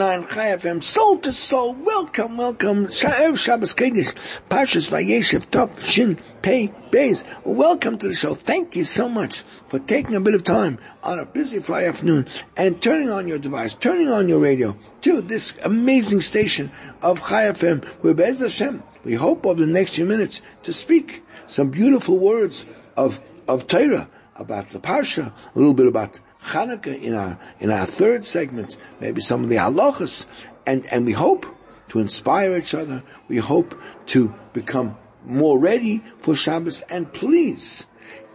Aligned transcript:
101.9 0.00 0.30
Chai 0.30 0.56
FM, 0.56 0.82
soul 0.82 1.18
to 1.18 1.30
soul. 1.30 1.74
Welcome, 1.74 2.38
welcome. 2.38 2.86
Sha'ev 2.86 3.36
Shabbos 3.36 3.74
Kodesh, 3.74 4.14
Pashas 4.48 4.88
Vayeshev 4.88 5.48
Tov 5.48 5.78
Shin 5.84 6.18
Pei 6.40 6.72
Beis. 6.90 7.22
Welcome 7.44 7.98
to 7.98 8.08
the 8.08 8.14
show. 8.14 8.32
Thank 8.32 8.76
you 8.76 8.84
so 8.84 9.10
much 9.10 9.42
for 9.68 9.78
taking 9.78 10.14
a 10.14 10.20
bit 10.20 10.32
of 10.32 10.42
time 10.42 10.78
on 11.02 11.18
a 11.18 11.26
busy 11.26 11.58
Friday 11.58 11.88
afternoon 11.88 12.28
and 12.56 12.80
turning 12.80 13.10
on 13.10 13.28
your 13.28 13.38
device, 13.38 13.74
turning 13.74 14.10
on 14.10 14.26
your 14.26 14.40
radio 14.40 14.74
to 15.02 15.20
this 15.20 15.52
amazing 15.64 16.22
station 16.22 16.72
of 17.02 17.20
Chai 17.20 17.52
FM, 17.52 17.84
where 18.00 18.14
Bez 18.14 18.38
Hashem, 18.38 18.82
we 19.04 19.12
hope 19.16 19.44
over 19.44 19.60
the 19.60 19.70
next 19.70 19.96
few 19.96 20.06
minutes 20.06 20.40
to 20.62 20.72
speak 20.72 21.22
some 21.46 21.68
beautiful 21.68 22.18
words 22.18 22.64
of, 22.96 23.20
of 23.46 23.66
Torah 23.66 24.08
about 24.36 24.70
the 24.70 24.78
Parsha, 24.78 25.26
a 25.54 25.58
little 25.58 25.74
bit 25.74 25.86
about 25.86 26.20
Hanukkah 26.42 27.00
in 27.00 27.14
our 27.14 27.38
in 27.58 27.70
our 27.70 27.86
third 27.86 28.24
segment, 28.24 28.76
maybe 29.00 29.20
some 29.20 29.44
of 29.44 29.50
the 29.50 29.56
halachas, 29.56 30.26
and 30.66 30.86
and 30.92 31.06
we 31.06 31.12
hope 31.12 31.46
to 31.88 31.98
inspire 31.98 32.56
each 32.56 32.74
other. 32.74 33.02
We 33.28 33.38
hope 33.38 33.78
to 34.06 34.34
become 34.52 34.96
more 35.24 35.58
ready 35.58 36.02
for 36.20 36.34
Shabbos. 36.34 36.82
And 36.82 37.12
please, 37.12 37.86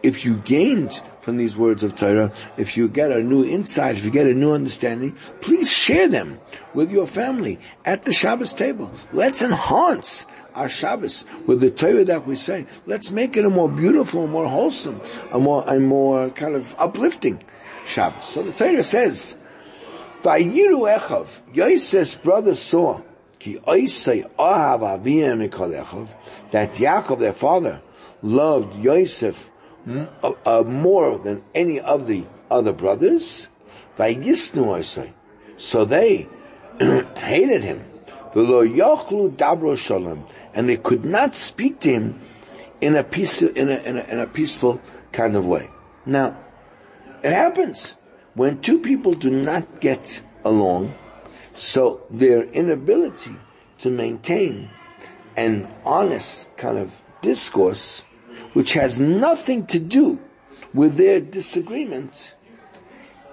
if 0.03 0.23
you 0.23 0.35
gained 0.35 1.01
from 1.21 1.37
these 1.37 1.57
words 1.57 1.81
of 1.81 1.95
Torah, 1.95 2.31
if 2.57 2.77
you 2.77 2.87
get 2.87 3.11
a 3.11 3.23
new 3.23 3.43
insight, 3.43 3.97
if 3.97 4.05
you 4.05 4.11
get 4.11 4.27
a 4.27 4.33
new 4.33 4.51
understanding, 4.51 5.15
please 5.41 5.71
share 5.71 6.07
them 6.07 6.39
with 6.73 6.91
your 6.91 7.07
family 7.07 7.59
at 7.85 8.03
the 8.03 8.13
Shabbos 8.13 8.53
table. 8.53 8.91
Let's 9.11 9.41
enhance 9.41 10.27
our 10.53 10.69
Shabbos 10.69 11.25
with 11.47 11.61
the 11.61 11.71
Torah 11.71 12.05
that 12.05 12.27
we 12.27 12.35
say. 12.35 12.67
Let's 12.85 13.09
make 13.09 13.35
it 13.35 13.45
a 13.45 13.49
more 13.49 13.69
beautiful, 13.69 14.27
more 14.27 14.47
wholesome, 14.47 15.01
a 15.31 15.39
more, 15.39 15.63
a 15.65 15.79
more 15.79 16.29
kind 16.29 16.55
of 16.55 16.75
uplifting 16.77 17.43
Shabbos. 17.85 18.25
So 18.25 18.43
the 18.43 18.51
Torah 18.51 18.83
says, 18.83 19.37
Vayiru 20.23 20.91
Echav, 20.91 21.41
Yosef's 21.53 22.15
brother 22.15 22.55
saw, 22.55 23.01
Ki 23.39 23.59
Ahav 23.59 25.03
Mikol 25.03 25.83
Echav, 25.83 26.07
that 26.51 26.73
Yaakov, 26.73 27.19
their 27.19 27.33
father, 27.33 27.81
loved 28.21 28.83
Yosef 28.83 29.51
uh, 29.87 30.31
uh, 30.45 30.63
more 30.63 31.19
than 31.19 31.43
any 31.53 31.79
of 31.79 32.07
the 32.07 32.25
other 32.49 32.73
brothers. 32.73 33.47
Vayigisnu 33.97 34.65
Oisei. 34.65 35.11
So 35.57 35.85
they 35.85 36.27
hated 37.17 37.63
him. 37.63 37.85
And 40.53 40.69
they 40.69 40.77
could 40.77 41.05
not 41.05 41.35
speak 41.35 41.79
to 41.81 41.89
him 41.89 42.19
in 42.81 42.95
a, 42.95 43.05
in 43.55 43.69
a, 43.69 43.75
in 43.83 43.97
a, 43.97 44.03
in 44.11 44.19
a 44.19 44.27
peaceful 44.27 44.81
kind 45.13 45.37
of 45.37 45.45
way. 45.45 45.69
Now, 46.05 46.37
it 47.23 47.31
happens 47.31 47.95
when 48.33 48.61
two 48.61 48.79
people 48.79 49.13
do 49.13 49.29
not 49.29 49.79
get 49.79 50.21
along, 50.43 50.93
so 51.53 52.01
their 52.09 52.43
inability 52.43 53.35
to 53.79 53.89
maintain 53.89 54.69
an 55.37 55.67
honest 55.83 56.55
kind 56.57 56.77
of 56.77 56.91
discourse, 57.21 58.01
which 58.53 58.73
has 58.73 58.99
nothing 58.99 59.65
to 59.67 59.79
do 59.79 60.19
with 60.73 60.95
their 60.97 61.19
disagreement, 61.19 62.35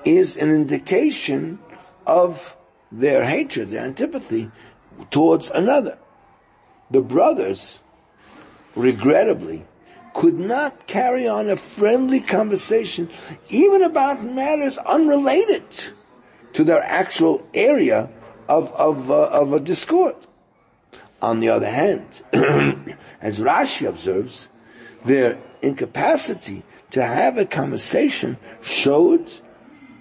is 0.04 0.36
an 0.36 0.50
indication 0.50 1.58
of 2.06 2.56
their 2.90 3.24
hatred, 3.24 3.70
their 3.70 3.84
antipathy 3.84 4.50
towards 5.10 5.50
another. 5.50 5.98
The 6.90 7.00
brothers, 7.00 7.80
regrettably, 8.74 9.64
could 10.14 10.38
not 10.38 10.86
carry 10.86 11.26
on 11.26 11.48
a 11.48 11.56
friendly 11.56 12.20
conversation 12.20 13.08
even 13.48 13.82
about 13.82 14.22
matters 14.22 14.78
unrelated 14.78 15.64
to 16.52 16.64
their 16.64 16.82
actual 16.82 17.46
area 17.54 18.10
of, 18.48 18.72
of, 18.72 19.10
uh, 19.10 19.28
of 19.28 19.52
a 19.52 19.60
discord. 19.60 20.16
On 21.20 21.40
the 21.40 21.48
other 21.48 21.70
hand, 21.70 22.22
as 23.20 23.38
Rashi 23.38 23.88
observes, 23.88 24.48
their 25.04 25.38
incapacity 25.62 26.64
to 26.90 27.02
have 27.02 27.38
a 27.38 27.46
conversation 27.46 28.36
showed 28.60 29.32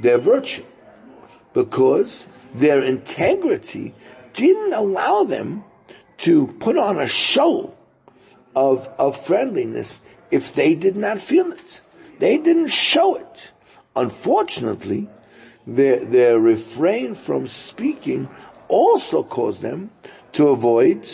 their 0.01 0.17
virtue 0.17 0.65
because 1.53 2.25
their 2.53 2.83
integrity 2.83 3.93
didn't 4.33 4.73
allow 4.73 5.23
them 5.23 5.63
to 6.17 6.47
put 6.59 6.77
on 6.77 6.99
a 6.99 7.07
show 7.07 7.75
of, 8.55 8.87
of 8.97 9.25
friendliness 9.25 10.01
if 10.29 10.53
they 10.53 10.75
did 10.75 10.95
not 10.95 11.21
feel 11.21 11.51
it. 11.51 11.81
They 12.19 12.37
didn't 12.37 12.67
show 12.67 13.15
it. 13.15 13.51
Unfortunately, 13.95 15.09
their, 15.67 16.03
their 16.05 16.39
refrain 16.39 17.15
from 17.15 17.47
speaking 17.47 18.29
also 18.67 19.23
caused 19.23 19.61
them 19.61 19.91
to 20.33 20.47
avoid 20.49 21.07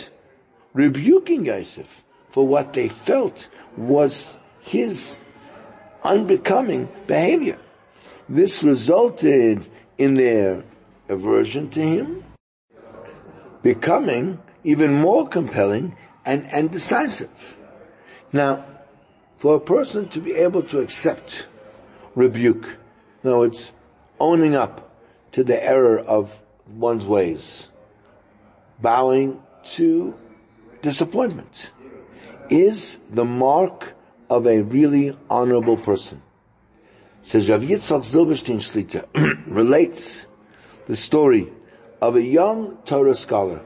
rebuking 0.74 1.46
Yosef 1.46 2.04
for 2.30 2.46
what 2.46 2.72
they 2.72 2.88
felt 2.88 3.48
was 3.76 4.36
his 4.60 5.18
unbecoming 6.04 6.88
behavior. 7.06 7.58
This 8.28 8.62
resulted 8.62 9.66
in 9.96 10.14
their 10.14 10.62
aversion 11.08 11.70
to 11.70 11.80
him 11.80 12.24
becoming 13.62 14.38
even 14.62 14.94
more 14.94 15.26
compelling 15.26 15.96
and, 16.28 16.46
and 16.52 16.70
decisive. 16.70 17.56
Now, 18.34 18.66
for 19.36 19.56
a 19.56 19.60
person 19.60 20.08
to 20.10 20.20
be 20.20 20.34
able 20.34 20.62
to 20.64 20.80
accept 20.80 21.48
rebuke, 22.14 22.76
no, 23.24 23.44
it's 23.44 23.72
owning 24.20 24.54
up 24.54 24.94
to 25.32 25.42
the 25.42 25.64
error 25.64 25.98
of 25.98 26.38
one's 26.66 27.06
ways, 27.06 27.70
bowing 28.80 29.42
to 29.76 30.14
disappointment, 30.82 31.72
is 32.50 32.98
the 33.10 33.24
mark 33.24 33.94
of 34.28 34.46
a 34.46 34.60
really 34.60 35.16
honorable 35.30 35.78
person. 35.78 36.20
Says 37.22 37.48
Rav 37.48 37.62
Yitzchak 37.62 38.04
Zilberstein 38.04 38.60
Shlita 38.60 39.06
relates 39.46 40.26
the 40.86 40.96
story 40.96 41.50
of 42.02 42.16
a 42.16 42.22
young 42.22 42.76
Torah 42.84 43.14
scholar 43.14 43.62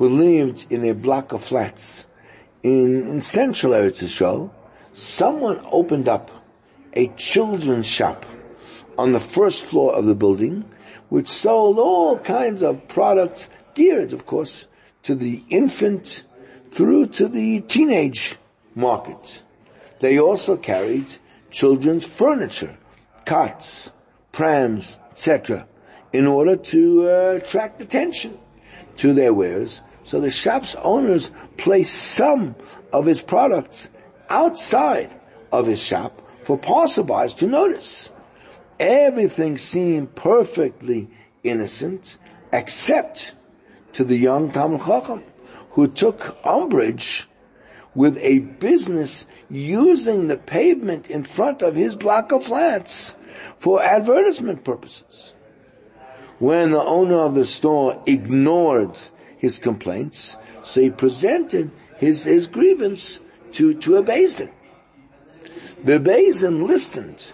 who 0.00 0.08
lived 0.08 0.66
in 0.70 0.82
a 0.86 0.94
block 0.94 1.30
of 1.34 1.44
flats 1.44 2.06
in, 2.62 3.06
in 3.06 3.20
central 3.20 3.74
Eretz 3.74 4.02
Yisrael, 4.02 4.50
someone 4.94 5.60
opened 5.70 6.08
up 6.08 6.30
a 6.94 7.08
children's 7.18 7.86
shop 7.86 8.24
on 8.96 9.12
the 9.12 9.20
first 9.20 9.62
floor 9.62 9.92
of 9.92 10.06
the 10.06 10.14
building, 10.14 10.64
which 11.10 11.28
sold 11.28 11.78
all 11.78 12.18
kinds 12.18 12.62
of 12.62 12.88
products 12.88 13.50
geared, 13.74 14.14
of 14.14 14.24
course, 14.24 14.68
to 15.02 15.14
the 15.14 15.44
infant 15.50 16.24
through 16.70 17.06
to 17.06 17.28
the 17.28 17.60
teenage 17.60 18.36
market. 18.74 19.42
They 19.98 20.18
also 20.18 20.56
carried 20.56 21.12
children's 21.50 22.06
furniture, 22.06 22.74
cots, 23.26 23.92
prams, 24.32 24.98
etc., 25.10 25.68
in 26.10 26.26
order 26.26 26.56
to 26.56 27.02
uh, 27.02 27.38
attract 27.42 27.82
attention 27.82 28.38
to 28.96 29.12
their 29.12 29.34
wares 29.34 29.82
so 30.04 30.20
the 30.20 30.30
shop's 30.30 30.74
owners 30.76 31.30
place 31.56 31.90
some 31.90 32.54
of 32.92 33.06
his 33.06 33.22
products 33.22 33.90
outside 34.28 35.14
of 35.52 35.66
his 35.66 35.80
shop 35.80 36.22
for 36.42 36.58
passerbys 36.58 37.36
to 37.38 37.46
notice. 37.46 38.10
Everything 38.78 39.58
seemed 39.58 40.14
perfectly 40.14 41.08
innocent 41.42 42.16
except 42.52 43.32
to 43.92 44.04
the 44.04 44.16
young 44.16 44.50
Talmud 44.50 44.80
Chacham 44.80 45.22
who 45.70 45.86
took 45.86 46.36
umbrage 46.44 47.28
with 47.94 48.16
a 48.18 48.38
business 48.38 49.26
using 49.48 50.28
the 50.28 50.36
pavement 50.36 51.08
in 51.08 51.24
front 51.24 51.62
of 51.62 51.74
his 51.74 51.96
block 51.96 52.32
of 52.32 52.44
flats 52.44 53.16
for 53.58 53.82
advertisement 53.82 54.64
purposes. 54.64 55.34
When 56.38 56.70
the 56.70 56.82
owner 56.82 57.18
of 57.18 57.34
the 57.34 57.44
store 57.44 58.02
ignored 58.06 58.98
his 59.40 59.58
complaints, 59.58 60.36
so 60.62 60.82
he 60.82 60.90
presented 60.90 61.70
his, 61.96 62.24
his 62.24 62.46
grievance 62.46 63.20
to, 63.52 63.72
to 63.72 63.96
a 63.96 64.02
Bezdin. 64.02 64.50
The 65.82 65.98
Bezdin 65.98 66.66
listened 66.66 67.32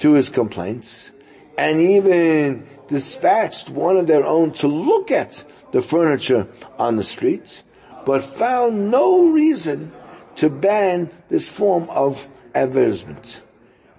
to 0.00 0.12
his 0.12 0.28
complaints 0.28 1.12
and 1.56 1.80
even 1.80 2.66
dispatched 2.88 3.70
one 3.70 3.96
of 3.96 4.06
their 4.06 4.22
own 4.22 4.52
to 4.52 4.68
look 4.68 5.10
at 5.10 5.46
the 5.72 5.80
furniture 5.80 6.46
on 6.78 6.96
the 6.96 7.04
streets, 7.04 7.64
but 8.04 8.22
found 8.22 8.90
no 8.90 9.28
reason 9.28 9.92
to 10.36 10.50
ban 10.50 11.10
this 11.30 11.48
form 11.48 11.88
of 11.88 12.28
advertisement. 12.54 13.40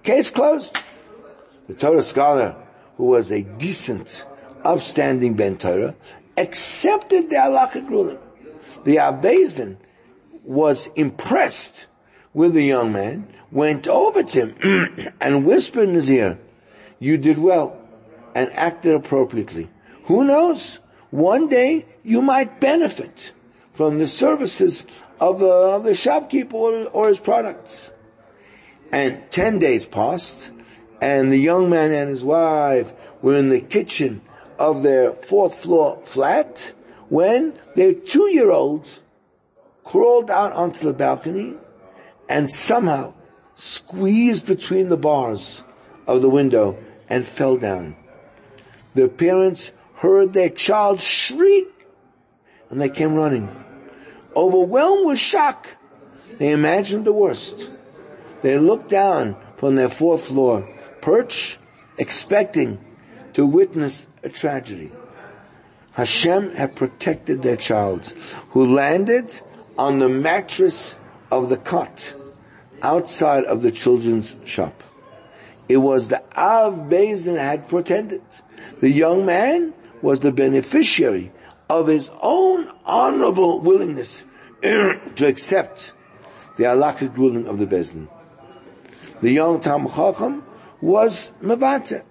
Case 0.04 0.30
closed. 0.30 0.78
The 1.66 1.74
Torah 1.74 2.04
scholar, 2.04 2.54
who 2.96 3.06
was 3.06 3.32
a 3.32 3.42
decent, 3.42 4.24
upstanding 4.64 5.34
Ben 5.34 5.58
Torah, 5.58 5.96
accepted 6.38 7.30
the 7.30 7.36
halachic 7.36 7.88
ruling. 7.88 8.18
The 8.84 8.96
Abbezin 8.96 9.76
was 10.44 10.88
impressed 10.94 11.86
with 12.32 12.54
the 12.54 12.62
young 12.62 12.92
man, 12.92 13.28
went 13.50 13.88
over 13.88 14.22
to 14.22 14.46
him 14.46 15.14
and 15.20 15.44
whispered 15.44 15.88
in 15.88 15.94
his 15.94 16.08
ear, 16.10 16.38
you 16.98 17.16
did 17.18 17.38
well 17.38 17.76
and 18.34 18.52
acted 18.52 18.94
appropriately. 18.94 19.68
Who 20.04 20.24
knows? 20.24 20.78
One 21.10 21.48
day 21.48 21.86
you 22.04 22.22
might 22.22 22.60
benefit 22.60 23.32
from 23.72 23.98
the 23.98 24.06
services 24.06 24.86
of, 25.20 25.42
of 25.42 25.84
the 25.84 25.94
shopkeeper 25.94 26.56
or, 26.56 26.84
or 26.86 27.08
his 27.08 27.18
products. 27.18 27.92
And 28.92 29.30
ten 29.30 29.58
days 29.58 29.86
passed, 29.86 30.50
and 31.00 31.30
the 31.30 31.38
young 31.38 31.68
man 31.68 31.92
and 31.92 32.08
his 32.08 32.24
wife 32.24 32.92
were 33.20 33.36
in 33.36 33.50
the 33.50 33.60
kitchen 33.60 34.22
of 34.58 34.82
their 34.82 35.12
fourth 35.12 35.56
floor 35.56 36.00
flat 36.04 36.72
when 37.08 37.54
their 37.74 37.92
two-year-old 37.94 38.88
crawled 39.84 40.30
out 40.30 40.52
onto 40.52 40.84
the 40.84 40.92
balcony 40.92 41.54
and 42.28 42.50
somehow 42.50 43.12
squeezed 43.54 44.46
between 44.46 44.88
the 44.88 44.96
bars 44.96 45.62
of 46.06 46.20
the 46.20 46.28
window 46.28 46.76
and 47.08 47.24
fell 47.24 47.56
down. 47.56 47.96
The 48.94 49.08
parents 49.08 49.72
heard 49.94 50.32
their 50.32 50.50
child 50.50 51.00
shriek 51.00 51.68
and 52.70 52.80
they 52.80 52.90
came 52.90 53.14
running. 53.14 53.48
Overwhelmed 54.36 55.06
with 55.06 55.18
shock, 55.18 55.66
they 56.36 56.52
imagined 56.52 57.04
the 57.04 57.12
worst. 57.12 57.68
They 58.42 58.58
looked 58.58 58.88
down 58.88 59.36
from 59.56 59.74
their 59.74 59.88
fourth 59.88 60.26
floor 60.26 60.68
perch, 61.00 61.58
expecting 61.96 62.78
to 63.38 63.46
witness 63.46 64.08
a 64.24 64.28
tragedy. 64.28 64.90
Hashem 65.92 66.56
had 66.56 66.74
protected 66.74 67.40
their 67.40 67.54
child, 67.54 68.06
who 68.50 68.66
landed 68.66 69.30
on 69.78 70.00
the 70.00 70.08
mattress 70.08 70.96
of 71.30 71.48
the 71.48 71.56
cot 71.56 72.16
outside 72.82 73.44
of 73.44 73.62
the 73.62 73.70
children's 73.70 74.34
shop. 74.44 74.82
It 75.68 75.76
was 75.76 76.08
the 76.08 76.20
Av 76.36 76.88
Bezin 76.90 77.38
had 77.38 77.68
pretended. 77.68 78.22
The 78.80 78.90
young 78.90 79.24
man 79.24 79.72
was 80.02 80.18
the 80.18 80.32
beneficiary 80.32 81.30
of 81.70 81.86
his 81.86 82.10
own 82.20 82.68
honorable 82.84 83.60
willingness 83.60 84.24
to 84.62 85.24
accept 85.24 85.92
the 86.56 86.64
halachic 86.64 87.16
ruling 87.16 87.46
of 87.46 87.60
the 87.60 87.68
Bezin. 87.68 88.08
The 89.20 89.30
young 89.30 89.60
Tam 89.60 89.86
Chacham 89.86 90.42
was 90.80 91.30
Mavata. 91.40 92.02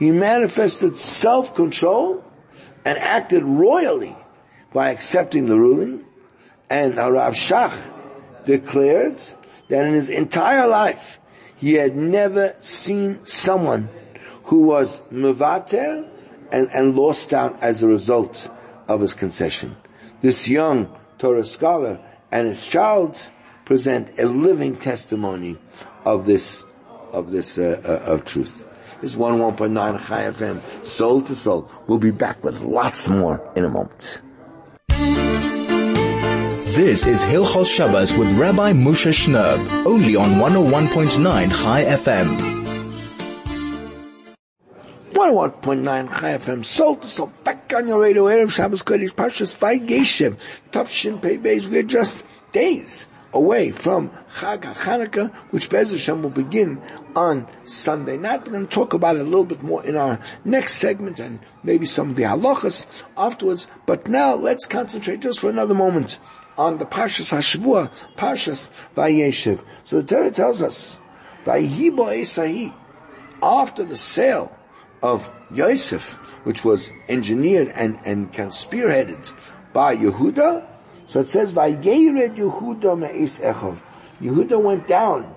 He 0.00 0.10
manifested 0.10 0.96
self-control 0.96 2.24
and 2.86 2.98
acted 2.98 3.42
royally 3.42 4.16
by 4.72 4.88
accepting 4.88 5.44
the 5.44 5.60
ruling. 5.60 6.06
And 6.70 6.96
Rav 6.96 7.34
Shach 7.34 7.78
declared 8.46 9.22
that 9.68 9.84
in 9.84 9.92
his 9.92 10.08
entire 10.08 10.66
life 10.66 11.20
he 11.54 11.74
had 11.74 11.96
never 11.96 12.56
seen 12.60 13.22
someone 13.26 13.90
who 14.44 14.62
was 14.62 15.02
Mavater 15.12 16.08
and, 16.50 16.70
and 16.72 16.96
lost 16.96 17.34
out 17.34 17.62
as 17.62 17.82
a 17.82 17.86
result 17.86 18.50
of 18.88 19.02
his 19.02 19.12
concession. 19.12 19.76
This 20.22 20.48
young 20.48 20.96
Torah 21.18 21.44
scholar 21.44 22.00
and 22.32 22.48
his 22.48 22.64
child 22.64 23.28
present 23.66 24.18
a 24.18 24.24
living 24.24 24.76
testimony 24.76 25.58
of 26.06 26.24
this 26.24 26.64
of 27.12 27.30
this 27.30 27.58
uh, 27.58 27.82
uh, 27.84 28.12
of 28.14 28.24
truth. 28.24 28.66
This 29.00 29.12
is 29.12 29.16
one 29.16 29.38
one 29.38 29.56
point 29.56 29.72
nine 29.72 29.96
Chai 29.96 30.24
FM, 30.24 30.60
soul 30.84 31.22
to 31.22 31.34
soul. 31.34 31.70
We'll 31.86 31.96
be 31.96 32.10
back 32.10 32.44
with 32.44 32.60
lots 32.60 33.08
more 33.08 33.40
in 33.56 33.64
a 33.64 33.68
moment. 33.70 34.20
This 36.76 37.06
is 37.06 37.22
Hilchos 37.22 37.74
Shabbos 37.74 38.16
with 38.16 38.30
Rabbi 38.38 38.74
Moshe 38.74 39.10
Shnerb, 39.10 39.86
only 39.86 40.16
on 40.16 40.32
101.9 40.32 41.50
Chai 41.50 41.84
FM. 41.84 42.38
101.9 45.12 46.20
Chai 46.20 46.32
FM, 46.36 46.62
soul 46.62 46.96
to 46.96 47.08
soul, 47.08 47.32
back 47.42 47.72
on 47.74 47.88
your 47.88 48.02
radio, 48.02 48.24
Erev 48.24 48.50
Shabbos 48.50 48.82
Kodesh, 48.82 49.14
Parshas 49.14 49.56
Vayigayshev, 49.56 50.36
Tavshin 50.72 51.22
Pei 51.22 51.38
Beis, 51.38 51.66
we're 51.68 51.82
just 51.82 52.22
days 52.52 53.08
away 53.32 53.70
from 53.70 54.10
Chag 54.34 54.62
HaChanukah, 54.62 55.34
which 55.50 55.70
Bez 55.70 55.90
Hashem 55.90 56.22
will 56.22 56.30
begin 56.30 56.80
on 57.14 57.46
Sunday 57.64 58.16
night. 58.16 58.46
We're 58.46 58.52
going 58.52 58.64
to 58.64 58.70
talk 58.70 58.94
about 58.94 59.16
it 59.16 59.22
a 59.22 59.24
little 59.24 59.44
bit 59.44 59.62
more 59.62 59.84
in 59.84 59.96
our 59.96 60.18
next 60.44 60.74
segment 60.74 61.18
and 61.18 61.40
maybe 61.62 61.86
some 61.86 62.10
of 62.10 62.16
the 62.16 62.24
halachas 62.24 62.86
afterwards. 63.16 63.66
But 63.86 64.08
now 64.08 64.34
let's 64.34 64.66
concentrate 64.66 65.20
just 65.20 65.40
for 65.40 65.50
another 65.50 65.74
moment 65.74 66.18
on 66.58 66.78
the 66.78 66.86
Pashas 66.86 67.32
Hashvua, 67.32 67.90
Pashas 68.16 68.70
Vayeshev. 68.96 69.64
So 69.84 70.00
the 70.00 70.06
Torah 70.06 70.30
tells 70.30 70.60
us, 70.60 70.98
Vayibo 71.44 72.12
Esahi, 72.12 72.74
after 73.42 73.84
the 73.84 73.96
sale 73.96 74.54
of 75.02 75.30
Yosef, 75.52 76.14
which 76.44 76.64
was 76.64 76.92
engineered 77.08 77.68
and, 77.68 77.98
and 78.04 78.30
spearheaded 78.32 79.34
by 79.72 79.96
Yehuda, 79.96 80.66
so 81.10 81.18
it 81.18 81.28
says, 81.28 81.52
Vayered 81.52 82.36
Yehuda 82.36 82.96
me'es 82.96 83.40
Echov. 83.40 83.80
Yehuda 84.22 84.62
went 84.62 84.86
down, 84.86 85.34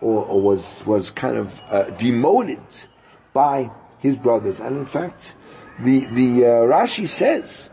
or, 0.00 0.24
or, 0.24 0.40
was, 0.40 0.82
was 0.86 1.10
kind 1.10 1.36
of 1.36 1.60
uh, 1.68 1.90
demoted 1.90 2.86
by 3.34 3.70
his 3.98 4.16
brothers. 4.16 4.58
And 4.58 4.78
in 4.78 4.86
fact, 4.86 5.36
the, 5.80 6.06
the 6.06 6.46
uh, 6.46 6.48
Rashi 6.64 7.06
says 7.06 7.70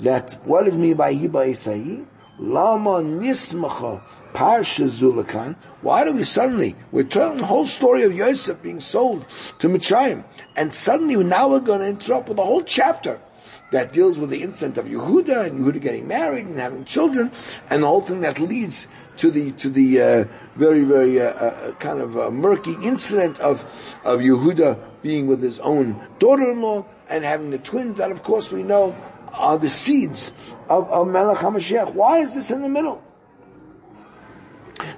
that 0.00 0.36
what 0.42 0.66
is 0.66 0.76
mean 0.76 0.96
by 0.96 1.14
Hiba 1.14 1.46
Isai? 1.46 2.04
Lama 2.40 3.04
nismacha 3.04 4.02
parsha 4.32 4.86
zulakan. 4.88 5.54
Why 5.80 6.02
do 6.02 6.10
we 6.10 6.24
suddenly, 6.24 6.74
we're 6.90 7.04
telling 7.04 7.38
the 7.38 7.46
whole 7.46 7.66
story 7.66 8.02
of 8.02 8.12
Yosef 8.12 8.60
being 8.60 8.80
sold 8.80 9.24
to 9.60 9.68
Mitzrayim, 9.68 10.24
and 10.56 10.72
suddenly 10.72 11.14
now 11.22 11.50
we're 11.50 11.60
going 11.60 11.82
to 11.82 11.86
interrupt 11.86 12.30
with 12.30 12.38
a 12.40 12.44
whole 12.44 12.64
chapter 12.64 13.20
that 13.74 13.92
deals 13.92 14.20
with 14.20 14.30
the 14.30 14.40
incident 14.40 14.78
of 14.78 14.86
Yehuda 14.86 15.46
and 15.46 15.58
Yehuda 15.58 15.80
getting 15.80 16.06
married 16.06 16.46
and 16.46 16.56
having 16.56 16.84
children, 16.84 17.32
and 17.70 17.82
the 17.82 17.86
whole 17.88 18.00
thing 18.00 18.20
that 18.20 18.38
leads 18.38 18.86
to 19.16 19.32
the 19.32 19.50
to 19.52 19.68
the 19.68 20.00
uh, 20.00 20.24
very 20.54 20.84
very 20.84 21.20
uh, 21.20 21.24
uh, 21.24 21.72
kind 21.72 22.00
of 22.00 22.16
uh, 22.16 22.30
murky 22.30 22.76
incident 22.82 23.40
of 23.40 23.64
of 24.04 24.20
Yehuda 24.20 24.78
being 25.02 25.26
with 25.26 25.42
his 25.42 25.58
own 25.58 26.00
daughter-in-law 26.20 26.86
and 27.10 27.24
having 27.24 27.50
the 27.50 27.58
twins 27.58 27.98
that, 27.98 28.12
of 28.12 28.22
course, 28.22 28.52
we 28.52 28.62
know 28.62 28.94
are 29.32 29.58
the 29.58 29.68
seeds 29.68 30.32
of, 30.70 30.88
of 30.90 31.08
Melech 31.08 31.38
HaMashiach. 31.38 31.94
Why 31.94 32.18
is 32.18 32.32
this 32.32 32.52
in 32.52 32.62
the 32.62 32.68
middle? 32.68 33.02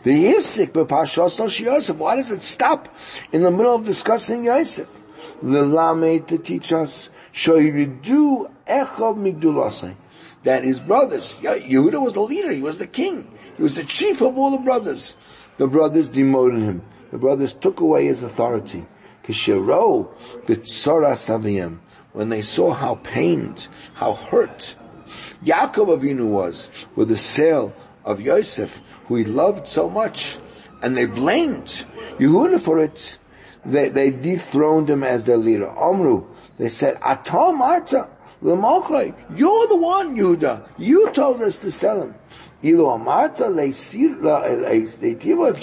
The 0.05 0.15
Yosef. 0.15 0.75
Why 1.99 2.17
does 2.17 2.31
it 2.31 2.43
stop 2.43 2.95
in 3.33 3.43
the 3.43 3.51
middle 3.51 3.75
of 3.75 3.85
discussing 3.85 4.45
Yosef? 4.45 4.89
The 5.43 5.63
Lamed 5.63 6.29
to 6.29 6.39
teach 6.39 6.73
us 6.73 7.11
Shoyridu 7.33 8.51
Echov 8.69 9.17
Migdulasai. 9.17 9.95
That 10.43 10.65
his 10.65 10.81
brothers, 10.81 11.35
Yehuda 11.41 12.01
was 12.01 12.15
the 12.15 12.21
leader, 12.21 12.53
he 12.53 12.63
was 12.63 12.79
the 12.79 12.87
king, 12.87 13.31
he 13.57 13.63
was 13.63 13.75
the 13.75 13.85
chief 13.85 14.21
of 14.21 14.39
all 14.39 14.53
the 14.53 14.63
brothers. 14.63 15.17
The 15.57 15.67
brothers 15.67 16.11
demoted 16.11 16.61
him. 16.61 16.83
The 17.11 17.19
brothers 17.19 17.55
took 17.55 17.81
away 17.81 18.07
his 18.07 18.23
authority. 18.23 18.87
B'tzora 19.25 20.47
saviyem. 20.47 21.79
When 22.13 22.29
they 22.29 22.43
saw 22.43 22.73
how 22.73 22.97
pained, 22.97 23.69
how 23.95 24.15
hurt 24.15 24.77
Yaakov 25.45 25.99
Avinu 25.99 26.29
was 26.29 26.71
with 26.95 27.09
the 27.09 27.17
sale 27.17 27.75
of 28.05 28.21
Yosef, 28.21 28.81
who 29.07 29.17
he 29.17 29.25
loved 29.25 29.69
so 29.69 29.89
much, 29.89 30.39
and 30.83 30.97
they 30.97 31.07
blamed 31.07 31.85
Yehuda 32.19 32.61
for 32.61 32.79
it. 32.79 33.19
They, 33.65 33.89
they 33.89 34.11
dethroned 34.11 34.89
him 34.89 35.03
as 35.03 35.25
their 35.25 35.37
leader. 35.37 35.67
Omru, 35.67 36.27
they 36.57 36.69
said, 36.69 36.99
Atom 37.03 37.61
Ata, 37.61 38.09
you're 38.43 39.67
the 39.69 39.79
one, 39.79 40.17
Yehuda. 40.17 40.69
You 40.79 41.11
told 41.11 41.43
us 41.43 41.59
to 41.59 41.71
sell 41.71 42.03
him. 42.03 42.15
If 42.63 42.75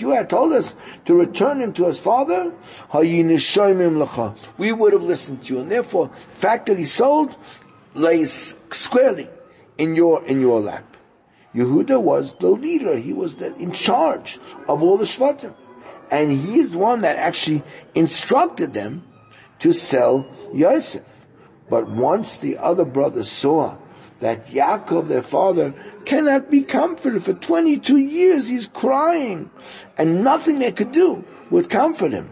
you 0.01 0.09
had 0.11 0.29
told 0.29 0.53
us 0.53 0.75
to 1.05 1.15
return 1.15 1.61
him 1.61 1.73
to 1.73 1.85
his 1.85 1.99
father, 1.99 2.51
we 4.57 4.73
would 4.73 4.93
have 4.93 5.03
listened 5.03 5.43
to 5.43 5.53
you. 5.53 5.59
And 5.59 5.71
therefore, 5.71 6.07
the 6.07 6.15
fact 6.15 6.65
that 6.65 6.77
he 6.79 6.85
sold 6.85 7.35
lays 7.93 8.55
squarely 8.71 9.29
in 9.77 9.95
your, 9.95 10.23
in 10.25 10.41
your 10.41 10.59
lap. 10.59 10.97
Yehuda 11.53 12.01
was 12.01 12.35
the 12.37 12.49
leader. 12.49 12.97
He 12.97 13.13
was 13.13 13.35
the, 13.35 13.53
in 13.55 13.71
charge 13.71 14.39
of 14.67 14.81
all 14.81 14.97
the 14.97 15.05
Shvatim. 15.05 15.53
And 16.09 16.31
he's 16.31 16.71
the 16.71 16.79
one 16.79 17.01
that 17.01 17.17
actually 17.17 17.61
instructed 17.93 18.73
them 18.73 19.03
to 19.59 19.73
sell 19.73 20.25
Yosef. 20.53 21.22
But 21.69 21.89
once 21.89 22.37
the 22.37 22.57
other 22.57 22.85
brothers 22.85 23.31
saw 23.31 23.77
that 24.19 24.47
Yaakov, 24.47 25.07
their 25.07 25.21
father, 25.21 25.73
cannot 26.05 26.49
be 26.49 26.63
comforted. 26.63 27.23
For 27.23 27.33
22 27.33 27.97
years 27.97 28.47
he's 28.47 28.67
crying, 28.67 29.49
and 29.97 30.23
nothing 30.23 30.59
they 30.59 30.71
could 30.71 30.91
do 30.91 31.23
would 31.49 31.69
comfort 31.69 32.11
him. 32.11 32.29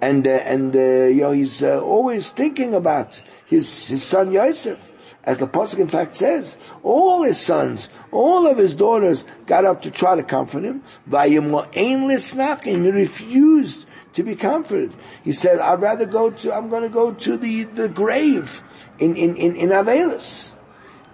And, 0.00 0.26
uh, 0.26 0.30
and, 0.30 0.76
uh, 0.76 0.78
you 0.78 1.22
know, 1.22 1.30
he's 1.32 1.62
uh, 1.62 1.82
always 1.82 2.30
thinking 2.32 2.74
about 2.74 3.22
his, 3.46 3.88
his 3.88 4.02
son 4.02 4.32
Yosef. 4.32 4.90
As 5.24 5.38
the 5.38 5.46
Pasuk 5.46 5.78
in 5.78 5.88
fact 5.88 6.16
says, 6.16 6.58
all 6.82 7.22
his 7.22 7.40
sons, 7.40 7.88
all 8.12 8.46
of 8.46 8.58
his 8.58 8.74
daughters 8.74 9.24
got 9.46 9.64
up 9.64 9.80
to 9.82 9.90
try 9.90 10.16
to 10.16 10.22
comfort 10.22 10.64
him. 10.64 10.82
Vayimlo 11.08 11.66
aimless 11.74 12.34
knocking, 12.34 12.84
he 12.84 12.90
refused 12.90 13.86
to 14.14 14.22
be 14.22 14.34
comforted. 14.34 14.94
He 15.22 15.32
said, 15.32 15.58
I'd 15.58 15.80
rather 15.80 16.06
go 16.06 16.30
to, 16.30 16.54
I'm 16.54 16.70
to 16.70 16.88
go 16.88 17.12
to 17.12 17.36
the, 17.36 17.64
the 17.64 17.88
grave 17.88 18.62
in, 18.98 19.16
in, 19.16 19.36
in, 19.36 19.56
in 19.56 19.68
Avelis. 19.70 20.52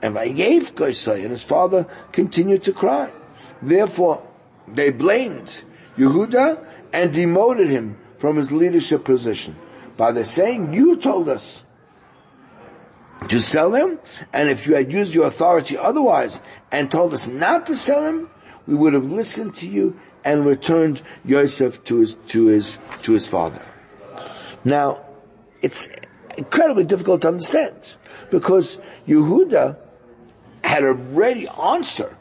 And 0.03 0.15
Vayev 0.15 0.73
Goisai, 0.73 1.23
and 1.23 1.31
his 1.31 1.43
father 1.43 1.87
continued 2.13 2.63
to 2.65 2.73
cry. 2.73 3.11
Therefore, 3.61 4.27
they 4.67 4.91
blamed 4.91 5.65
Yehuda 5.99 6.65
and 6.93 7.13
demoted 7.13 7.69
him 7.69 7.99
from 8.19 8.37
his 8.37 8.53
leadership 8.53 9.05
position 9.05 9.57
by 9.97 10.13
the 10.13 10.25
saying, 10.25 10.73
you 10.73 10.97
told 10.97 11.29
us 11.29 11.65
to 13.29 13.41
sell 13.41 13.75
him, 13.75 13.99
and 14.33 14.49
if 14.49 14.67
you 14.67 14.75
had 14.75 14.91
used 14.91 15.15
your 15.15 15.27
authority 15.27 15.77
otherwise 15.77 16.41
and 16.73 16.91
told 16.91 17.13
us 17.13 17.29
not 17.29 17.67
to 17.67 17.75
sell 17.75 18.05
him, 18.05 18.31
we 18.67 18.75
would 18.75 18.95
have 18.95 19.11
listened 19.11 19.55
to 19.57 19.69
you 19.69 19.99
and 20.25 20.45
returned 20.45 21.03
Yosef 21.25 21.83
to 21.85 22.01
his, 22.01 22.15
to 22.29 22.47
his, 22.47 22.79
to 23.03 23.13
his 23.13 23.27
father. 23.27 23.61
Now, 24.65 25.03
it's 25.63 25.89
incredibly 26.37 26.85
difficult 26.85 27.23
to 27.23 27.29
understand 27.29 27.97
because 28.31 28.79
Yehuda 29.07 29.77
had 30.63 30.85
a 30.85 30.93
ready 30.93 31.49
answer 31.49 32.17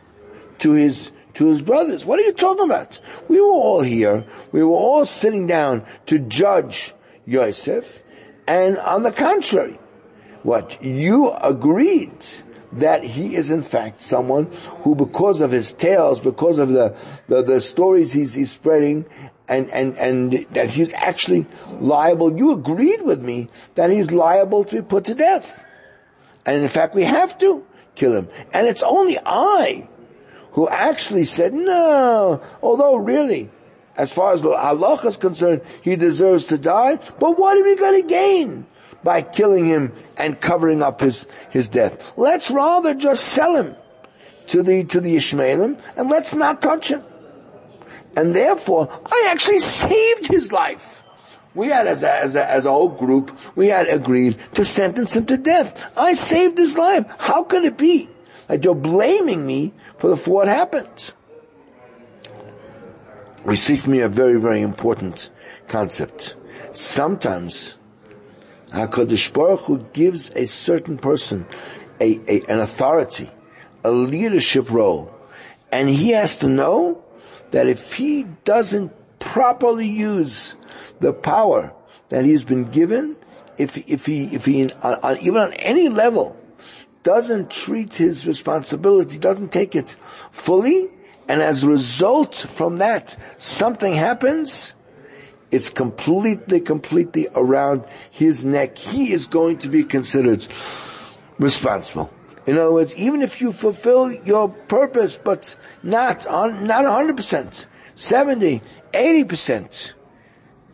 to 0.60 0.72
his 0.72 1.12
to 1.36 1.48
his 1.48 1.62
brothers. 1.62 2.06
What 2.06 2.20
are 2.20 2.24
you 2.24 2.34
talking 2.34 2.66
about? 2.66 3.00
We 3.28 3.40
were 3.40 3.48
all 3.48 3.82
here. 3.82 4.26
We 4.52 4.64
were 4.64 4.76
all 4.76 5.06
sitting 5.06 5.48
down 5.48 5.86
to 6.08 6.20
judge 6.20 6.94
Yosef, 7.26 8.04
and 8.48 8.78
on 8.78 9.04
the 9.04 9.12
contrary, 9.12 9.80
what 10.44 10.84
you 10.84 11.32
agreed 11.32 12.26
that 12.74 13.04
he 13.04 13.36
is 13.36 13.50
in 13.52 13.64
fact 13.64 14.02
someone 14.02 14.52
who 14.84 14.96
because 14.96 15.42
of 15.42 15.52
his 15.52 15.74
tales, 15.74 16.20
because 16.20 16.58
of 16.60 16.70
the, 16.70 16.96
the, 17.28 17.42
the 17.42 17.62
stories 17.62 18.12
he's, 18.12 18.34
he's 18.34 18.52
spreading, 18.52 19.06
and, 19.48 19.70
and, 19.72 19.98
and 19.98 20.46
that 20.52 20.70
he's 20.70 20.94
actually 20.94 21.48
liable, 21.80 22.38
you 22.38 22.52
agreed 22.52 23.02
with 23.02 23.22
me 23.22 23.48
that 23.76 23.90
he's 23.90 24.12
liable 24.12 24.64
to 24.66 24.78
be 24.78 24.82
put 24.84 25.06
to 25.06 25.16
death. 25.16 25.66
And 26.46 26.62
in 26.62 26.70
fact 26.70 26.94
we 26.94 27.04
have 27.04 27.38
to 27.40 27.66
kill 27.96 28.16
him. 28.16 28.30
And 28.54 28.68
it's 28.68 28.84
only 28.84 29.18
I 29.26 29.90
who 30.52 30.68
actually 30.70 31.26
said, 31.26 31.54
no, 31.54 32.42
although 32.62 32.96
really, 32.96 33.50
as 33.98 34.14
far 34.14 34.34
as 34.34 34.44
Allah 34.44 35.00
is 35.06 35.18
concerned, 35.18 35.62
he 35.82 35.96
deserves 35.96 36.46
to 36.46 36.58
die, 36.58 37.00
but 37.20 37.38
what 37.38 37.58
are 37.58 37.64
we 37.64 37.76
going 37.76 38.02
to 38.02 38.08
gain? 38.08 38.66
By 39.04 39.22
killing 39.22 39.66
him 39.66 39.94
and 40.18 40.40
covering 40.40 40.82
up 40.82 41.02
his, 41.02 41.28
his 41.50 41.70
death. 41.70 42.14
Let's 42.18 42.52
rather 42.52 42.94
just 42.94 43.24
sell 43.24 43.56
him 43.56 43.76
to 44.48 44.64
the, 44.64 44.84
to 44.86 45.00
the 45.00 45.16
Ishmaelim 45.16 45.82
and 45.96 46.10
let's 46.10 46.36
not 46.36 46.62
touch 46.62 46.90
him. 46.90 47.04
And 48.16 48.36
therefore, 48.36 48.90
I 49.06 49.28
actually 49.30 49.60
saved 49.60 50.28
his 50.28 50.52
life. 50.52 51.04
We 51.56 51.68
had, 51.68 51.88
as 51.88 52.04
a, 52.04 52.12
as 52.12 52.36
a, 52.36 52.50
as 52.50 52.66
a 52.66 52.70
whole 52.70 52.90
group, 52.90 53.38
we 53.56 53.68
had 53.68 53.88
agreed 53.88 54.38
to 54.54 54.64
sentence 54.64 55.16
him 55.16 55.26
to 55.28 55.38
death. 55.38 55.84
I 55.98 56.14
saved 56.14 56.58
his 56.58 56.78
life. 56.78 57.06
How 57.18 57.44
can 57.44 57.66
it 57.66 57.78
be 57.78 58.10
that 58.48 58.64
you're 58.64 58.76
blaming 58.76 59.46
me 59.46 59.74
for, 59.98 60.10
the, 60.10 60.18
for 60.18 60.32
what 60.32 60.48
happened? 60.48 61.12
We 63.46 63.56
see 63.56 63.78
from 63.78 63.94
me 63.94 64.02
a 64.02 64.10
very, 64.10 64.40
very 64.40 64.62
important 64.62 65.30
concept. 65.68 66.36
Sometimes 66.72 67.76
HaKadosh 68.70 69.34
Baruch 69.34 69.62
Hu 69.62 69.80
gives 69.94 70.30
a 70.32 70.46
certain 70.46 70.98
person 70.98 71.46
a, 72.00 72.20
a, 72.28 72.42
an 72.48 72.60
authority, 72.60 73.30
a 73.84 73.92
leadership 73.92 74.70
role, 74.72 75.14
and 75.72 75.90
he 75.90 76.10
has 76.12 76.38
to 76.40 76.48
know 76.48 77.04
that 77.52 77.68
if 77.68 77.94
he 77.94 78.24
doesn't 78.46 78.92
properly 79.20 79.88
use 79.88 80.56
the 81.00 81.14
power 81.14 81.74
that 82.10 82.26
he's 82.26 82.44
been 82.44 82.66
given, 82.66 83.16
if, 83.58 83.78
if 83.88 84.06
he, 84.06 84.24
if 84.34 84.46
he, 84.46 84.72
on, 84.82 84.94
on, 85.04 85.18
even 85.18 85.38
on 85.38 85.54
any 85.54 85.90
level, 85.90 86.38
doesn't 87.04 87.50
treat 87.50 87.96
his 87.96 88.28
responsibility, 88.28 89.18
doesn't 89.18 89.52
take 89.52 89.76
it 89.76 89.96
fully, 90.32 90.90
and 91.28 91.42
as 91.42 91.64
a 91.64 91.68
result 91.68 92.36
from 92.36 92.78
that, 92.78 93.18
something 93.38 93.96
happens, 93.96 94.74
it's 95.52 95.70
completely, 95.70 96.60
completely 96.60 97.28
around 97.36 97.86
his 98.12 98.46
neck. 98.46 98.78
He 98.78 99.12
is 99.12 99.28
going 99.28 99.58
to 99.60 99.70
be 99.70 99.84
considered 99.84 100.46
responsible. 101.40 102.12
In 102.46 102.58
other 102.58 102.72
words, 102.72 102.96
even 102.96 103.22
if 103.22 103.42
you 103.42 103.52
fulfill 103.52 104.12
your 104.12 104.50
purpose, 104.50 105.20
but 105.24 105.56
not 105.84 106.26
on, 106.28 106.66
not 106.66 106.86
100%, 106.86 107.66
70, 107.96 108.62
80%, 108.94 109.94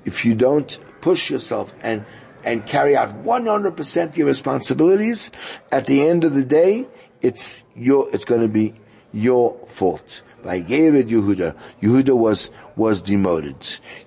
if 0.05 0.23
you 0.23 0.35
don't 0.35 0.79
push 1.01 1.29
yourself 1.29 1.73
and, 1.81 2.05
and 2.43 2.65
carry 2.65 2.95
out 2.95 3.23
100% 3.23 4.17
your 4.17 4.27
responsibilities, 4.27 5.31
at 5.71 5.87
the 5.87 6.07
end 6.07 6.23
of 6.23 6.33
the 6.33 6.45
day, 6.45 6.87
it's 7.21 7.63
your, 7.75 8.09
it's 8.13 8.25
going 8.25 8.41
to 8.41 8.47
be 8.47 8.73
your 9.11 9.57
fault. 9.67 10.21
By 10.43 10.61
Yehuda, 10.61 11.55
Yehuda 11.81 12.15
was, 12.15 12.51
was 12.75 13.01
demoted. 13.01 13.55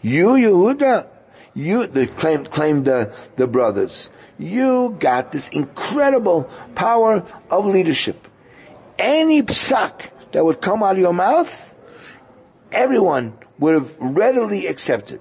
You, 0.02 0.28
Yehuda, 0.28 1.08
you, 1.54 1.86
the 1.86 2.06
claimed, 2.06 2.50
claimed 2.50 2.84
the, 2.84 3.14
the 3.36 3.46
brothers, 3.46 4.10
you 4.38 4.96
got 4.98 5.32
this 5.32 5.48
incredible 5.48 6.44
power 6.74 7.24
of 7.50 7.66
leadership. 7.66 8.28
Any 8.98 9.42
psak 9.42 10.10
that 10.32 10.44
would 10.44 10.60
come 10.60 10.82
out 10.82 10.92
of 10.92 10.98
your 10.98 11.12
mouth, 11.12 11.74
everyone 12.70 13.36
would 13.58 13.74
have 13.74 13.96
readily 13.98 14.66
accepted. 14.66 15.20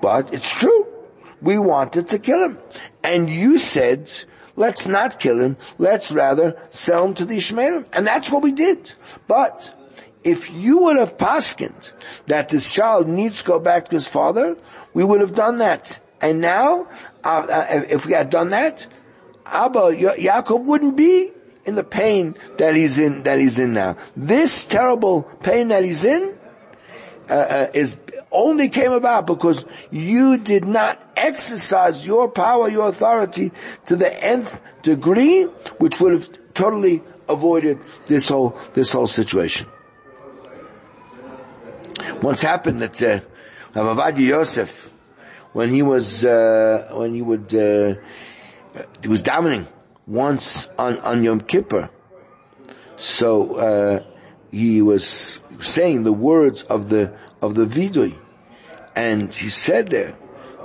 But 0.00 0.32
it's 0.32 0.52
true. 0.52 0.86
We 1.40 1.58
wanted 1.58 2.10
to 2.10 2.18
kill 2.18 2.44
him. 2.44 2.58
And 3.02 3.28
you 3.28 3.58
said, 3.58 4.10
let's 4.56 4.86
not 4.86 5.18
kill 5.18 5.40
him. 5.40 5.56
Let's 5.78 6.12
rather 6.12 6.60
sell 6.70 7.06
him 7.06 7.14
to 7.14 7.24
the 7.24 7.36
Ishmaelim. 7.36 7.86
And 7.92 8.06
that's 8.06 8.30
what 8.30 8.42
we 8.42 8.52
did. 8.52 8.92
But 9.26 9.74
if 10.28 10.50
you 10.50 10.82
would 10.84 10.98
have 10.98 11.16
paskined 11.16 11.92
that 12.26 12.50
this 12.50 12.70
child 12.70 13.08
needs 13.08 13.40
to 13.40 13.46
go 13.46 13.58
back 13.58 13.88
to 13.88 13.96
his 13.96 14.06
father, 14.06 14.56
we 14.92 15.02
would 15.02 15.20
have 15.20 15.34
done 15.34 15.58
that. 15.58 15.98
And 16.20 16.40
now, 16.40 16.86
uh, 17.24 17.46
uh, 17.48 17.84
if 17.88 18.04
we 18.04 18.12
had 18.12 18.28
done 18.28 18.50
that, 18.50 18.86
Abba, 19.46 19.96
Yaakov 19.96 20.64
wouldn't 20.64 20.96
be 20.96 21.32
in 21.64 21.74
the 21.76 21.84
pain 21.84 22.36
that 22.58 22.76
he's 22.76 22.98
in, 22.98 23.22
that 23.22 23.38
he's 23.38 23.58
in 23.58 23.72
now. 23.72 23.96
This 24.16 24.66
terrible 24.66 25.22
pain 25.22 25.68
that 25.68 25.82
he's 25.82 26.04
in, 26.04 26.36
uh, 27.30 27.32
uh 27.32 27.66
is 27.72 27.96
only 28.30 28.68
came 28.68 28.92
about 28.92 29.26
because 29.26 29.64
you 29.90 30.36
did 30.36 30.66
not 30.66 31.00
exercise 31.16 32.06
your 32.06 32.28
power, 32.30 32.68
your 32.68 32.88
authority 32.88 33.52
to 33.86 33.96
the 33.96 34.12
nth 34.22 34.60
degree, 34.82 35.44
which 35.78 35.98
would 36.00 36.12
have 36.12 36.28
totally 36.52 37.02
avoided 37.28 37.78
this 38.04 38.28
whole, 38.28 38.58
this 38.74 38.92
whole 38.92 39.06
situation. 39.06 39.66
Once 42.22 42.40
happened 42.40 42.80
that 42.80 43.02
uh, 43.02 44.12
Yosef, 44.16 44.92
when 45.52 45.70
he 45.70 45.82
was 45.82 46.24
uh, 46.24 46.88
when 46.92 47.14
he 47.14 47.22
would 47.22 47.54
uh, 47.54 47.94
he 49.02 49.08
was 49.08 49.22
davening 49.22 49.66
once 50.06 50.68
on 50.78 50.98
on 51.00 51.24
Yom 51.24 51.40
Kippur, 51.40 51.90
so 52.96 53.54
uh, 53.56 54.02
he 54.50 54.82
was 54.82 55.40
saying 55.60 56.04
the 56.04 56.12
words 56.12 56.62
of 56.62 56.88
the 56.88 57.14
of 57.40 57.54
the 57.54 57.66
vidui, 57.66 58.16
and 58.96 59.34
he 59.34 59.48
said 59.48 59.90
there 59.90 60.16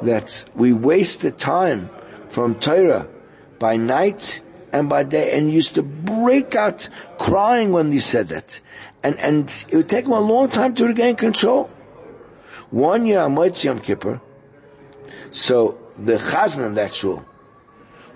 that 0.01 0.45
we 0.55 0.73
waste 0.73 1.21
the 1.21 1.31
time 1.31 1.89
from 2.29 2.55
Torah 2.55 3.07
by 3.59 3.77
night 3.77 4.41
and 4.71 4.89
by 4.89 5.03
day, 5.03 5.37
and 5.37 5.51
used 5.53 5.75
to 5.75 5.83
break 5.83 6.55
out 6.55 6.89
crying 7.19 7.71
when 7.71 7.91
he 7.91 7.99
said 7.99 8.29
that 8.29 8.59
and, 9.03 9.19
and 9.19 9.65
it 9.69 9.75
would 9.75 9.89
take 9.89 10.05
him 10.05 10.11
a 10.11 10.19
long 10.19 10.49
time 10.49 10.73
to 10.75 10.85
regain 10.85 11.15
control. 11.15 11.69
One 12.69 13.05
year 13.05 13.19
on 13.19 13.35
Moitzi 13.35 13.65
Yom 13.65 13.79
Kippur, 13.79 14.21
so 15.31 15.77
the 15.97 16.13
chazan 16.13 16.65
of 16.65 16.75
that 16.75 16.95
shul, 16.95 17.25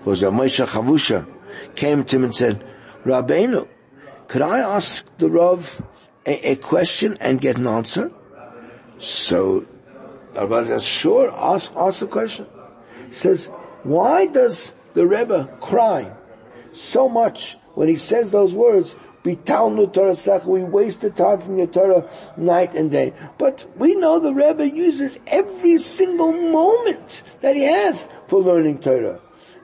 was 0.04 0.22
Rav 0.22 0.32
Moshe 0.32 0.66
Chavusha, 0.66 1.28
came 1.74 2.04
to 2.04 2.16
him 2.16 2.24
and 2.24 2.34
said, 2.34 2.64
Rabbeinu, 3.04 3.68
could 4.26 4.42
I 4.42 4.60
ask 4.60 5.06
the 5.18 5.30
Rav 5.30 5.82
a, 6.26 6.52
a 6.52 6.56
question 6.56 7.16
and 7.20 7.40
get 7.40 7.58
an 7.58 7.66
answer? 7.66 8.10
So, 8.98 9.64
Rabbi 10.34 10.66
says, 10.66 10.84
sure, 10.84 11.32
ask, 11.32 11.72
ask 11.76 12.00
the 12.00 12.06
question. 12.06 12.46
He 13.08 13.14
says, 13.14 13.46
why 13.82 14.26
does 14.26 14.72
the 14.94 15.06
Rebbe 15.06 15.48
cry 15.60 16.12
so 16.72 17.08
much 17.08 17.56
when 17.74 17.88
he 17.88 17.96
says 17.96 18.30
those 18.30 18.54
words, 18.54 18.96
Bitalnu 19.24 19.92
Torah 19.92 20.46
we 20.46 20.62
waste 20.64 21.00
the 21.00 21.10
time 21.10 21.40
from 21.40 21.58
your 21.58 21.66
Torah 21.66 22.08
night 22.36 22.74
and 22.74 22.90
day. 22.90 23.12
But 23.36 23.66
we 23.76 23.94
know 23.94 24.18
the 24.18 24.32
Rebbe 24.32 24.68
uses 24.68 25.18
every 25.26 25.78
single 25.78 26.32
moment 26.32 27.22
that 27.40 27.56
he 27.56 27.62
has 27.62 28.08
for 28.28 28.40
learning 28.40 28.78
Torah. 28.78 29.20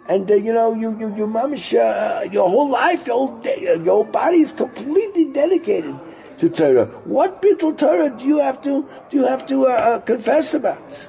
And 0.09 0.31
uh, 0.31 0.35
you 0.35 0.53
know, 0.53 0.75
you, 0.75 0.91
you, 0.99 1.27
mamish, 1.27 1.73
uh, 1.73 2.25
your 2.31 2.49
whole 2.51 2.69
life, 2.69 3.07
your 3.07 3.17
whole, 3.17 3.39
day, 3.39 3.63
your 3.63 3.85
whole 3.85 4.05
body 4.05 4.41
is 4.41 4.53
completely 4.53 5.27
dedicated 5.27 5.99
to 6.39 6.51
Torah. 6.51 6.87
What 7.05 7.41
bittul 7.41 7.79
Torah 7.79 8.11
do 8.11 8.27
you 8.27 8.39
have 8.39 8.61
to, 8.63 8.87
do 9.09 9.17
you 9.17 9.27
have 9.27 9.47
to, 9.47 9.67
uh, 9.67 9.71
uh 9.71 10.01
confess 10.01 10.53
about? 10.53 11.09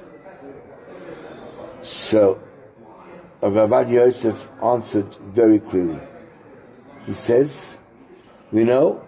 So, 1.82 2.40
Rav 3.42 3.92
Yosef 3.92 4.50
answered 4.64 5.14
very 5.36 5.60
clearly. 5.60 6.00
He 7.06 7.14
says, 7.14 7.78
we 8.56 8.64
know 8.64 9.04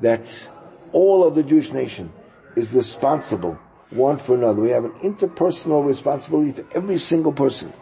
that 0.00 0.48
all 0.92 1.26
of 1.26 1.34
the 1.34 1.42
Jewish 1.42 1.72
nation 1.72 2.12
is 2.54 2.72
responsible 2.72 3.58
one 3.90 4.16
for 4.16 4.36
another. 4.36 4.62
We 4.62 4.70
have 4.70 4.84
an 4.84 4.92
interpersonal 5.02 5.84
responsibility 5.84 6.52
to 6.62 6.66
every 6.72 6.98
single 6.98 7.32
person. 7.32 7.72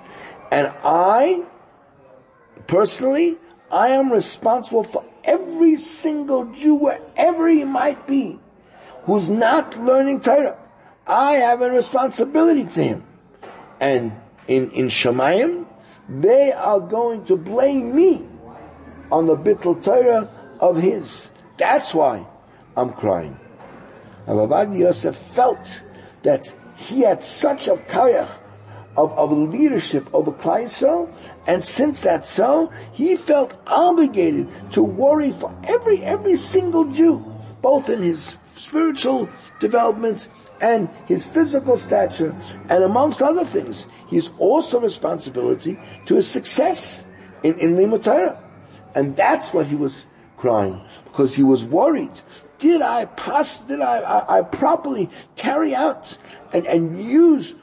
And 0.50 0.72
I, 0.82 1.42
personally, 2.66 3.36
I 3.70 3.88
am 3.88 4.10
responsible 4.10 4.82
for 4.82 5.04
every 5.22 5.76
single 5.76 6.46
Jew, 6.46 6.76
wherever 6.76 7.48
he 7.48 7.64
might 7.64 8.06
be, 8.06 8.38
who's 9.02 9.28
not 9.28 9.76
learning 9.76 10.20
Torah. 10.20 10.56
I 11.06 11.34
have 11.34 11.60
a 11.60 11.70
responsibility 11.70 12.64
to 12.64 12.82
him. 12.82 13.04
And 13.78 14.12
in, 14.48 14.70
in 14.70 14.88
Shemayim, 14.88 15.66
they 16.08 16.50
are 16.50 16.80
going 16.80 17.26
to 17.26 17.36
blame 17.36 17.94
me 17.94 18.26
on 19.12 19.26
the 19.26 19.36
Bittul 19.36 19.84
Torah 19.84 20.30
of 20.60 20.76
his. 20.76 21.30
That's 21.56 21.94
why 21.94 22.26
I'm 22.76 22.92
crying. 22.92 23.38
Rabbi 24.26 24.74
Yosef 24.74 25.16
felt 25.16 25.82
that 26.22 26.54
he 26.76 27.00
had 27.00 27.22
such 27.22 27.66
a 27.68 27.76
kayach 27.76 28.30
of, 28.96 29.12
of 29.12 29.32
leadership 29.32 30.08
over 30.12 30.32
Klai 30.32 30.68
and 31.46 31.64
since 31.64 32.00
that's 32.02 32.28
so, 32.28 32.70
he 32.92 33.16
felt 33.16 33.54
obligated 33.66 34.48
to 34.72 34.82
worry 34.82 35.32
for 35.32 35.54
every, 35.64 36.02
every 36.02 36.36
single 36.36 36.84
Jew, 36.84 37.24
both 37.62 37.88
in 37.88 38.02
his 38.02 38.36
spiritual 38.54 39.28
development 39.58 40.28
and 40.60 40.90
his 41.06 41.24
physical 41.24 41.76
stature, 41.76 42.36
and 42.68 42.84
amongst 42.84 43.22
other 43.22 43.44
things, 43.44 43.86
he's 44.08 44.30
also 44.38 44.78
responsibility 44.78 45.78
to 46.04 46.16
his 46.16 46.28
success 46.28 47.04
in, 47.42 47.58
in 47.58 47.76
Limud 47.76 48.38
And 48.94 49.16
that's 49.16 49.54
what 49.54 49.66
he 49.66 49.74
was 49.74 50.04
crying, 50.40 50.80
because 51.04 51.36
he 51.36 51.42
was 51.42 51.64
worried. 51.64 52.20
Did 52.58 52.82
I 52.82 53.04
pass, 53.04 53.60
did 53.60 53.80
I, 53.80 54.00
I, 54.00 54.38
I 54.38 54.42
properly 54.42 55.08
carry 55.36 55.74
out 55.74 56.16
and, 56.52 56.66
and 56.66 57.02
use 57.02 57.54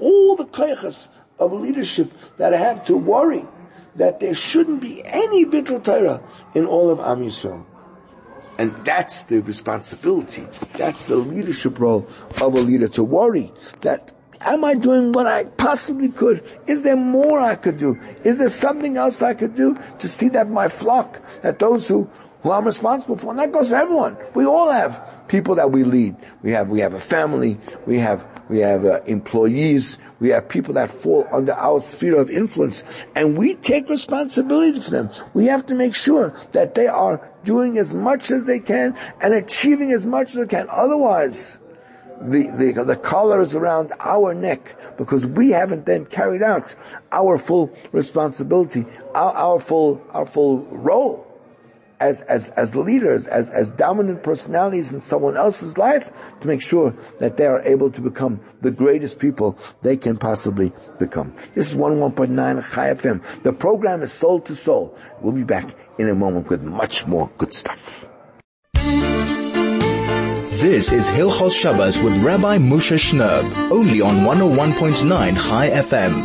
all 0.00 0.36
the 0.36 0.46
kleichas 0.46 1.08
of 1.38 1.52
leadership 1.52 2.12
that 2.36 2.52
I 2.52 2.56
have 2.56 2.84
to 2.84 2.96
worry 2.96 3.44
that 3.96 4.20
there 4.20 4.34
shouldn't 4.34 4.80
be 4.80 5.04
any 5.04 5.44
bittul 5.44 5.82
Torah 5.82 6.22
in 6.54 6.66
all 6.66 6.90
of 6.90 7.00
Am 7.00 7.24
Yisrael. 7.24 7.64
And 8.58 8.72
that's 8.84 9.24
the 9.24 9.40
responsibility. 9.40 10.46
That's 10.74 11.06
the 11.06 11.16
leadership 11.16 11.78
role 11.78 12.08
of 12.40 12.54
a 12.54 12.60
leader 12.60 12.88
to 12.88 13.04
worry 13.04 13.52
that 13.82 14.15
am 14.40 14.64
I 14.64 14.74
doing 14.74 15.12
what 15.12 15.26
I 15.26 15.44
possibly 15.44 16.08
could? 16.08 16.42
Is 16.66 16.82
there 16.82 16.96
more 16.96 17.40
I 17.40 17.54
could 17.54 17.78
do? 17.78 17.98
Is 18.24 18.38
there 18.38 18.48
something 18.48 18.96
else 18.96 19.22
I 19.22 19.34
could 19.34 19.54
do 19.54 19.76
to 19.98 20.08
see 20.08 20.28
that 20.30 20.48
my 20.48 20.68
flock, 20.68 21.20
that 21.42 21.58
those 21.58 21.88
who 21.88 22.10
who 22.46 22.52
I'm 22.52 22.64
responsible 22.64 23.16
for. 23.16 23.30
And 23.30 23.40
that 23.40 23.50
goes 23.50 23.70
for 23.70 23.74
everyone. 23.74 24.16
We 24.34 24.44
all 24.44 24.70
have 24.70 25.24
people 25.26 25.56
that 25.56 25.72
we 25.72 25.82
lead. 25.82 26.14
We 26.42 26.52
have, 26.52 26.68
we 26.68 26.78
have 26.78 26.94
a 26.94 27.00
family. 27.00 27.58
We 27.86 27.98
have, 27.98 28.24
we 28.48 28.60
have 28.60 28.84
uh, 28.84 29.00
employees. 29.02 29.98
We 30.20 30.28
have 30.28 30.48
people 30.48 30.74
that 30.74 30.92
fall 30.92 31.26
under 31.32 31.52
our 31.52 31.80
sphere 31.80 32.16
of 32.20 32.30
influence. 32.30 33.04
And 33.16 33.36
we 33.36 33.56
take 33.56 33.88
responsibility 33.88 34.78
for 34.78 34.90
them. 34.90 35.10
We 35.34 35.46
have 35.46 35.66
to 35.66 35.74
make 35.74 35.96
sure 35.96 36.36
that 36.52 36.76
they 36.76 36.86
are 36.86 37.32
doing 37.42 37.78
as 37.78 37.92
much 37.94 38.30
as 38.30 38.44
they 38.44 38.60
can 38.60 38.96
and 39.20 39.34
achieving 39.34 39.90
as 39.90 40.06
much 40.06 40.28
as 40.28 40.36
they 40.36 40.46
can. 40.46 40.68
Otherwise, 40.70 41.58
the, 42.20 42.72
the, 42.74 42.84
the 42.84 42.96
collar 42.96 43.40
is 43.40 43.54
around 43.54 43.92
our 44.00 44.34
neck 44.34 44.76
because 44.96 45.26
we 45.26 45.50
haven't 45.50 45.86
then 45.86 46.06
carried 46.06 46.42
out 46.42 46.74
our 47.12 47.38
full 47.38 47.72
responsibility, 47.92 48.86
our, 49.14 49.32
our 49.32 49.60
full, 49.60 50.02
our 50.10 50.26
full 50.26 50.60
role 50.66 51.26
as, 52.00 52.20
as, 52.22 52.50
as 52.50 52.76
leaders, 52.76 53.26
as, 53.26 53.48
as 53.50 53.70
dominant 53.70 54.22
personalities 54.22 54.92
in 54.92 55.00
someone 55.00 55.36
else's 55.36 55.78
life 55.78 56.12
to 56.40 56.46
make 56.48 56.60
sure 56.60 56.94
that 57.18 57.36
they 57.36 57.46
are 57.46 57.60
able 57.62 57.90
to 57.90 58.00
become 58.00 58.40
the 58.60 58.70
greatest 58.70 59.18
people 59.18 59.58
they 59.82 59.96
can 59.96 60.16
possibly 60.16 60.72
become. 60.98 61.34
This 61.52 61.72
is 61.72 61.76
101.9 61.76 62.74
Chai 62.74 62.90
FM. 62.90 63.42
The 63.42 63.52
program 63.52 64.02
is 64.02 64.12
Soul 64.12 64.40
to 64.40 64.54
Soul. 64.54 64.96
We'll 65.20 65.32
be 65.32 65.44
back 65.44 65.74
in 65.98 66.08
a 66.08 66.14
moment 66.14 66.48
with 66.48 66.62
much 66.62 67.06
more 67.06 67.30
good 67.38 67.54
stuff. 67.54 68.06
This 70.56 70.90
is 70.90 71.06
Hilchos 71.06 71.54
Shabbos 71.54 72.00
with 72.00 72.16
Rabbi 72.24 72.56
Moshe 72.56 72.96
Shnerb, 72.96 73.70
only 73.70 74.00
on 74.00 74.24
101.9 74.24 75.36
Chai 75.36 75.68
FM. 75.68 76.24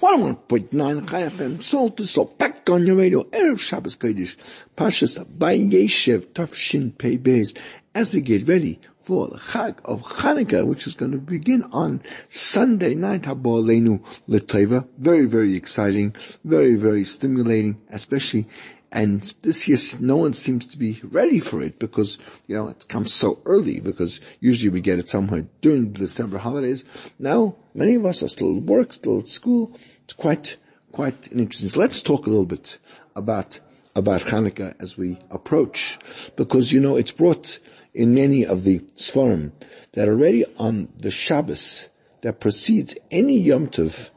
101.9 0.00 1.10
Chai 1.10 1.22
FM, 1.28 1.62
soul 1.62 1.90
to 1.90 2.06
soul, 2.06 2.34
back 2.38 2.70
on 2.70 2.86
your 2.86 2.96
radio, 2.96 3.24
Erev 3.24 3.60
Shabbos 3.60 3.98
Kodesh, 3.98 4.38
Pashas 4.74 5.22
Vayeshev, 5.36 6.28
Tafshin 6.28 6.96
Pei 6.96 7.18
Beis, 7.18 7.54
as 7.94 8.10
we 8.10 8.22
get 8.22 8.48
ready 8.48 8.80
for 9.02 9.28
the 9.28 9.36
Chag 9.36 9.76
of 9.84 10.00
Chanukah, 10.00 10.66
which 10.66 10.86
is 10.86 10.94
going 10.94 11.12
to 11.12 11.18
begin 11.18 11.62
on 11.72 12.00
Sunday 12.30 12.94
night, 12.94 13.24
Habolenu 13.24 14.02
Leteva. 14.26 14.88
Very, 14.96 15.26
very 15.26 15.56
exciting, 15.56 16.16
very, 16.42 16.74
very 16.74 17.04
stimulating, 17.04 17.82
especially 17.90 18.48
and 18.92 19.32
this 19.40 19.66
year, 19.66 19.78
no 20.00 20.18
one 20.18 20.34
seems 20.34 20.66
to 20.66 20.76
be 20.76 21.00
ready 21.02 21.40
for 21.40 21.62
it 21.62 21.78
because, 21.78 22.18
you 22.46 22.54
know, 22.54 22.68
it 22.68 22.86
comes 22.88 23.10
so 23.10 23.40
early 23.46 23.80
because 23.80 24.20
usually 24.38 24.68
we 24.68 24.82
get 24.82 24.98
it 24.98 25.08
somewhere 25.08 25.46
during 25.62 25.94
the 25.94 26.00
December 26.00 26.36
holidays. 26.36 26.84
Now, 27.18 27.56
many 27.72 27.94
of 27.94 28.04
us 28.04 28.22
are 28.22 28.28
still 28.28 28.54
at 28.54 28.64
work, 28.64 28.92
still 28.92 29.20
at 29.20 29.28
school. 29.28 29.74
It's 30.04 30.12
quite, 30.12 30.58
quite 30.92 31.32
interesting. 31.32 31.70
So 31.70 31.80
let's 31.80 32.02
talk 32.02 32.26
a 32.26 32.28
little 32.28 32.44
bit 32.44 32.78
about, 33.16 33.60
about 33.96 34.20
Hanukkah 34.20 34.74
as 34.78 34.98
we 34.98 35.16
approach 35.30 35.98
because, 36.36 36.70
you 36.70 36.80
know, 36.80 36.96
it's 36.96 37.12
brought 37.12 37.60
in 37.94 38.14
many 38.14 38.44
of 38.44 38.62
the 38.62 38.80
Sfarim 38.94 39.52
that 39.92 40.06
already 40.06 40.44
on 40.58 40.88
the 40.98 41.10
Shabbos 41.10 41.88
that 42.20 42.40
precedes 42.40 42.94
any 43.10 43.38
Yom 43.38 43.68
Tov, 43.68 44.10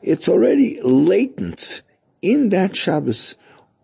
it's 0.00 0.26
already 0.26 0.80
latent 0.80 1.82
in 2.22 2.48
that 2.48 2.74
Shabbos 2.74 3.34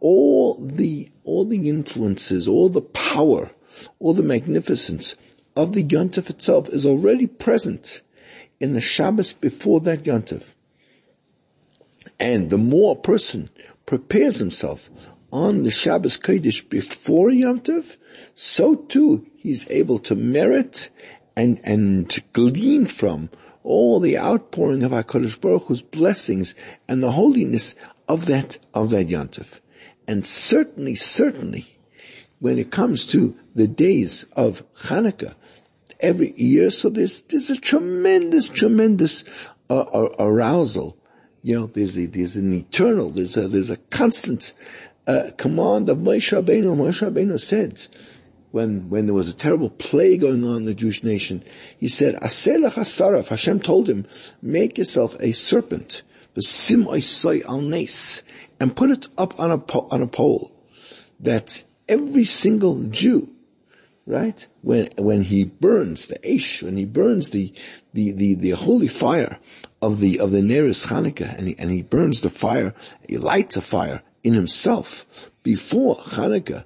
all 0.00 0.54
the, 0.54 1.10
all 1.24 1.44
the 1.44 1.68
influences, 1.68 2.48
all 2.48 2.68
the 2.68 2.82
power, 2.82 3.50
all 3.98 4.14
the 4.14 4.22
magnificence 4.22 5.16
of 5.56 5.72
the 5.72 5.84
Yontif 5.84 6.30
itself 6.30 6.68
is 6.68 6.86
already 6.86 7.26
present 7.26 8.00
in 8.60 8.74
the 8.74 8.80
Shabbos 8.80 9.32
before 9.32 9.80
that 9.80 10.04
Yontif. 10.04 10.54
And 12.18 12.50
the 12.50 12.58
more 12.58 12.92
a 12.92 13.00
person 13.00 13.50
prepares 13.86 14.36
himself 14.36 14.90
on 15.32 15.62
the 15.62 15.70
Shabbos 15.70 16.18
Kodesh 16.18 16.68
before 16.68 17.30
Yom 17.30 17.60
Tov, 17.60 17.96
so 18.34 18.74
too 18.74 19.26
he's 19.36 19.68
able 19.70 19.98
to 20.00 20.14
merit 20.14 20.90
and, 21.36 21.60
and 21.62 22.18
glean 22.32 22.86
from 22.86 23.30
all 23.62 24.00
the 24.00 24.18
outpouring 24.18 24.82
of 24.82 24.92
HaKadosh 24.92 25.40
Baruch 25.40 25.64
Hu's 25.64 25.82
blessings 25.82 26.54
and 26.88 27.02
the 27.02 27.12
holiness 27.12 27.74
of 28.08 28.26
that, 28.26 28.58
of 28.72 28.90
that 28.90 29.10
Yom 29.10 29.28
Tov. 29.28 29.60
And 30.08 30.26
certainly, 30.26 30.96
certainly, 30.96 31.76
when 32.40 32.58
it 32.58 32.72
comes 32.72 33.06
to 33.08 33.36
the 33.54 33.68
days 33.68 34.24
of 34.32 34.64
Hanukkah, 34.74 35.34
every 36.00 36.32
year, 36.32 36.70
so 36.70 36.88
there's, 36.88 37.22
there's 37.22 37.50
a 37.50 37.56
tremendous, 37.56 38.48
tremendous 38.48 39.24
uh, 39.68 40.08
arousal. 40.18 40.96
You 41.42 41.60
know, 41.60 41.66
there's 41.66 41.96
a, 41.98 42.06
there's 42.06 42.36
an 42.36 42.52
eternal, 42.54 43.10
there's 43.10 43.36
a, 43.36 43.48
there's 43.48 43.70
a 43.70 43.76
constant, 43.76 44.54
uh, 45.06 45.30
command 45.36 45.88
of 45.88 45.98
Moshe 45.98 46.32
Rabbeinu. 46.32 46.74
Moshe 46.74 47.06
Rabbeinu 47.06 47.38
said, 47.38 47.86
when, 48.50 48.88
when 48.88 49.06
there 49.06 49.14
was 49.14 49.28
a 49.28 49.34
terrible 49.34 49.70
plague 49.70 50.22
going 50.22 50.44
on 50.44 50.58
in 50.58 50.64
the 50.64 50.74
Jewish 50.74 51.02
nation, 51.02 51.44
he 51.78 51.88
said, 51.88 52.14
Aselach 52.16 52.78
Asaraf, 52.78 53.28
Hashem 53.28 53.60
told 53.60 53.88
him, 53.88 54.06
make 54.40 54.78
yourself 54.78 55.16
a 55.20 55.32
serpent, 55.32 56.02
the 56.34 56.42
sim 56.42 56.86
al 56.86 57.60
nes, 57.60 58.22
and 58.60 58.76
put 58.76 58.90
it 58.90 59.06
up 59.16 59.38
on 59.38 59.50
a, 59.50 59.58
po- 59.58 59.88
on 59.90 60.02
a 60.02 60.06
pole 60.06 60.52
that 61.20 61.64
every 61.88 62.24
single 62.24 62.84
Jew, 62.84 63.32
right, 64.06 64.46
when, 64.62 64.88
when 64.96 65.22
he 65.22 65.44
burns 65.44 66.06
the 66.06 66.18
Ish, 66.28 66.62
when 66.62 66.76
he 66.76 66.84
burns 66.84 67.30
the, 67.30 67.52
the, 67.92 68.12
the, 68.12 68.34
the 68.34 68.50
holy 68.50 68.88
fire 68.88 69.38
of 69.80 70.00
the, 70.00 70.20
of 70.20 70.30
the 70.30 70.42
nearest 70.42 70.88
Hanukkah, 70.88 71.36
and 71.36 71.48
he, 71.48 71.56
and 71.58 71.70
he 71.70 71.82
burns 71.82 72.20
the 72.20 72.30
fire, 72.30 72.74
he 73.08 73.16
lights 73.16 73.56
a 73.56 73.60
fire 73.60 74.02
in 74.22 74.34
himself 74.34 75.30
before 75.42 75.96
Hanukkah. 75.96 76.64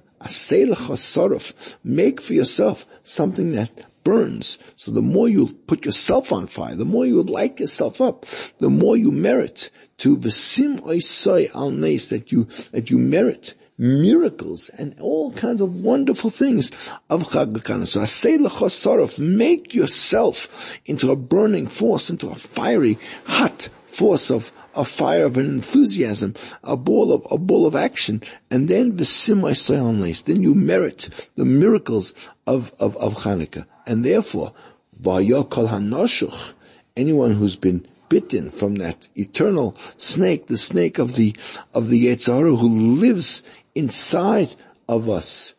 Make 1.83 2.21
for 2.21 2.33
yourself 2.33 2.85
something 3.03 3.51
that 3.51 3.69
burns. 4.03 4.59
So 4.75 4.91
the 4.91 5.01
more 5.01 5.27
you 5.29 5.47
put 5.67 5.85
yourself 5.85 6.31
on 6.31 6.47
fire, 6.47 6.75
the 6.75 6.85
more 6.85 7.05
you 7.05 7.21
light 7.23 7.59
yourself 7.59 8.01
up, 8.01 8.25
the 8.59 8.69
more 8.69 8.97
you 8.97 9.11
merit 9.11 9.69
to 9.97 10.17
v'sim 10.17 10.79
oisoi 10.81 11.53
al 11.53 11.71
nes, 11.71 12.09
that 12.09 12.31
you, 12.31 12.45
that 12.71 12.89
you 12.89 12.97
merit 12.97 13.53
miracles 13.77 14.69
and 14.69 14.95
all 14.99 15.31
kinds 15.31 15.61
of 15.61 15.83
wonderful 15.83 16.29
things 16.29 16.71
of 17.09 17.23
Chag 17.23 17.87
So 17.87 18.01
I 18.01 18.05
say 18.05 18.37
l'chosorof, 18.37 19.19
make 19.19 19.73
yourself 19.73 20.77
into 20.85 21.11
a 21.11 21.15
burning 21.15 21.67
force, 21.67 22.09
into 22.09 22.29
a 22.29 22.35
fiery, 22.35 22.99
hot 23.25 23.69
force 23.85 24.29
of, 24.29 24.51
a 24.75 24.83
fire 24.83 25.25
of 25.25 25.37
an 25.37 25.45
enthusiasm, 25.45 26.33
a 26.63 26.75
ball 26.75 27.13
of, 27.13 27.27
a 27.31 27.37
ball 27.37 27.67
of 27.67 27.75
action, 27.75 28.23
and 28.49 28.67
then 28.67 28.93
v'simai 28.93 29.51
soyalis, 29.51 30.23
then 30.23 30.41
you 30.41 30.55
merit 30.55 31.29
the 31.35 31.45
miracles 31.45 32.13
of, 32.47 32.73
of, 32.79 32.97
of 32.97 33.13
Hanukkah. 33.15 33.65
And 33.85 34.03
therefore, 34.03 34.53
hanoshuch, 35.01 36.53
anyone 36.95 37.33
who's 37.33 37.55
been 37.55 37.87
bitten 38.09 38.51
from 38.51 38.75
that 38.75 39.07
eternal 39.15 39.75
snake, 39.97 40.47
the 40.47 40.57
snake 40.57 40.99
of 40.99 41.15
the, 41.15 41.35
of 41.73 41.89
the 41.89 42.05
Yetzirah 42.05 42.59
who 42.59 42.69
lives 42.69 43.43
inside 43.75 44.55
of 44.87 45.09
us. 45.09 45.55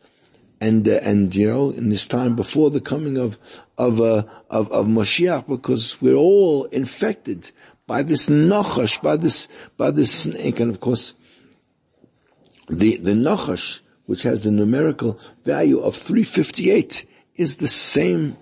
And, 0.61 0.87
uh, 0.87 0.99
and, 1.03 1.35
you 1.35 1.47
know, 1.47 1.71
in 1.71 1.89
this 1.89 2.07
time 2.07 2.35
before 2.35 2.69
the 2.69 2.79
coming 2.79 3.17
of, 3.17 3.37
of, 3.77 3.99
uh, 3.99 4.23
of, 4.49 4.71
of 4.71 4.87
Moshiach, 4.87 5.47
because 5.47 6.01
we're 6.01 6.15
all 6.15 6.63
infected 6.65 7.51
by 7.87 8.03
this 8.03 8.29
nachash, 8.29 9.01
by 9.01 9.17
this, 9.17 9.47
by 9.77 9.91
this 9.91 10.11
snake, 10.11 10.59
and 10.59 10.71
of 10.71 10.79
course, 10.79 11.13
the, 12.69 12.97
the 12.97 13.11
nachash, 13.11 13.81
which 14.05 14.23
has 14.23 14.43
the 14.43 14.51
numerical 14.51 15.19
value 15.43 15.79
of 15.79 15.95
358, 15.95 17.05
is 17.35 17.57
the 17.57 17.67
same 17.67 18.37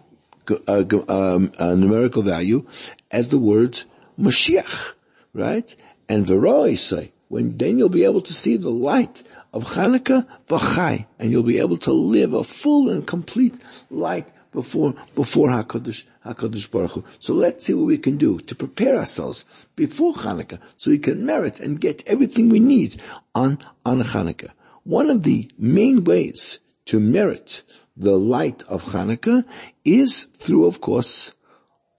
uh, 0.68 0.84
um, 1.08 1.52
uh, 1.58 1.74
numerical 1.74 2.22
value 2.22 2.66
as 3.12 3.30
the 3.30 3.40
word 3.40 3.82
Mashiach, 4.20 4.94
right? 5.34 5.76
And 6.10 6.26
Veroi 6.26 6.78
say, 6.78 7.12
when 7.30 7.58
then 7.58 7.80
you'll 7.80 7.90
be 7.90 8.04
able 8.04 8.22
to 8.22 8.34
see 8.34 8.58
the 8.58 8.70
light 8.70 9.24
of 9.54 9.64
Hanukkah 9.64 10.28
v'chai, 10.48 11.06
and 11.18 11.32
you'll 11.32 11.44
be 11.44 11.60
able 11.60 11.78
to 11.78 11.92
live 11.92 12.34
a 12.34 12.44
full 12.44 12.90
and 12.90 13.08
complete 13.08 13.58
life 13.90 14.26
before 14.52 14.94
before 15.16 15.48
Hakadosh 15.48 16.04
Hakadosh 16.26 16.70
Baruch 16.70 16.92
Hu. 16.92 17.04
So 17.20 17.34
let's 17.34 17.66
see 17.66 17.74
what 17.74 17.88
we 17.88 17.98
can 17.98 18.18
do 18.18 18.40
to 18.40 18.54
prepare 18.54 18.98
ourselves 18.98 19.46
before 19.76 20.14
Hanukkah, 20.14 20.60
so 20.78 20.92
we 20.92 21.00
can 21.00 21.26
merit 21.26 21.60
and 21.60 21.82
get 21.82 22.04
everything 22.06 22.50
we 22.50 22.60
need 22.60 23.02
on 23.34 23.58
on 23.86 24.02
Hanukkah. 24.02 24.52
One 24.84 25.10
of 25.10 25.24
the 25.24 25.50
main 25.58 26.04
ways 26.04 26.60
to 26.86 27.00
merit 27.00 27.64
the 27.96 28.18
light 28.18 28.64
of 28.64 28.84
Hanukkah 28.84 29.46
is 29.86 30.24
through, 30.38 30.66
of 30.66 30.82
course, 30.82 31.34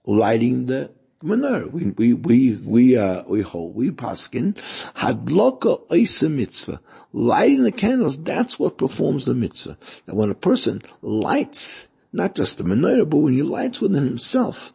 lighting 0.05 0.65
the 0.65 0.91
menorah. 1.23 1.71
We 1.71 1.85
we 1.85 2.13
we 2.13 2.55
we 2.55 2.97
uh, 2.97 3.23
we 3.27 3.41
hold 3.41 3.75
we 3.75 3.91
paskin 3.91 4.55
hadloka 4.95 5.87
oisa 5.89 6.31
mitzvah. 6.31 6.81
Lighting 7.13 7.63
the 7.63 7.71
candles, 7.71 8.21
that's 8.21 8.59
what 8.59 8.77
performs 8.77 9.25
the 9.25 9.33
mitzvah. 9.33 9.77
And 10.07 10.17
when 10.17 10.29
a 10.29 10.35
person 10.35 10.81
lights 11.01 11.87
not 12.11 12.35
just 12.35 12.57
the 12.57 12.63
menorah, 12.63 13.09
but 13.09 13.17
when 13.17 13.33
he 13.33 13.41
lights 13.41 13.81
within 13.81 14.05
himself 14.05 14.73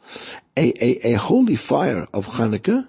a, 0.56 0.72
a, 0.84 1.12
a 1.12 1.18
holy 1.18 1.56
fire 1.56 2.06
of 2.12 2.26
Hanukkah, 2.26 2.88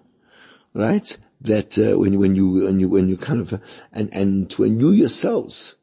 right? 0.73 1.17
That 1.41 1.77
uh, 1.77 1.97
when, 1.97 2.19
when 2.19 2.35
you 2.35 2.65
when 2.65 2.79
you 2.79 2.89
when 2.89 3.09
you 3.09 3.17
kind 3.17 3.41
of 3.41 3.53
uh, 3.53 3.57
and 3.91 4.13
and 4.13 4.51
when 4.53 4.79
you 4.79 4.91
yourselves 4.91 5.75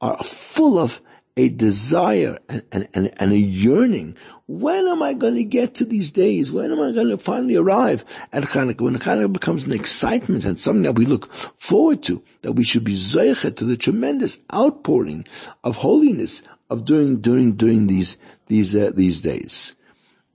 are 0.00 0.22
full 0.24 0.78
of 0.78 1.00
a 1.36 1.48
desire 1.50 2.38
and, 2.48 2.62
and, 2.72 3.12
and, 3.18 3.32
a 3.32 3.36
yearning. 3.36 4.16
When 4.46 4.88
am 4.88 5.02
I 5.02 5.12
going 5.12 5.34
to 5.34 5.44
get 5.44 5.74
to 5.76 5.84
these 5.84 6.10
days? 6.10 6.50
When 6.50 6.72
am 6.72 6.80
I 6.80 6.92
going 6.92 7.08
to 7.08 7.18
finally 7.18 7.56
arrive 7.56 8.04
at 8.32 8.44
Hanukkah? 8.44 8.80
When 8.80 8.98
Hanukkah 8.98 9.32
becomes 9.32 9.64
an 9.64 9.72
excitement 9.72 10.46
and 10.46 10.58
something 10.58 10.84
that 10.84 10.94
we 10.94 11.04
look 11.04 11.30
forward 11.32 12.02
to, 12.04 12.22
that 12.40 12.52
we 12.52 12.64
should 12.64 12.84
be 12.84 12.94
zeichet 12.94 13.56
to 13.56 13.64
the 13.64 13.76
tremendous 13.76 14.38
outpouring 14.52 15.26
of 15.62 15.76
holiness, 15.76 16.42
of 16.70 16.84
doing 16.84 17.20
during 17.20 17.52
during 17.52 17.86
these 17.86 18.16
these 18.46 18.74
uh, 18.74 18.90
these 18.94 19.20
days. 19.20 19.74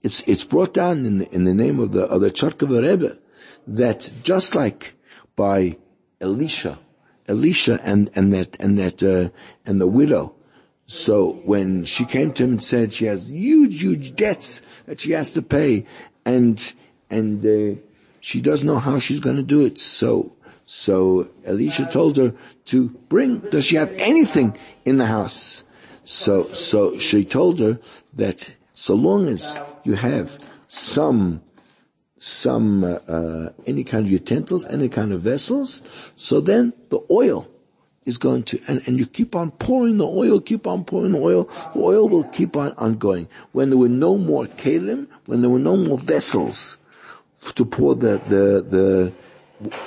It's 0.02 0.20
it's 0.28 0.44
brought 0.44 0.72
down 0.72 1.04
in 1.04 1.18
the, 1.18 1.34
in 1.34 1.44
the 1.44 1.54
name 1.54 1.80
of 1.80 1.92
the 1.92 2.04
of 2.04 2.20
the 2.20 2.30
Charkova 2.30 2.82
Rebbe 2.82 3.18
that 3.66 4.10
just 4.22 4.54
like 4.54 4.94
by 5.34 5.78
Elisha, 6.20 6.78
Elisha 7.26 7.80
and 7.82 8.08
and 8.14 8.32
that 8.32 8.56
and 8.60 8.78
that 8.78 9.02
uh, 9.02 9.30
and 9.66 9.80
the 9.80 9.88
widow. 9.88 10.36
So 10.86 11.40
when 11.44 11.84
she 11.84 12.04
came 12.04 12.32
to 12.34 12.44
him 12.44 12.50
and 12.52 12.62
said 12.62 12.92
she 12.92 13.06
has 13.06 13.30
huge 13.30 13.80
huge 13.80 14.14
debts 14.14 14.62
that 14.86 15.00
she 15.00 15.12
has 15.12 15.30
to 15.32 15.42
pay, 15.42 15.86
and 16.24 16.72
and 17.08 17.44
uh, 17.46 17.80
she 18.20 18.40
doesn't 18.40 18.66
know 18.66 18.78
how 18.78 18.98
she's 18.98 19.20
going 19.20 19.36
to 19.36 19.42
do 19.42 19.64
it. 19.64 19.78
So 19.78 20.32
so 20.66 21.28
Elisha 21.44 21.86
told 21.86 22.16
her 22.16 22.34
to 22.66 22.88
bring. 23.08 23.38
Does 23.38 23.66
she 23.66 23.76
have 23.76 23.92
anything 23.98 24.56
in 24.84 24.98
the 24.98 25.06
house? 25.06 25.64
So, 26.04 26.44
so 26.44 26.98
she 26.98 27.24
told 27.24 27.60
her 27.60 27.78
that 28.14 28.56
so 28.72 28.94
long 28.94 29.28
as 29.28 29.56
you 29.84 29.94
have 29.94 30.38
some, 30.66 31.42
some, 32.18 32.84
uh, 32.84 32.88
uh, 32.88 33.52
any 33.66 33.84
kind 33.84 34.06
of 34.06 34.12
utensils, 34.12 34.64
any 34.64 34.88
kind 34.88 35.12
of 35.12 35.20
vessels, 35.20 35.82
so 36.16 36.40
then 36.40 36.72
the 36.88 37.00
oil 37.10 37.46
is 38.04 38.18
going 38.18 38.42
to, 38.44 38.60
and, 38.68 38.86
and 38.86 38.98
you 38.98 39.06
keep 39.06 39.36
on 39.36 39.50
pouring 39.52 39.98
the 39.98 40.06
oil, 40.06 40.40
keep 40.40 40.66
on 40.66 40.84
pouring 40.84 41.12
the 41.12 41.20
oil, 41.20 41.44
the 41.74 41.80
oil 41.80 42.08
will 42.08 42.24
keep 42.24 42.56
on, 42.56 42.72
on 42.72 42.96
going. 42.96 43.28
When 43.52 43.70
there 43.70 43.78
were 43.78 43.88
no 43.88 44.18
more 44.18 44.46
kalim, 44.46 45.06
when 45.26 45.40
there 45.40 45.50
were 45.50 45.58
no 45.58 45.76
more 45.76 45.98
vessels 45.98 46.78
to 47.54 47.64
pour 47.64 47.94
the, 47.94 48.20
the, 48.28 48.62
the 48.62 49.12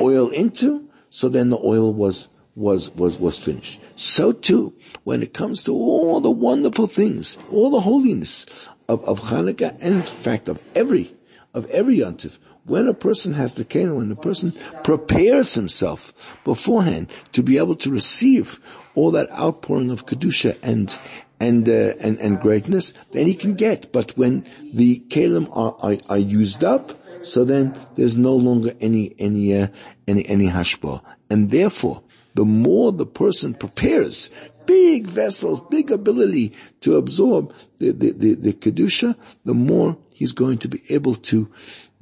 oil 0.02 0.30
into, 0.30 0.88
so 1.10 1.30
then 1.30 1.50
the 1.50 1.60
oil 1.60 1.94
was 1.94 2.30
was, 2.56 2.90
was, 2.96 3.20
was 3.20 3.38
finished. 3.38 3.82
So 3.96 4.32
too, 4.32 4.74
when 5.04 5.22
it 5.22 5.34
comes 5.34 5.64
to 5.64 5.74
all 5.74 6.22
the 6.22 6.32
wonderful 6.32 6.88
things, 6.88 7.38
all 7.52 7.70
the 7.70 7.82
holiness 7.82 8.46
of, 8.88 9.04
of 9.04 9.20
Hanukkah, 9.20 9.78
and 9.82 9.96
in 9.96 10.02
fact 10.02 10.48
of 10.48 10.62
every, 10.74 11.14
of 11.54 11.70
every 11.70 11.98
yontif, 11.98 12.40
when 12.66 12.88
a 12.88 12.94
person 12.94 13.34
has 13.34 13.54
the 13.54 13.66
Canaan, 13.66 13.98
when 13.98 14.12
a 14.12 14.16
person 14.16 14.54
prepares 14.84 15.54
himself 15.54 16.14
beforehand 16.44 17.12
to 17.34 17.44
be 17.44 17.58
able 17.58 17.76
to 17.78 17.92
receive 17.92 18.60
all 18.96 19.12
that 19.12 19.30
outpouring 19.32 19.92
of 19.92 20.06
Kedusha 20.06 20.58
and, 20.64 20.98
and, 21.40 21.70
uh, 21.70 21.94
and, 22.00 22.20
and 22.20 22.40
greatness, 22.40 22.94
then 23.12 23.28
he 23.28 23.36
can 23.36 23.54
get. 23.54 23.92
But 23.92 24.18
when 24.18 24.46
the 24.74 25.00
Kalim 25.10 25.50
are, 25.56 25.76
are, 25.80 25.98
are 26.10 26.18
used 26.18 26.64
up, 26.64 26.94
so 27.24 27.44
then 27.44 27.78
there's 27.96 28.18
no 28.18 28.36
longer 28.36 28.74
any, 28.82 29.14
any, 29.20 29.56
uh, 29.56 29.68
any, 30.08 30.28
any 30.28 30.48
hashbah. 30.48 31.02
And 31.30 31.52
therefore, 31.52 32.02
the 32.34 32.46
more 32.46 32.92
the 32.92 33.06
person 33.06 33.54
prepares 33.54 34.30
big 34.66 35.08
vessels, 35.08 35.62
big 35.70 35.92
ability 35.92 36.54
to 36.82 36.98
absorb 36.98 37.54
the, 37.78 37.92
the, 37.92 38.12
the, 38.12 38.34
the 38.36 38.54
Kedusha, 38.54 39.16
the 39.44 39.54
more 39.54 39.98
he's 40.12 40.32
going 40.32 40.58
to 40.60 40.68
be 40.68 40.82
able 40.90 41.16
to 41.16 41.52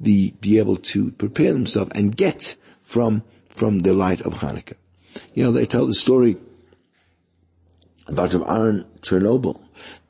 the, 0.04 0.32
be 0.40 0.58
able 0.58 0.76
to 0.76 1.10
prepare 1.12 1.52
himself 1.52 1.88
and 1.92 2.16
get 2.16 2.56
from, 2.82 3.22
from 3.50 3.80
the 3.80 3.92
light 3.92 4.20
of 4.20 4.34
Hanukkah. 4.34 4.76
You 5.32 5.44
know, 5.44 5.52
they 5.52 5.66
tell 5.66 5.86
the 5.86 5.94
story 5.94 6.36
about 8.06 8.34
of 8.34 8.42
Aaron 8.42 8.84
Chernobyl 9.00 9.60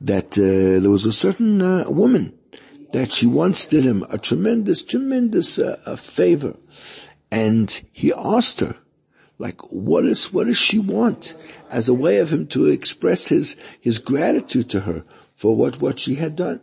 that 0.01 0.37
uh, 0.37 0.81
there 0.81 0.89
was 0.89 1.05
a 1.05 1.11
certain 1.11 1.61
uh, 1.61 1.85
woman 1.87 2.37
that 2.91 3.11
she 3.11 3.25
once 3.25 3.67
did 3.67 3.83
him 3.83 4.03
a 4.09 4.17
tremendous, 4.17 4.83
tremendous 4.83 5.59
uh, 5.59 5.95
favor, 5.97 6.55
and 7.31 7.81
he 7.91 8.13
asked 8.13 8.59
her 8.59 8.75
like, 9.37 9.61
what 9.71 10.05
is, 10.05 10.31
what 10.31 10.47
does 10.47 10.57
she 10.57 10.79
want? 10.79 11.35
As 11.69 11.89
a 11.89 11.93
way 11.93 12.19
of 12.19 12.31
him 12.31 12.47
to 12.47 12.67
express 12.67 13.27
his, 13.27 13.57
his 13.81 13.99
gratitude 13.99 14.69
to 14.69 14.81
her 14.81 15.03
for 15.35 15.55
what, 15.55 15.81
what 15.81 15.99
she 15.99 16.15
had 16.15 16.35
done. 16.35 16.61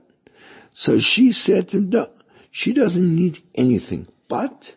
So 0.70 0.98
she 0.98 1.32
said 1.32 1.68
to 1.68 1.78
him, 1.78 1.90
no, 1.90 2.10
she 2.52 2.74
doesn't 2.74 3.16
need 3.16 3.42
anything, 3.54 4.06
but 4.28 4.76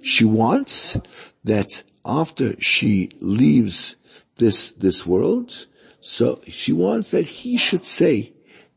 she 0.00 0.24
wants 0.24 0.96
that 1.42 1.82
after 2.04 2.58
she 2.60 3.10
leaves 3.20 3.96
this, 4.36 4.70
this 4.70 5.04
world, 5.04 5.66
so 6.00 6.40
she 6.46 6.72
wants 6.72 7.10
that 7.10 7.26
he 7.26 7.56
should 7.56 7.84
say 7.84 8.32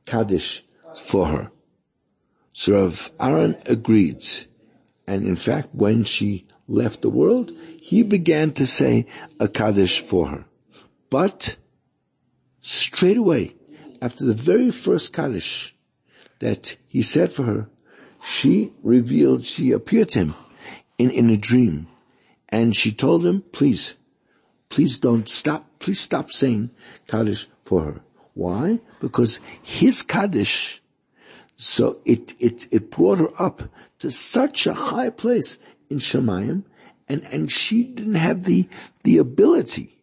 Kaddish 0.06 0.64
for 0.98 1.28
her. 1.28 1.52
So 2.54 2.74
Rav 2.74 3.12
Aaron 3.20 3.56
agreed. 3.68 4.26
And 5.08 5.28
in 5.28 5.36
fact, 5.36 5.70
when 5.74 6.04
she 6.04 6.48
left 6.68 7.04
the 7.04 7.12
world, 7.12 7.52
he 7.80 8.02
began 8.02 8.52
to 8.54 8.66
say 8.66 9.06
a 9.40 9.48
Kaddish 9.48 10.02
for 10.02 10.28
her. 10.28 10.46
But 11.12 11.56
straight 12.62 13.18
away, 13.18 13.54
after 14.02 14.26
the 14.26 14.34
very 14.34 14.72
first 14.72 15.14
Kaddish 15.14 15.76
that 16.40 16.78
he 16.88 17.04
said 17.04 17.32
for 17.32 17.44
her, 17.44 17.70
she 18.24 18.74
revealed, 18.84 19.44
she 19.44 19.72
appeared 19.72 20.10
to 20.10 20.20
him 20.20 20.36
in, 20.98 21.12
in 21.12 21.30
a 21.30 21.38
dream 21.38 21.88
and 22.50 22.76
she 22.76 22.92
told 22.92 23.26
him, 23.26 23.44
please 23.52 23.96
please 24.70 25.00
don't 25.00 25.28
stop, 25.28 25.68
please 25.80 26.00
stop 26.00 26.32
saying 26.32 26.70
Kaddish 27.08 27.48
for 27.64 27.82
her. 27.82 28.02
Why? 28.36 28.80
Because 29.00 29.40
his 29.62 30.02
Kaddish, 30.02 30.82
so 31.58 32.00
it, 32.06 32.36
it, 32.40 32.68
it 32.72 32.92
brought 32.92 33.18
her 33.18 33.30
up 33.40 33.64
to 34.00 34.12
such 34.12 34.66
a 34.66 34.74
high 34.74 35.10
place 35.10 35.60
in 35.90 35.98
Shemayim, 35.98 36.64
and, 37.10 37.26
and 37.34 37.52
she 37.52 37.84
didn't 37.84 38.16
have 38.16 38.44
the, 38.44 38.70
the 39.04 39.18
ability 39.18 39.99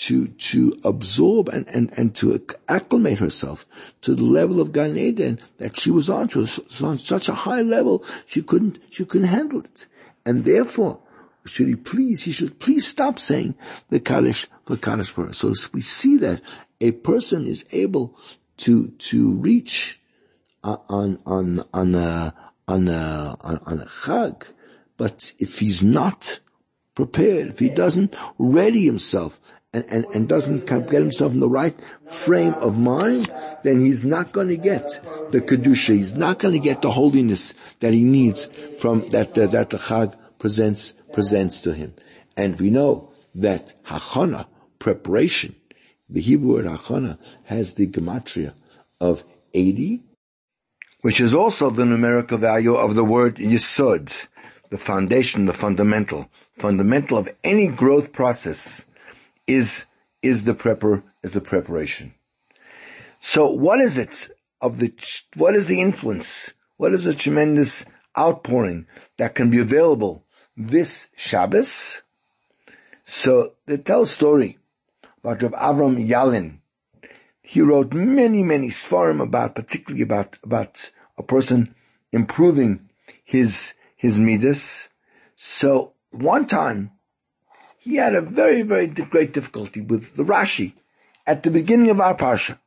to, 0.00 0.28
to 0.28 0.72
absorb 0.82 1.50
and, 1.50 1.68
and, 1.68 1.92
and 1.98 2.14
to 2.14 2.42
acclimate 2.68 3.18
herself 3.18 3.66
to 4.00 4.14
the 4.14 4.22
level 4.22 4.58
of 4.58 4.72
Gan 4.72 4.96
Eden 4.96 5.38
that 5.58 5.78
she 5.78 5.90
was 5.90 6.08
on 6.08 6.28
to, 6.28 6.46
on 6.82 6.98
such 6.98 7.28
a 7.28 7.34
high 7.34 7.60
level, 7.60 8.02
she 8.26 8.40
couldn't, 8.40 8.78
she 8.90 9.04
couldn't 9.04 9.28
handle 9.28 9.60
it. 9.60 9.88
And 10.24 10.46
therefore, 10.46 11.00
should 11.44 11.68
he 11.68 11.76
please, 11.76 12.22
he 12.22 12.32
should 12.32 12.58
please 12.58 12.86
stop 12.86 13.18
saying 13.18 13.56
the 13.90 14.00
Kaddish 14.00 14.48
for 14.64 14.78
Kaddish 14.78 15.10
for 15.10 15.26
her. 15.26 15.32
So 15.34 15.52
we 15.74 15.82
see 15.82 16.16
that 16.18 16.40
a 16.80 16.92
person 16.92 17.46
is 17.46 17.66
able 17.70 18.16
to, 18.58 18.88
to 18.88 19.34
reach 19.34 20.00
uh, 20.64 20.78
on, 20.88 21.20
on, 21.26 21.62
on 21.74 21.94
a, 21.94 22.34
on 22.66 22.88
a, 22.88 23.36
on 23.42 23.80
a 23.80 23.84
chag, 23.84 24.44
but 24.96 25.34
if 25.38 25.58
he's 25.58 25.84
not 25.84 26.40
prepared, 26.94 27.48
if 27.48 27.58
he 27.58 27.68
doesn't 27.68 28.16
ready 28.38 28.86
himself 28.86 29.38
and, 29.72 29.84
and, 29.88 30.04
and 30.14 30.28
doesn't 30.28 30.66
get 30.66 30.90
himself 30.90 31.32
in 31.32 31.40
the 31.40 31.48
right 31.48 31.78
frame 32.10 32.54
of 32.54 32.76
mind, 32.76 33.32
then 33.62 33.80
he's 33.80 34.04
not 34.04 34.32
going 34.32 34.48
to 34.48 34.56
get 34.56 35.00
the 35.30 35.40
kedusha. 35.40 35.94
He's 35.94 36.16
not 36.16 36.40
going 36.40 36.54
to 36.54 36.60
get 36.60 36.82
the 36.82 36.90
holiness 36.90 37.54
that 37.78 37.92
he 37.92 38.02
needs 38.02 38.46
from 38.78 39.06
that 39.08 39.34
that, 39.34 39.52
that 39.52 39.70
the 39.70 39.78
Chag 39.78 40.14
presents 40.38 40.92
presents 41.12 41.60
to 41.62 41.72
him. 41.72 41.94
And 42.36 42.58
we 42.58 42.70
know 42.70 43.12
that 43.34 43.74
hachana 43.84 44.46
preparation, 44.78 45.54
the 46.08 46.20
Hebrew 46.20 46.54
word 46.54 46.66
hachana 46.66 47.18
has 47.44 47.74
the 47.74 47.86
gematria 47.86 48.54
of 49.00 49.24
eighty, 49.54 50.02
which 51.02 51.20
is 51.20 51.32
also 51.32 51.70
the 51.70 51.86
numerical 51.86 52.38
value 52.38 52.74
of 52.74 52.96
the 52.96 53.04
word 53.04 53.36
yisod, 53.36 54.12
the 54.70 54.78
foundation, 54.78 55.46
the 55.46 55.52
fundamental, 55.52 56.28
fundamental 56.58 57.18
of 57.18 57.28
any 57.44 57.68
growth 57.68 58.12
process 58.12 58.84
is, 59.50 59.86
is 60.22 60.44
the 60.44 60.54
prepper, 60.54 61.02
is 61.22 61.32
the 61.32 61.40
preparation. 61.40 62.14
So 63.18 63.50
what 63.50 63.80
is 63.80 63.98
it 63.98 64.30
of 64.60 64.78
the, 64.78 64.92
what 65.34 65.54
is 65.54 65.66
the 65.66 65.80
influence? 65.80 66.50
What 66.76 66.94
is 66.94 67.04
the 67.04 67.14
tremendous 67.14 67.84
outpouring 68.16 68.86
that 69.18 69.34
can 69.34 69.50
be 69.50 69.58
available 69.58 70.24
this 70.56 71.10
Shabbos? 71.16 72.02
So 73.04 73.54
they 73.66 73.78
tell 73.78 74.02
a 74.02 74.06
story 74.06 74.58
about 75.18 75.42
Rav 75.42 75.52
Avram 75.52 76.08
Yalin. 76.08 76.58
He 77.42 77.60
wrote 77.60 77.92
many, 77.92 78.44
many 78.44 78.68
svarim 78.68 79.20
about, 79.20 79.56
particularly 79.56 80.02
about, 80.02 80.38
about 80.44 80.92
a 81.18 81.22
person 81.24 81.74
improving 82.12 82.88
his, 83.24 83.74
his 83.96 84.18
midas. 84.18 84.88
So 85.34 85.94
one 86.10 86.46
time 86.46 86.92
he 87.80 87.96
had 87.96 88.14
a 88.14 88.20
very, 88.20 88.60
very 88.60 88.86
great 88.86 89.32
difficulty 89.32 89.80
with 89.80 90.14
the 90.14 90.22
Rashi 90.22 90.74
at 91.26 91.42
the 91.42 91.50
beginning 91.50 91.88
of 91.88 91.98
our 91.98 92.14
Parsha, 92.14 92.58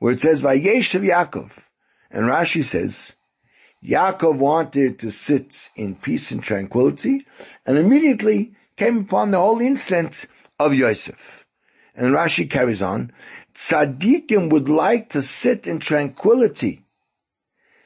where 0.00 0.12
it 0.12 0.20
says, 0.20 0.42
Vayeshev 0.42 1.08
Yaakov. 1.08 1.56
And 2.10 2.24
Rashi 2.24 2.64
says, 2.64 3.12
Yaakov 3.84 4.36
wanted 4.36 4.98
to 4.98 5.12
sit 5.12 5.70
in 5.76 5.94
peace 5.94 6.32
and 6.32 6.42
tranquility, 6.42 7.26
and 7.64 7.78
immediately 7.78 8.52
came 8.76 8.98
upon 8.98 9.30
the 9.30 9.38
whole 9.38 9.60
incident 9.60 10.26
of 10.58 10.74
Yosef. 10.74 11.46
And 11.94 12.12
Rashi 12.12 12.50
carries 12.50 12.82
on, 12.82 13.12
Tzaddikim 13.54 14.50
would 14.50 14.68
like 14.68 15.10
to 15.10 15.22
sit 15.22 15.68
in 15.68 15.78
tranquility. 15.78 16.82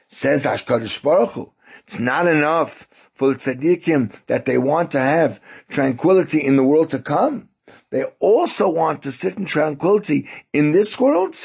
Says 0.07 0.45
Hashkadosh 0.45 1.03
Baruch 1.03 1.31
Hu, 1.31 1.51
it's 1.83 1.99
not 1.99 2.25
enough 2.25 2.87
for 3.15 3.29
the 3.29 3.35
tzaddikim 3.35 4.13
that 4.27 4.45
they 4.45 4.57
want 4.57 4.91
to 4.91 4.99
have 4.99 5.41
tranquility 5.69 6.39
in 6.45 6.57
the 6.57 6.63
world 6.63 6.91
to 6.91 6.99
come. 6.99 7.49
They 7.89 8.03
also 8.19 8.69
want 8.69 9.03
to 9.03 9.11
sit 9.11 9.37
in 9.37 9.45
tranquility 9.45 10.27
in 10.53 10.71
this 10.71 10.99
world. 10.99 11.35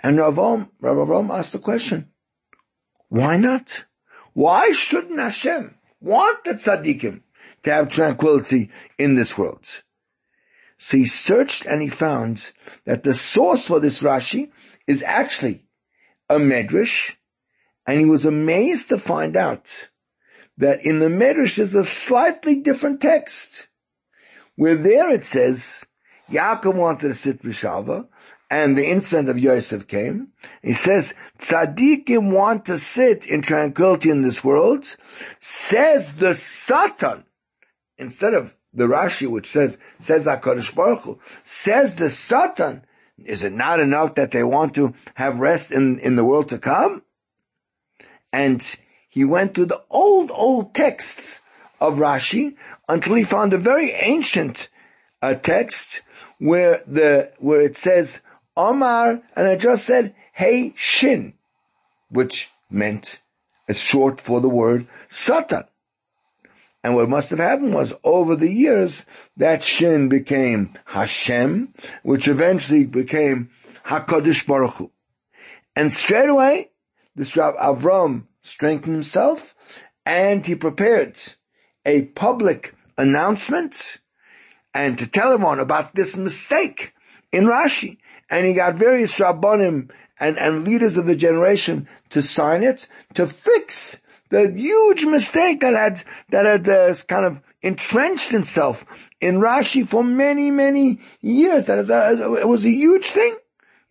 And 0.00 0.18
Ravam, 0.18 0.70
Ravam 0.80 1.30
asked 1.30 1.52
the 1.52 1.58
question, 1.58 2.10
why 3.08 3.36
not? 3.36 3.84
Why 4.34 4.72
shouldn't 4.72 5.18
Hashem 5.18 5.74
want 6.00 6.44
the 6.44 6.52
tzaddikim 6.52 7.22
to 7.62 7.72
have 7.72 7.88
tranquility 7.88 8.70
in 8.98 9.14
this 9.14 9.36
world? 9.36 9.66
So 10.78 10.96
he 10.96 11.04
searched 11.04 11.64
and 11.64 11.80
he 11.80 11.88
found 11.88 12.50
that 12.84 13.04
the 13.04 13.14
source 13.14 13.66
for 13.66 13.78
this 13.78 14.02
Rashi 14.02 14.50
is 14.86 15.02
actually 15.02 15.64
a 16.28 16.36
medrash, 16.36 17.12
and 17.86 18.00
he 18.00 18.06
was 18.06 18.26
amazed 18.26 18.88
to 18.88 18.98
find 18.98 19.36
out 19.36 19.90
that 20.62 20.84
in 20.84 20.98
the 21.00 21.06
Medrash 21.06 21.58
is 21.58 21.74
a 21.74 21.84
slightly 21.84 22.56
different 22.56 23.00
text, 23.00 23.68
where 24.56 24.76
there 24.76 25.10
it 25.10 25.24
says, 25.24 25.84
Yaakov 26.30 26.74
wanted 26.74 27.08
to 27.08 27.14
sit 27.14 27.42
Bishalva, 27.42 28.06
and 28.50 28.76
the 28.76 28.86
incident 28.86 29.28
of 29.28 29.38
Yosef 29.38 29.86
came. 29.86 30.28
He 30.62 30.72
says, 30.74 31.14
Tzaddikim 31.38 32.32
want 32.32 32.66
to 32.66 32.78
sit 32.78 33.26
in 33.26 33.42
tranquility 33.42 34.10
in 34.10 34.22
this 34.22 34.44
world, 34.44 34.94
says 35.40 36.12
the 36.14 36.34
Satan, 36.34 37.24
instead 37.96 38.34
of 38.34 38.54
the 38.72 38.84
Rashi 38.84 39.26
which 39.26 39.48
says, 39.48 39.78
says 40.00 40.26
HaKadosh 40.26 40.74
Baruch 40.74 41.00
Hu, 41.00 41.18
says 41.42 41.96
the 41.96 42.10
Satan, 42.10 42.84
is 43.24 43.42
it 43.42 43.52
not 43.52 43.80
enough 43.80 44.14
that 44.14 44.30
they 44.30 44.44
want 44.44 44.74
to 44.74 44.94
have 45.14 45.38
rest 45.38 45.72
in, 45.72 45.98
in 45.98 46.16
the 46.16 46.24
world 46.24 46.50
to 46.50 46.58
come? 46.58 47.02
And 48.32 48.62
he 49.12 49.26
went 49.26 49.54
to 49.56 49.66
the 49.66 49.82
old, 49.90 50.30
old 50.30 50.74
texts 50.74 51.42
of 51.78 51.98
Rashi 51.98 52.56
until 52.88 53.14
he 53.14 53.24
found 53.24 53.52
a 53.52 53.58
very 53.58 53.90
ancient 53.90 54.70
uh, 55.20 55.34
text 55.34 56.00
where 56.38 56.82
the, 56.86 57.30
where 57.38 57.60
it 57.60 57.76
says 57.76 58.22
Omar, 58.56 59.20
and 59.36 59.46
I 59.46 59.56
just 59.56 59.84
said, 59.84 60.14
Hey 60.32 60.72
Shin, 60.76 61.34
which 62.08 62.48
meant 62.70 63.20
as 63.68 63.78
short 63.78 64.18
for 64.18 64.40
the 64.40 64.48
word 64.48 64.86
Satan. 65.10 65.64
And 66.82 66.96
what 66.96 67.10
must 67.10 67.28
have 67.30 67.38
happened 67.38 67.74
was 67.74 67.92
over 68.02 68.34
the 68.34 68.50
years, 68.50 69.04
that 69.36 69.62
Shin 69.62 70.08
became 70.08 70.70
Hashem, 70.86 71.74
which 72.02 72.28
eventually 72.28 72.86
became 72.86 73.50
HaKadosh 73.84 74.46
Baruch 74.46 74.72
Hu. 74.76 74.90
And 75.76 75.92
straight 75.92 76.30
away, 76.30 76.70
this 77.14 77.36
Rav 77.36 77.56
Avram 77.56 78.24
strengthened 78.42 78.94
himself, 78.94 79.54
and 80.04 80.44
he 80.44 80.54
prepared 80.54 81.18
a 81.84 82.02
public 82.02 82.74
announcement 82.98 83.98
and 84.74 84.98
to 84.98 85.06
tell 85.06 85.32
everyone 85.32 85.60
about 85.60 85.94
this 85.94 86.16
mistake 86.16 86.94
in 87.30 87.44
Rashi. 87.44 87.98
And 88.30 88.46
he 88.46 88.54
got 88.54 88.76
various 88.76 89.12
Rabbanim 89.14 89.90
and, 90.18 90.38
and 90.38 90.64
leaders 90.64 90.96
of 90.96 91.06
the 91.06 91.16
generation 91.16 91.88
to 92.10 92.22
sign 92.22 92.62
it 92.62 92.88
to 93.14 93.26
fix 93.26 94.00
the 94.30 94.50
huge 94.50 95.04
mistake 95.04 95.60
that 95.60 95.74
had, 95.74 96.02
that 96.30 96.46
had 96.46 96.68
uh, 96.68 96.94
kind 97.06 97.26
of 97.26 97.42
entrenched 97.60 98.32
itself 98.32 98.84
in 99.20 99.36
Rashi 99.36 99.86
for 99.86 100.02
many, 100.02 100.50
many 100.50 101.00
years. 101.20 101.66
That 101.66 101.80
is 101.80 101.90
a, 101.90 102.40
it 102.40 102.48
was 102.48 102.64
a 102.64 102.70
huge 102.70 103.06
thing. 103.06 103.36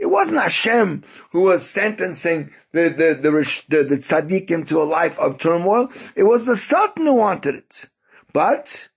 It 0.01 0.09
wasn't 0.09 0.41
Hashem 0.41 1.03
who 1.29 1.41
was 1.41 1.69
sentencing 1.69 2.51
the, 2.71 2.89
the, 2.89 3.19
the, 3.21 3.31
the, 3.69 3.95
the 3.95 4.79
a 4.79 4.83
life 4.83 5.19
of 5.19 5.37
turmoil. 5.37 5.91
It 6.15 6.23
was 6.23 6.47
the 6.47 6.57
Satan 6.57 7.05
who 7.05 7.13
wanted 7.13 7.53
it. 7.53 7.85
But 8.33 8.89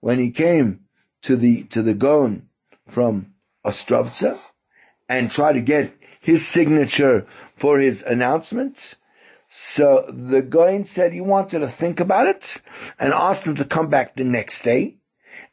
when 0.00 0.18
he 0.18 0.30
came 0.30 0.86
to 1.22 1.36
the, 1.36 1.64
to 1.64 1.82
the 1.82 1.92
Gaon 1.92 2.48
from 2.88 3.34
Ostrovza 3.62 4.38
and 5.06 5.30
tried 5.30 5.52
to 5.52 5.60
get 5.60 5.92
his 6.18 6.48
signature 6.48 7.26
for 7.54 7.78
his 7.78 8.00
announcement, 8.00 8.94
so 9.50 10.06
the 10.08 10.40
Goin 10.40 10.86
said 10.86 11.12
he 11.12 11.20
wanted 11.20 11.58
to 11.58 11.68
think 11.68 12.00
about 12.00 12.26
it 12.26 12.62
and 12.98 13.12
asked 13.12 13.46
him 13.46 13.56
to 13.56 13.66
come 13.66 13.90
back 13.90 14.16
the 14.16 14.24
next 14.24 14.62
day. 14.62 14.96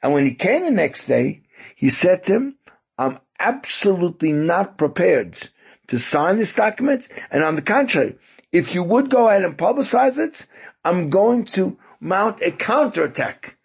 And 0.02 0.13
when 0.13 0.24
he 0.24 0.36
came 0.36 0.63
the 0.63 0.72
next 0.72 1.06
day, 1.06 1.42
he 1.76 1.89
said 1.89 2.24
to 2.24 2.32
him, 2.32 2.58
I'm 2.98 3.20
absolutely 3.39 4.32
not 4.32 4.78
prepared 4.78 5.39
to 5.88 5.97
sign 5.97 6.38
this 6.38 6.54
document. 6.54 7.08
And 7.32 7.43
on 7.43 7.56
the 7.56 7.62
contrary, 7.62 8.17
if 8.52 8.73
you 8.73 8.84
would 8.84 9.10
go 9.10 9.28
ahead 9.28 9.43
and 9.43 9.58
publicize 9.58 10.17
it, 10.17 10.45
I'm 10.84 11.10
going 11.10 11.45
to 11.45 11.78
mount 11.99 12.41
a 12.41 12.52
counterattack 12.52 13.58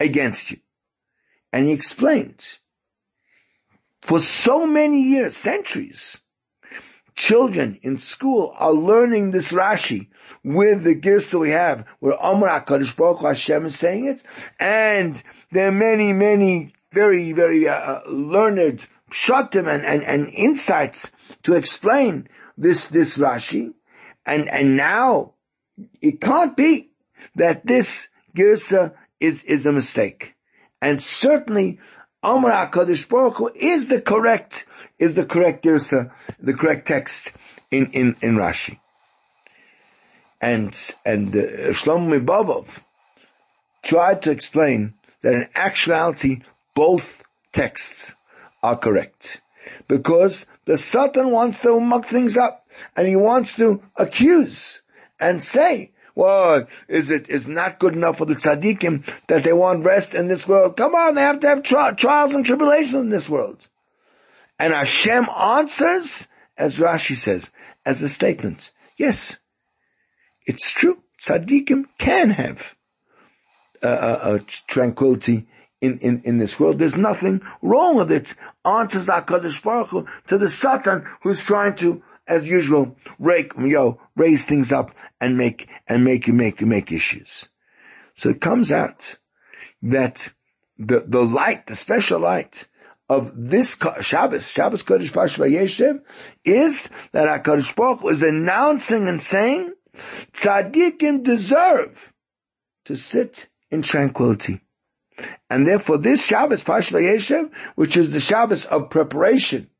against 0.00 0.50
you. 0.50 0.58
And 1.52 1.66
he 1.66 1.72
explained, 1.72 2.44
for 4.02 4.20
so 4.20 4.66
many 4.66 5.02
years, 5.02 5.36
centuries, 5.36 6.18
children 7.14 7.78
in 7.82 7.96
school 7.96 8.54
are 8.56 8.72
learning 8.72 9.30
this 9.30 9.50
Rashi 9.50 10.08
with 10.44 10.84
the 10.84 10.94
gifts 10.94 11.30
that 11.30 11.38
we 11.38 11.50
have, 11.50 11.84
where 11.98 12.20
Amr 12.22 12.48
HaKadosh 12.48 12.96
Baruch 12.96 13.20
Hashem 13.20 13.66
is 13.66 13.78
saying 13.78 14.06
it, 14.06 14.22
and 14.60 15.20
there 15.50 15.68
are 15.68 15.72
many, 15.72 16.12
many 16.12 16.74
very, 16.92 17.32
very 17.32 17.68
uh, 17.68 18.00
learned 18.08 18.86
pshatim 19.10 19.72
and, 19.72 19.84
and, 19.84 20.02
and 20.02 20.28
insights 20.28 21.10
to 21.42 21.54
explain 21.54 22.28
this, 22.56 22.86
this 22.86 23.18
Rashi. 23.18 23.74
And, 24.26 24.48
and 24.48 24.76
now 24.76 25.34
it 26.00 26.20
can't 26.20 26.56
be 26.56 26.90
that 27.36 27.66
this 27.66 28.08
Girsa 28.36 28.94
is, 29.20 29.42
is 29.44 29.66
a 29.66 29.72
mistake. 29.72 30.34
And 30.80 31.02
certainly 31.02 31.78
Amar 32.22 32.68
HaKadosh 32.68 33.08
Baruch 33.08 33.36
Hu 33.36 33.50
is 33.54 33.88
the 33.88 34.00
correct, 34.00 34.66
is 34.98 35.14
the 35.14 35.24
correct 35.24 35.64
Girsa, 35.64 36.10
the 36.40 36.54
correct 36.54 36.86
text 36.86 37.30
in, 37.70 37.90
in, 37.92 38.16
in 38.20 38.36
Rashi. 38.36 38.78
And, 40.40 40.68
and 41.04 41.34
uh, 41.34 41.72
Shlomo 41.72 42.82
tried 43.82 44.22
to 44.22 44.30
explain 44.30 44.94
that 45.22 45.34
in 45.34 45.48
actuality 45.54 46.42
both 46.74 47.22
texts 47.52 48.14
are 48.68 48.76
correct. 48.76 49.40
Because 49.86 50.46
the 50.64 50.76
Satan 50.76 51.30
wants 51.30 51.62
to 51.62 51.80
muck 51.80 52.06
things 52.06 52.36
up 52.36 52.66
and 52.96 53.08
he 53.08 53.16
wants 53.16 53.56
to 53.56 53.82
accuse 53.96 54.82
and 55.18 55.42
say, 55.42 55.92
well, 56.14 56.66
is 56.88 57.10
it 57.10 57.28
is 57.28 57.46
not 57.46 57.78
good 57.78 57.94
enough 57.94 58.18
for 58.18 58.24
the 58.24 58.34
tzaddikim 58.34 59.08
that 59.28 59.44
they 59.44 59.52
want 59.52 59.84
rest 59.84 60.14
in 60.14 60.26
this 60.26 60.48
world? 60.48 60.76
Come 60.76 60.94
on, 60.94 61.14
they 61.14 61.22
have 61.22 61.40
to 61.40 61.48
have 61.48 61.62
tri- 61.62 61.92
trials 61.92 62.34
and 62.34 62.44
tribulations 62.44 62.94
in 62.94 63.10
this 63.10 63.28
world. 63.28 63.66
And 64.58 64.74
Hashem 64.74 65.28
answers, 65.28 66.26
as 66.56 66.76
Rashi 66.76 67.14
says, 67.14 67.50
as 67.86 68.02
a 68.02 68.08
statement. 68.08 68.72
Yes, 68.96 69.38
it's 70.44 70.72
true. 70.72 70.98
Tzaddikim 71.22 71.84
can 71.98 72.30
have 72.30 72.74
uh, 73.82 73.86
uh, 73.86 74.18
uh, 74.22 74.38
tranquility 74.66 75.46
in, 75.80 75.98
in, 75.98 76.22
in 76.24 76.38
this 76.38 76.58
world. 76.58 76.78
There's 76.78 76.96
nothing 76.96 77.40
wrong 77.62 77.96
with 77.96 78.10
it. 78.10 78.34
Answers 78.64 79.06
HaKadosh 79.06 79.62
Baruch 79.62 79.88
Hu 79.88 80.06
to 80.26 80.38
the 80.38 80.48
Satan 80.48 81.06
who's 81.22 81.44
trying 81.44 81.74
to, 81.76 82.02
as 82.26 82.48
usual, 82.48 82.96
rake, 83.18 83.52
yo, 83.58 84.00
raise 84.16 84.44
things 84.44 84.72
up 84.72 84.92
and 85.20 85.38
make, 85.38 85.68
and 85.86 86.04
make, 86.04 86.26
you 86.26 86.32
make, 86.32 86.60
make 86.62 86.92
issues. 86.92 87.48
So 88.14 88.30
it 88.30 88.40
comes 88.40 88.72
out 88.72 89.18
that 89.82 90.32
the, 90.76 91.04
the 91.06 91.24
light, 91.24 91.66
the 91.66 91.76
special 91.76 92.20
light 92.20 92.68
of 93.08 93.32
this 93.34 93.78
Shabbos, 94.02 94.48
Shabbos 94.48 94.82
Kodesh 94.82 95.12
Pash 95.12 95.36
Vayeshev, 95.36 96.02
is 96.44 96.90
that 97.12 97.44
HaKadosh 97.44 97.74
Baruch 97.74 98.00
Hu 98.00 98.08
is 98.08 98.22
announcing 98.22 99.08
and 99.08 99.20
saying, 99.22 99.72
tzaddikim 100.32 101.24
deserve 101.24 102.12
to 102.84 102.96
sit 102.96 103.48
in 103.70 103.82
tranquility. 103.82 104.60
And 105.50 105.66
therefore 105.66 105.98
this 105.98 106.24
Shabbos, 106.24 106.62
Pash 106.62 106.90
Vayeshev, 106.90 107.50
which 107.74 107.96
is 107.96 108.10
the 108.10 108.20
Shabbos 108.20 108.64
of 108.64 108.90
preparation 108.90 109.70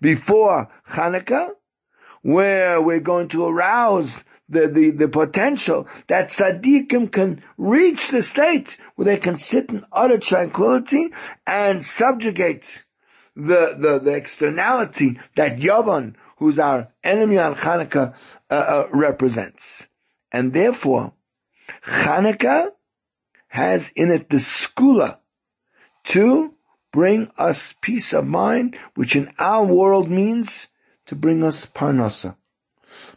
before 0.00 0.70
Hanukkah, 0.88 1.50
where 2.22 2.80
we're 2.80 3.00
going 3.00 3.28
to 3.28 3.46
arouse 3.46 4.24
the, 4.48 4.66
the, 4.66 4.90
the 4.90 5.08
potential 5.08 5.86
that 6.08 6.28
tzaddikim 6.28 7.10
can 7.10 7.42
reach 7.56 8.08
the 8.08 8.22
state 8.22 8.76
where 8.96 9.06
they 9.06 9.16
can 9.16 9.36
sit 9.36 9.70
in 9.70 9.84
utter 9.92 10.18
tranquility 10.18 11.10
and 11.46 11.84
subjugate 11.84 12.84
the, 13.36 13.76
the, 13.78 14.00
the 14.00 14.10
externality 14.10 15.18
that 15.36 15.58
Yavan, 15.58 16.16
who's 16.38 16.58
our 16.58 16.88
enemy 17.04 17.38
on 17.38 17.54
Hanukkah, 17.54 18.14
uh, 18.50 18.54
uh, 18.54 18.88
represents. 18.92 19.88
And 20.32 20.52
therefore, 20.52 21.12
Hanukkah 21.86 22.70
has 23.50 23.90
in 23.94 24.10
it 24.10 24.30
the 24.30 24.36
skula 24.36 25.18
to 26.04 26.54
bring 26.92 27.30
us 27.36 27.74
peace 27.80 28.12
of 28.12 28.26
mind, 28.26 28.76
which 28.94 29.14
in 29.14 29.30
our 29.38 29.64
world 29.64 30.10
means 30.10 30.68
to 31.06 31.14
bring 31.14 31.42
us 31.42 31.66
parnasa. 31.66 32.36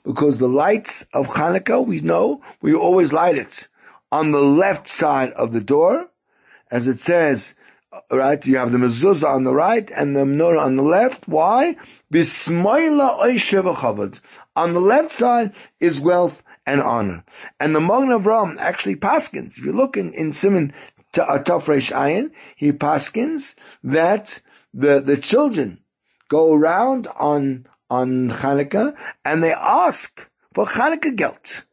Because 0.04 0.38
the 0.38 0.48
lights 0.48 1.06
of 1.13 1.28
Hanukkah, 1.28 1.86
we 1.86 2.02
know, 2.02 2.41
we 2.62 2.74
always 2.74 3.13
light 3.13 3.38
it 3.38 3.67
on 4.12 4.32
the 4.32 4.41
left 4.41 4.88
side 4.88 5.32
of 5.32 5.52
the 5.54 5.62
door, 5.62 6.10
as 6.69 6.88
it 6.88 7.00
says, 7.00 7.56
right, 8.12 8.46
you 8.46 8.58
have 8.58 8.72
the 8.72 8.78
mezuzah 8.78 9.30
on 9.30 9.43
the 9.43 9.54
right 9.54 9.89
and 9.91 10.15
the 10.15 10.22
menorah 10.22 10.62
on 10.62 10.76
the 10.76 10.84
left. 10.84 11.28
Why? 11.28 11.76
Bismoila 12.12 13.19
On 14.56 14.74
the 14.74 14.82
left 14.82 15.12
side 15.12 15.54
is 15.80 16.00
wealth 16.00 16.42
and 16.65 16.82
honor. 16.82 17.23
And 17.60 17.76
the 17.76 17.82
Magen 17.82 18.10
Avraham 18.10 18.58
actually 18.58 18.95
paskins. 18.95 19.58
If 19.58 19.65
you 19.65 19.73
look 19.73 19.97
in, 19.97 20.13
in 20.13 20.34
Simon 20.34 20.73
uh, 21.15 21.39
Tafresh 21.39 21.91
Ayin, 21.91 22.32
he 22.56 22.71
paskins 22.71 23.56
that 23.84 24.39
the, 24.73 24.99
the 24.99 25.17
children 25.17 25.80
go 26.30 26.54
around 26.54 27.08
on, 27.19 27.67
on 27.89 28.30
Hanukkah 28.30 28.95
and 29.26 29.43
they 29.43 29.54
ask 29.54 30.30
for 30.54 30.65
Hanukkah 30.65 31.15
gelt. 31.15 31.65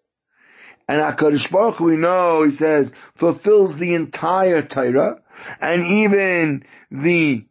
And 0.88 1.00
HaKadosh 1.00 1.50
Baruch 1.52 1.78
we 1.78 1.96
know, 1.96 2.42
he 2.42 2.50
says, 2.50 2.90
fulfills 3.14 3.76
the 3.76 3.94
entire 3.94 4.60
Torah 4.60 5.22
and 5.60 5.86
even 5.86 6.64
the, 6.90 7.46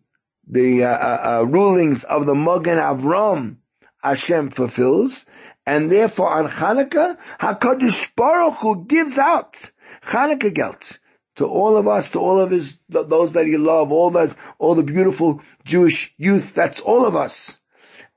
the 0.45 0.83
uh, 0.83 0.89
uh, 0.89 1.21
uh 1.23 1.45
rulings 1.45 2.03
of 2.03 2.25
the 2.25 2.35
Magen 2.35 2.77
Avram 2.77 3.57
Hashem 4.03 4.49
fulfills. 4.49 5.25
And 5.69 5.91
therefore 5.91 6.33
on 6.33 6.47
Hanukkah, 6.47 7.15
HaKadosh 7.39 8.15
Baruch 8.15 8.55
Hu 8.55 8.85
gives 8.85 9.19
out 9.19 9.69
Hanukkah 10.01 10.51
gelt 10.51 10.97
to 11.35 11.45
all 11.45 11.77
of 11.77 11.87
us, 11.87 12.09
to 12.13 12.19
all 12.19 12.39
of 12.39 12.49
his, 12.49 12.79
those 12.89 13.33
that 13.33 13.45
he 13.45 13.55
love, 13.55 13.91
all 13.91 14.09
that, 14.09 14.35
all 14.57 14.73
the 14.73 14.81
beautiful 14.81 15.43
Jewish 15.65 16.11
youth, 16.17 16.55
that's 16.55 16.79
all 16.79 17.05
of 17.05 17.15
us. 17.15 17.59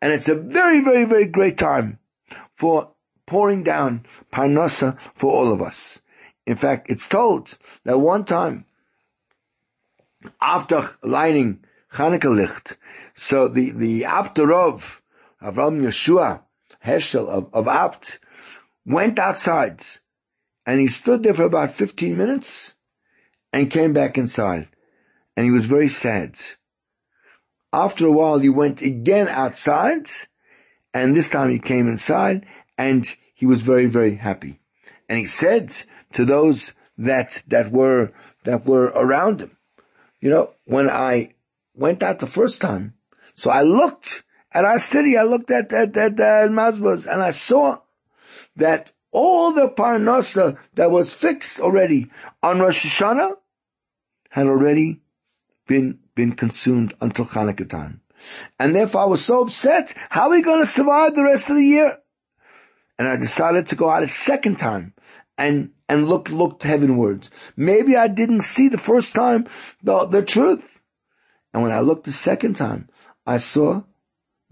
And 0.01 0.15
it's 0.15 0.29
a 0.29 0.35
very, 0.35 0.81
very, 0.81 1.05
very 1.05 1.27
great 1.27 1.59
time 1.59 1.99
for 2.55 2.93
pouring 3.27 3.63
down 3.63 4.07
Parnasa 4.33 4.97
for 5.15 5.31
all 5.31 5.53
of 5.53 5.61
us. 5.61 6.01
In 6.47 6.57
fact, 6.57 6.89
it's 6.89 7.07
told 7.07 7.59
that 7.85 7.99
one 7.99 8.25
time, 8.25 8.65
after 10.41 10.89
lighting 11.03 11.63
Hanukkah 11.93 12.35
licht, 12.35 12.79
so 13.13 13.47
the, 13.47 13.73
the 13.73 14.03
Abderov, 14.05 15.01
Avram 15.43 15.83
Yeshua, 15.83 16.41
Heschel 16.85 17.29
of, 17.29 17.49
of 17.53 17.69
Abt, 17.69 18.19
went 18.85 19.19
outside 19.19 19.83
and 20.67 20.81
he 20.81 20.89
stood 20.89 21.23
there 21.23 21.35
for 21.35 21.45
about 21.45 21.75
15 21.75 22.17
minutes 22.17 22.75
and 23.53 23.71
came 23.71 23.93
back 23.93 24.19
inside. 24.19 24.69
And 25.37 25.45
he 25.47 25.53
was 25.53 25.67
very 25.67 25.89
sad. 25.89 26.39
After 27.73 28.07
a 28.07 28.13
while, 28.13 28.39
he 28.39 28.49
went 28.49 28.83
again 28.83 29.29
outside 29.29 30.09
and 30.93 31.17
this 31.17 31.31
time 31.31 31.51
he 31.51 31.59
came 31.59 31.89
inside 31.89 32.47
and 32.77 33.09
he 33.35 33.47
was 33.47 33.63
very, 33.63 33.87
very 33.87 34.17
happy. 34.17 34.61
And 35.09 35.19
he 35.19 35.27
said 35.27 35.75
to 36.13 36.25
those 36.25 36.73
that, 36.99 37.43
that 37.49 37.73
were, 37.73 38.13
that 38.45 38.67
were 38.67 38.87
around 38.87 39.41
him, 39.41 39.57
you 40.21 40.31
know, 40.31 40.53
when 40.67 40.89
I 40.89 41.35
went 41.75 42.03
out 42.03 42.19
the 42.19 42.27
first 42.27 42.61
time, 42.61 42.95
so 43.35 43.51
I 43.51 43.63
looked 43.63 44.23
at 44.55 44.65
our 44.65 44.79
city, 44.79 45.17
I 45.17 45.23
looked 45.25 45.51
at, 45.51 45.73
at, 45.73 45.97
at, 45.97 46.21
at 46.21 46.51
Mazbas 46.51 47.11
and 47.11 47.23
I 47.23 47.31
saw 47.31 47.79
that 48.57 48.93
all 49.11 49.53
the 49.53 49.69
parnasa 49.69 50.59
that 50.75 50.91
was 50.91 51.13
fixed 51.13 51.61
already 51.61 52.11
on 52.43 52.61
Rosh 52.61 52.85
Hashanah 52.85 53.37
had 54.31 54.47
already 54.47 55.01
been, 55.67 55.99
been 56.15 56.33
consumed 56.33 56.95
until 57.01 57.27
Hanukkah 57.27 57.69
time. 57.69 58.01
And 58.59 58.75
therefore 58.75 59.03
I 59.03 59.07
was 59.07 59.25
so 59.25 59.43
upset, 59.43 59.95
how 60.09 60.23
are 60.23 60.31
we 60.31 60.43
going 60.43 60.61
to 60.61 60.67
survive 60.67 61.15
the 61.15 61.25
rest 61.25 61.51
of 61.51 61.57
the 61.57 61.65
year? 61.65 61.99
And 62.99 63.09
I 63.09 63.17
decided 63.17 63.69
to 63.69 63.77
go 63.77 63.89
out 63.89 64.03
a 64.03 64.09
second 64.09 64.59
time 64.59 64.95
and, 65.37 65.73
and 65.89 66.09
look, 66.09 66.31
look 66.31 66.63
heavenwards. 66.63 67.31
Maybe 67.57 67.97
I 67.97 68.09
didn't 68.09 68.43
see 68.43 68.69
the 68.69 68.79
first 68.79 69.13
time 69.13 69.47
the, 69.83 70.07
the 70.07 70.23
truth. 70.23 70.69
And 71.53 71.63
when 71.63 71.73
I 71.73 71.81
looked 71.81 72.05
the 72.05 72.13
second 72.13 72.57
time, 72.57 72.89
I 73.27 73.39
saw 73.39 73.83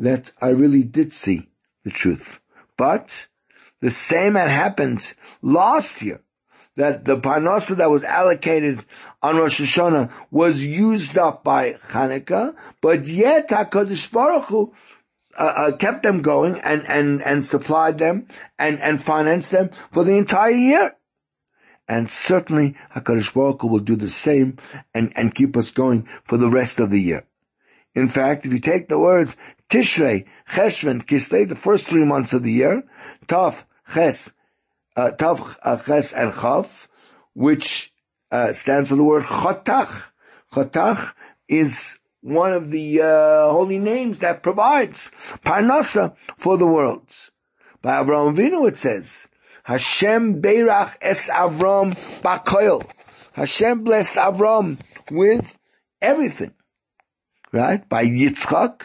that 0.00 0.32
I 0.40 0.48
really 0.48 0.82
did 0.82 1.12
see 1.12 1.48
the 1.84 1.90
truth. 1.90 2.40
But 2.76 3.28
the 3.80 3.90
same 3.90 4.34
had 4.34 4.48
happened 4.48 5.12
last 5.42 6.02
year 6.02 6.22
that 6.76 7.04
the 7.04 7.18
parnasa 7.18 7.76
that 7.76 7.90
was 7.90 8.02
allocated 8.02 8.84
on 9.22 9.36
Rosh 9.36 9.60
Hashanah 9.60 10.10
was 10.30 10.64
used 10.64 11.18
up 11.18 11.44
by 11.44 11.74
Hanukkah, 11.90 12.54
but 12.80 13.06
yet 13.06 13.50
HaKadosh 13.50 14.10
Baruch 14.10 14.44
Hu 14.44 14.72
uh, 15.38 15.42
uh, 15.42 15.76
kept 15.76 16.02
them 16.02 16.22
going 16.22 16.58
and, 16.60 16.88
and, 16.88 17.22
and 17.22 17.44
supplied 17.44 17.98
them 17.98 18.26
and, 18.58 18.80
and 18.80 19.02
financed 19.02 19.50
them 19.50 19.70
for 19.92 20.04
the 20.04 20.16
entire 20.16 20.50
year. 20.52 20.96
And 21.86 22.10
certainly 22.10 22.76
HaKadosh 22.94 23.34
Baruch 23.34 23.60
Hu 23.60 23.68
will 23.68 23.80
do 23.80 23.96
the 23.96 24.08
same 24.08 24.56
and, 24.94 25.12
and 25.14 25.34
keep 25.34 25.56
us 25.56 25.72
going 25.72 26.08
for 26.24 26.38
the 26.38 26.48
rest 26.48 26.78
of 26.78 26.90
the 26.90 27.00
year. 27.00 27.26
In 27.94 28.08
fact, 28.08 28.46
if 28.46 28.52
you 28.52 28.60
take 28.60 28.88
the 28.88 28.98
words 28.98 29.36
Tishrei, 29.70 30.26
Cheshvan, 30.50 31.06
Kislev, 31.06 31.48
the 31.48 31.56
first 31.56 31.88
three 31.88 32.04
months 32.04 32.32
of 32.32 32.42
the 32.42 32.50
year, 32.50 32.82
Tav, 33.28 33.64
Ches, 33.94 34.30
uh, 34.96 35.12
Tav, 35.12 35.58
uh, 35.62 35.76
Ches, 35.76 36.12
and 36.12 36.32
Chav, 36.32 36.68
which 37.34 37.92
uh, 38.32 38.52
stands 38.52 38.88
for 38.88 38.96
the 38.96 39.04
word 39.04 39.22
Chotach. 39.22 40.02
Chotach 40.52 41.12
is 41.48 41.98
one 42.20 42.52
of 42.52 42.70
the 42.70 43.00
uh, 43.00 43.50
holy 43.50 43.78
names 43.78 44.18
that 44.18 44.42
provides 44.42 45.10
parnasa 45.44 46.16
for 46.36 46.56
the 46.56 46.66
world. 46.66 47.08
By 47.80 48.02
Avraham 48.02 48.36
Avinu 48.36 48.68
it 48.68 48.76
says, 48.76 49.28
Hashem 49.62 50.42
Beirach 50.42 50.96
es 51.00 51.30
Avram 51.30 51.96
Bakoil. 52.20 52.84
Hashem 53.32 53.84
blessed 53.84 54.16
Avram 54.16 54.80
with 55.10 55.56
everything. 56.02 56.52
Right? 57.52 57.88
By 57.88 58.06
Yitzchak, 58.06 58.82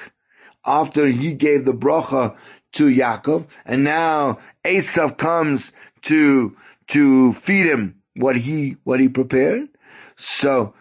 after 0.66 1.08
he 1.08 1.34
gave 1.34 1.66
the 1.66 1.74
bracha 1.74 2.36
to 2.74 2.86
Yaakov, 2.86 3.48
and 3.66 3.84
now 3.84 4.40
Esav 4.64 5.18
comes 5.18 5.72
to, 6.04 6.56
to 6.88 7.34
feed 7.34 7.66
him 7.66 8.02
what 8.16 8.36
he, 8.36 8.78
what 8.84 9.00
he 9.00 9.08
prepared. 9.08 9.70
So, 10.18 10.74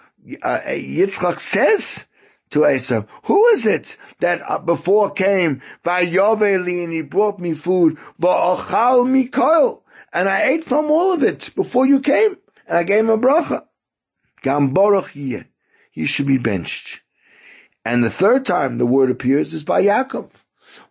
uh, 0.42 0.60
Yitzchak 0.66 1.40
says 1.40 2.06
to 2.50 2.60
Esav, 2.60 3.06
who 3.24 3.46
is 3.48 3.66
it 3.66 3.96
that 4.20 4.42
uh, 4.48 4.58
before 4.58 5.10
came, 5.10 5.62
Vayoveli, 5.84 6.84
and 6.84 6.92
he 6.92 7.02
brought 7.02 7.38
me 7.38 7.54
food, 7.54 7.98
Va'achal 8.20 9.06
Mikoil, 9.06 9.82
and 10.12 10.28
I 10.28 10.42
ate 10.44 10.64
from 10.64 10.90
all 10.90 11.12
of 11.12 11.22
it 11.22 11.50
before 11.54 11.86
you 11.86 12.00
came, 12.00 12.36
and 12.66 12.78
I 12.78 12.84
gave 12.84 13.00
him 13.00 13.10
a 13.10 13.18
bracha. 13.18 13.64
Gam 14.42 14.74
he 15.90 16.06
should 16.06 16.26
be 16.26 16.38
benched. 16.38 17.00
And 17.84 18.02
the 18.02 18.10
third 18.10 18.46
time 18.46 18.78
the 18.78 18.86
word 18.86 19.10
appears 19.10 19.52
is 19.52 19.62
by 19.62 19.84
Yaakov, 19.84 20.30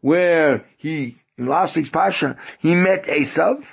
where 0.01 0.65
he, 0.77 1.17
in 1.37 1.47
last 1.47 1.75
week's 1.75 1.89
Pasha, 1.89 2.37
he 2.59 2.75
met 2.75 3.05
Esav, 3.05 3.63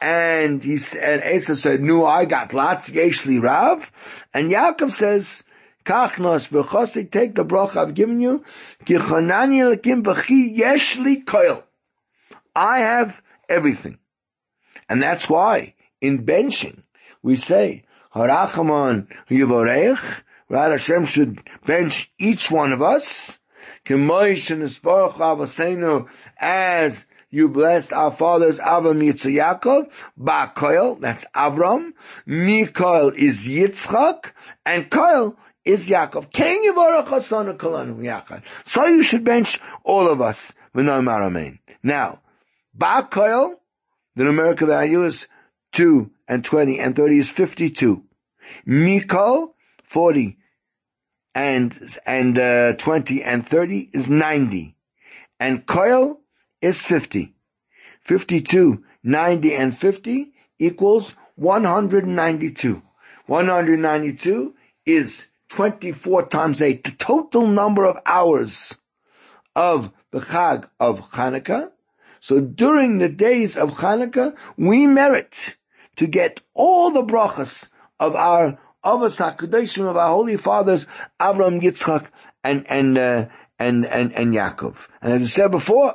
and 0.00 0.62
he 0.62 0.72
and 0.72 1.22
Esav 1.22 1.58
said, 1.58 1.80
"No, 1.80 2.04
I 2.04 2.24
got 2.24 2.52
lots 2.52 2.90
yeshli 2.90 3.40
rav," 3.40 3.90
and 4.34 4.50
Yaakov 4.50 4.90
says, 4.90 5.44
"Kachnos 5.84 6.48
b'chosik, 6.48 7.10
take 7.10 7.34
the 7.34 7.44
bracha 7.44 7.76
I've 7.76 7.94
given 7.94 8.20
you, 8.20 8.44
kichanani 8.84 9.76
lekim 9.76 10.02
b'chi 10.02 10.56
yeshli 10.58 11.24
koil." 11.24 11.62
I 12.56 12.80
have 12.80 13.22
everything, 13.48 13.98
and 14.88 15.00
that's 15.00 15.30
why 15.30 15.74
in 16.00 16.24
benching 16.24 16.82
we 17.22 17.36
say, 17.36 17.84
"Harachamon 18.14 19.06
yivorech." 19.30 20.22
Right, 20.50 20.70
Hashem 20.70 21.04
should 21.04 21.42
bench 21.66 22.10
each 22.18 22.50
one 22.50 22.72
of 22.72 22.80
us. 22.80 23.38
As 26.40 27.06
you 27.30 27.48
blessed 27.48 27.92
our 27.92 28.10
fathers 28.10 28.58
Avram 28.58 29.02
Yitzchak 29.02 29.60
Yaakov, 29.60 29.90
Ba'koil, 30.18 30.98
that's 31.00 31.26
Avram, 31.34 31.92
Mikoil 32.26 33.14
is 33.14 33.46
Yitzchak, 33.46 34.32
and 34.64 34.90
Koil 34.90 35.36
is 35.66 35.86
Yaakov. 35.86 36.32
Ken 36.32 36.64
Yaakov. 36.64 38.42
So 38.64 38.86
you 38.86 39.02
should 39.02 39.24
bench 39.24 39.60
all 39.84 40.08
of 40.08 40.22
us. 40.22 40.52
Now, 40.74 42.20
Ba'koil, 42.76 43.54
the 44.16 44.24
numerical 44.24 44.68
value 44.68 45.04
is 45.04 45.28
2 45.72 46.10
and 46.26 46.42
20 46.42 46.80
and 46.80 46.96
30 46.96 47.18
is 47.18 47.28
52. 47.28 48.02
Mikol, 48.66 49.50
40 49.84 50.37
and, 51.38 51.96
and, 52.04 52.36
uh, 52.36 52.72
20 52.72 53.22
and 53.22 53.46
30 53.46 53.90
is 53.92 54.10
90. 54.10 54.74
And 55.38 55.64
coil 55.64 56.20
is 56.60 56.80
50. 56.82 57.32
52, 58.00 58.82
90 59.04 59.54
and 59.54 59.78
50 59.78 60.32
equals 60.58 61.12
192. 61.36 62.82
192 63.26 64.54
is 64.84 65.28
24 65.50 66.26
times 66.26 66.60
8, 66.60 66.82
the 66.82 66.90
total 66.90 67.46
number 67.46 67.84
of 67.84 67.98
hours 68.04 68.74
of 69.54 69.92
the 70.10 70.20
Chag 70.20 70.68
of 70.80 71.12
Hanukkah. 71.12 71.70
So 72.18 72.40
during 72.40 72.98
the 72.98 73.08
days 73.08 73.56
of 73.56 73.74
Hanukkah, 73.74 74.36
we 74.56 74.88
merit 74.88 75.54
to 75.96 76.08
get 76.08 76.40
all 76.52 76.90
the 76.90 77.02
brachas 77.02 77.70
of 78.00 78.16
our 78.16 78.58
of 78.94 79.16
HaKadoshim 79.16 79.88
of 79.88 79.96
our 79.96 80.08
holy 80.08 80.36
fathers, 80.36 80.86
Avram, 81.20 81.60
Yitzchak, 81.60 82.06
and, 82.42 82.66
and, 82.68 82.98
uh, 82.98 83.26
and, 83.58 83.86
and, 83.86 84.12
and 84.14 84.34
Yaakov. 84.34 84.88
And 85.02 85.12
as 85.12 85.22
I 85.22 85.26
said 85.26 85.50
before, 85.50 85.94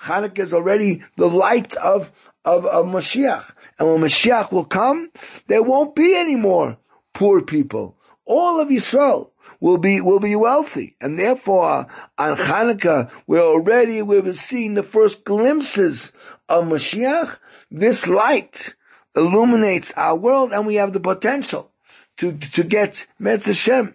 Hanukkah 0.00 0.40
is 0.40 0.52
already 0.52 1.02
the 1.16 1.28
light 1.28 1.74
of, 1.76 2.12
of, 2.44 2.66
of 2.66 2.86
Mashiach. 2.86 3.50
And 3.78 3.88
when 3.88 4.00
Mashiach 4.00 4.52
will 4.52 4.64
come, 4.64 5.10
there 5.46 5.62
won't 5.62 5.94
be 5.94 6.14
any 6.14 6.36
more 6.36 6.76
poor 7.12 7.42
people. 7.42 7.96
All 8.24 8.60
of 8.60 8.70
Israel 8.70 9.32
will 9.60 9.78
be, 9.78 10.00
will 10.00 10.20
be 10.20 10.36
wealthy. 10.36 10.96
And 11.00 11.18
therefore, 11.18 11.86
on 12.18 12.36
Hanukkah, 12.36 13.10
we're 13.26 13.40
already, 13.40 14.02
we've 14.02 14.36
seen 14.36 14.74
the 14.74 14.82
first 14.82 15.24
glimpses 15.24 16.12
of 16.48 16.64
Mashiach. 16.64 17.38
This 17.70 18.06
light 18.06 18.74
illuminates 19.16 19.92
our 19.96 20.16
world 20.16 20.52
and 20.52 20.66
we 20.66 20.76
have 20.76 20.92
the 20.92 21.00
potential 21.00 21.70
to, 22.18 22.32
to 22.36 22.64
get 22.64 23.06
Metz 23.18 23.46
Hashem, 23.46 23.94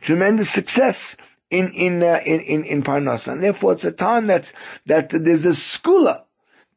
tremendous 0.00 0.50
success 0.50 1.16
in, 1.50 1.72
in, 1.72 2.02
uh, 2.02 2.20
in, 2.24 2.40
in, 2.40 2.64
in 2.64 2.82
Parnas. 2.82 3.30
And 3.30 3.42
therefore 3.42 3.72
it's 3.72 3.84
a 3.84 3.92
time 3.92 4.26
that's, 4.26 4.52
that 4.86 5.10
there's 5.10 5.44
a 5.44 5.50
skula 5.50 6.22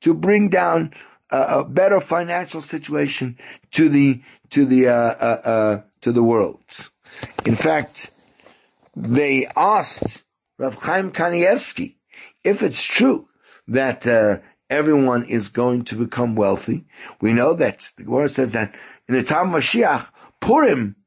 to 0.01 0.13
bring 0.13 0.49
down 0.49 0.93
a, 1.29 1.59
a 1.59 1.63
better 1.65 1.99
financial 2.01 2.61
situation 2.61 3.37
to 3.71 3.89
the, 3.89 4.21
to 4.49 4.65
the, 4.65 4.87
uh, 4.87 4.93
uh, 4.93 5.41
uh, 5.43 5.81
to 6.01 6.11
the 6.11 6.23
world. 6.23 6.59
In 7.45 7.55
fact, 7.55 8.11
they 8.95 9.47
asked 9.55 10.23
Rav 10.57 10.75
Chaim 10.75 11.11
Kanievsky 11.11 11.95
if 12.43 12.61
it's 12.61 12.83
true 12.83 13.27
that, 13.67 14.05
uh, 14.05 14.37
everyone 14.73 15.23
is 15.25 15.49
going 15.49 15.85
to 15.85 15.95
become 15.95 16.35
wealthy. 16.35 16.83
We 17.21 17.33
know 17.33 17.53
that 17.53 17.91
the 17.95 18.03
Gemara 18.03 18.27
says 18.27 18.53
that 18.53 18.73
in 19.07 19.13
the 19.13 19.23
time 19.23 19.53
of 19.53 19.61
Mashiach, 19.61 20.09
Purim 20.43 20.97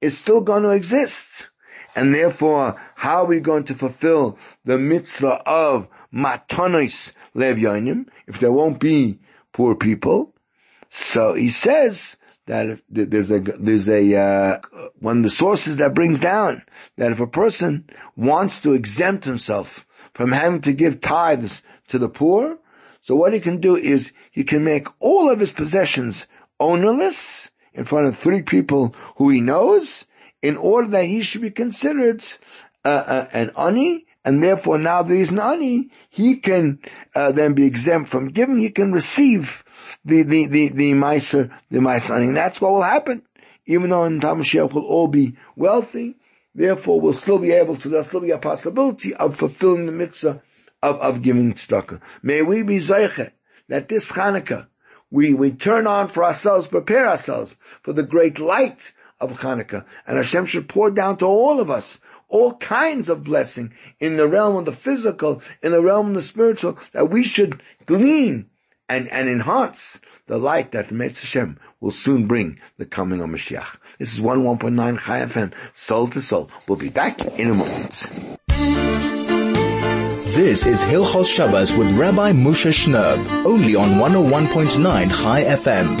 is 0.00 0.18
still 0.18 0.40
going 0.40 0.64
to 0.64 0.70
exist. 0.70 1.48
And 1.94 2.12
therefore, 2.12 2.80
how 2.96 3.22
are 3.22 3.26
we 3.26 3.38
going 3.38 3.62
to 3.64 3.74
fulfill 3.74 4.36
the 4.64 4.78
mitzvah 4.78 5.42
of 5.46 5.86
matonis 6.12 7.12
lev 7.32 7.56
yonim 7.56 8.06
if 8.26 8.40
there 8.40 8.50
won't 8.50 8.80
be 8.80 9.20
poor 9.52 9.76
people? 9.76 10.34
So 10.88 11.34
he 11.34 11.50
says 11.50 12.16
that 12.46 12.80
there's 12.88 13.30
a 13.30 13.38
there's 13.38 13.88
a 13.88 14.16
uh, 14.16 14.60
one 14.98 15.18
of 15.18 15.22
the 15.22 15.30
sources 15.30 15.76
that 15.76 15.94
brings 15.94 16.18
down 16.18 16.62
that 16.96 17.12
if 17.12 17.20
a 17.20 17.28
person 17.28 17.88
wants 18.16 18.60
to 18.62 18.74
exempt 18.74 19.24
himself 19.24 19.86
from 20.14 20.32
having 20.32 20.62
to 20.62 20.72
give 20.72 21.00
tithes 21.00 21.62
to 21.88 21.98
the 22.00 22.08
poor, 22.08 22.58
so 23.00 23.14
what 23.14 23.32
he 23.32 23.38
can 23.38 23.60
do 23.60 23.76
is 23.76 24.12
he 24.32 24.42
can 24.42 24.64
make 24.64 24.88
all 24.98 25.30
of 25.30 25.38
his 25.38 25.52
possessions 25.52 26.26
ownerless 26.58 27.52
in 27.74 27.84
front 27.84 28.06
of 28.06 28.18
three 28.18 28.42
people 28.42 28.94
who 29.16 29.28
he 29.30 29.40
knows 29.40 30.06
in 30.42 30.56
order 30.56 30.88
that 30.88 31.04
he 31.04 31.22
should 31.22 31.42
be 31.42 31.50
considered 31.50 32.24
uh, 32.84 32.88
uh, 32.88 33.28
an 33.32 33.50
ani, 33.56 34.06
and 34.24 34.42
therefore 34.42 34.78
now 34.78 35.02
that 35.02 35.14
he's 35.14 35.30
an 35.30 35.38
ani, 35.38 35.90
he 36.08 36.36
can 36.36 36.78
uh, 37.14 37.32
then 37.32 37.54
be 37.54 37.66
exempt 37.66 38.10
from 38.10 38.28
giving. 38.28 38.58
He 38.58 38.70
can 38.70 38.92
receive 38.92 39.64
the 40.04 40.22
the 40.22 40.46
the 40.46 40.68
the 40.68 40.92
meiser 40.92 41.50
the 41.70 41.78
meiser 41.78 42.16
ani. 42.16 42.32
That's 42.32 42.60
what 42.60 42.72
will 42.72 42.82
happen. 42.82 43.22
Even 43.66 43.90
though 43.90 44.04
in 44.04 44.20
Tamashiach 44.20 44.72
will 44.72 44.86
all 44.86 45.08
be 45.08 45.36
wealthy, 45.56 46.16
therefore 46.54 47.00
we'll 47.00 47.12
still 47.12 47.38
be 47.38 47.52
able 47.52 47.76
to. 47.76 47.88
There'll 47.88 48.04
still 48.04 48.20
be 48.20 48.30
a 48.30 48.38
possibility 48.38 49.14
of 49.14 49.36
fulfilling 49.36 49.86
the 49.86 49.92
mitzvah 49.92 50.42
of 50.82 51.00
of 51.00 51.22
giving 51.22 51.52
tzedakah. 51.52 52.00
May 52.22 52.42
we 52.42 52.62
be 52.62 52.78
zeiche 52.78 53.32
that 53.68 53.88
this 53.88 54.08
Hanukkah 54.08 54.66
we, 55.10 55.34
we 55.34 55.50
turn 55.50 55.86
on 55.86 56.08
for 56.08 56.24
ourselves, 56.24 56.68
prepare 56.68 57.08
ourselves 57.08 57.56
for 57.82 57.92
the 57.92 58.02
great 58.02 58.38
light 58.38 58.92
of 59.20 59.40
Hanukkah. 59.40 59.84
And 60.06 60.16
Hashem 60.16 60.46
should 60.46 60.68
pour 60.68 60.90
down 60.90 61.18
to 61.18 61.26
all 61.26 61.60
of 61.60 61.70
us 61.70 62.00
all 62.28 62.54
kinds 62.54 63.08
of 63.08 63.24
blessing 63.24 63.72
in 63.98 64.16
the 64.16 64.26
realm 64.26 64.56
of 64.56 64.64
the 64.64 64.72
physical, 64.72 65.42
in 65.62 65.72
the 65.72 65.82
realm 65.82 66.08
of 66.08 66.14
the 66.14 66.22
spiritual, 66.22 66.78
that 66.92 67.10
we 67.10 67.24
should 67.24 67.60
glean 67.86 68.48
and, 68.88 69.08
and 69.08 69.28
enhance 69.28 70.00
the 70.26 70.38
light 70.38 70.72
that 70.72 70.92
Metz 70.92 71.20
Hashem 71.20 71.58
will 71.80 71.90
soon 71.90 72.26
bring 72.26 72.60
the 72.78 72.86
coming 72.86 73.20
of 73.20 73.28
Mashiach. 73.28 73.76
This 73.98 74.14
is 74.14 74.20
101.9 74.20 74.98
Chai 75.00 75.26
FM, 75.26 75.52
soul 75.74 76.08
to 76.08 76.20
soul. 76.20 76.50
We'll 76.68 76.78
be 76.78 76.88
back 76.88 77.20
in 77.38 77.50
a 77.50 77.54
moment. 77.54 78.12
This 80.40 80.64
is 80.64 80.82
Hilchos 80.82 81.26
Shabbos 81.26 81.74
with 81.74 81.92
Rabbi 81.98 82.32
Moshe 82.32 82.72
Shnerb, 82.72 83.44
only 83.44 83.74
on 83.74 83.90
101.9 83.96 85.10
Chai 85.10 85.44
FM. 85.44 85.98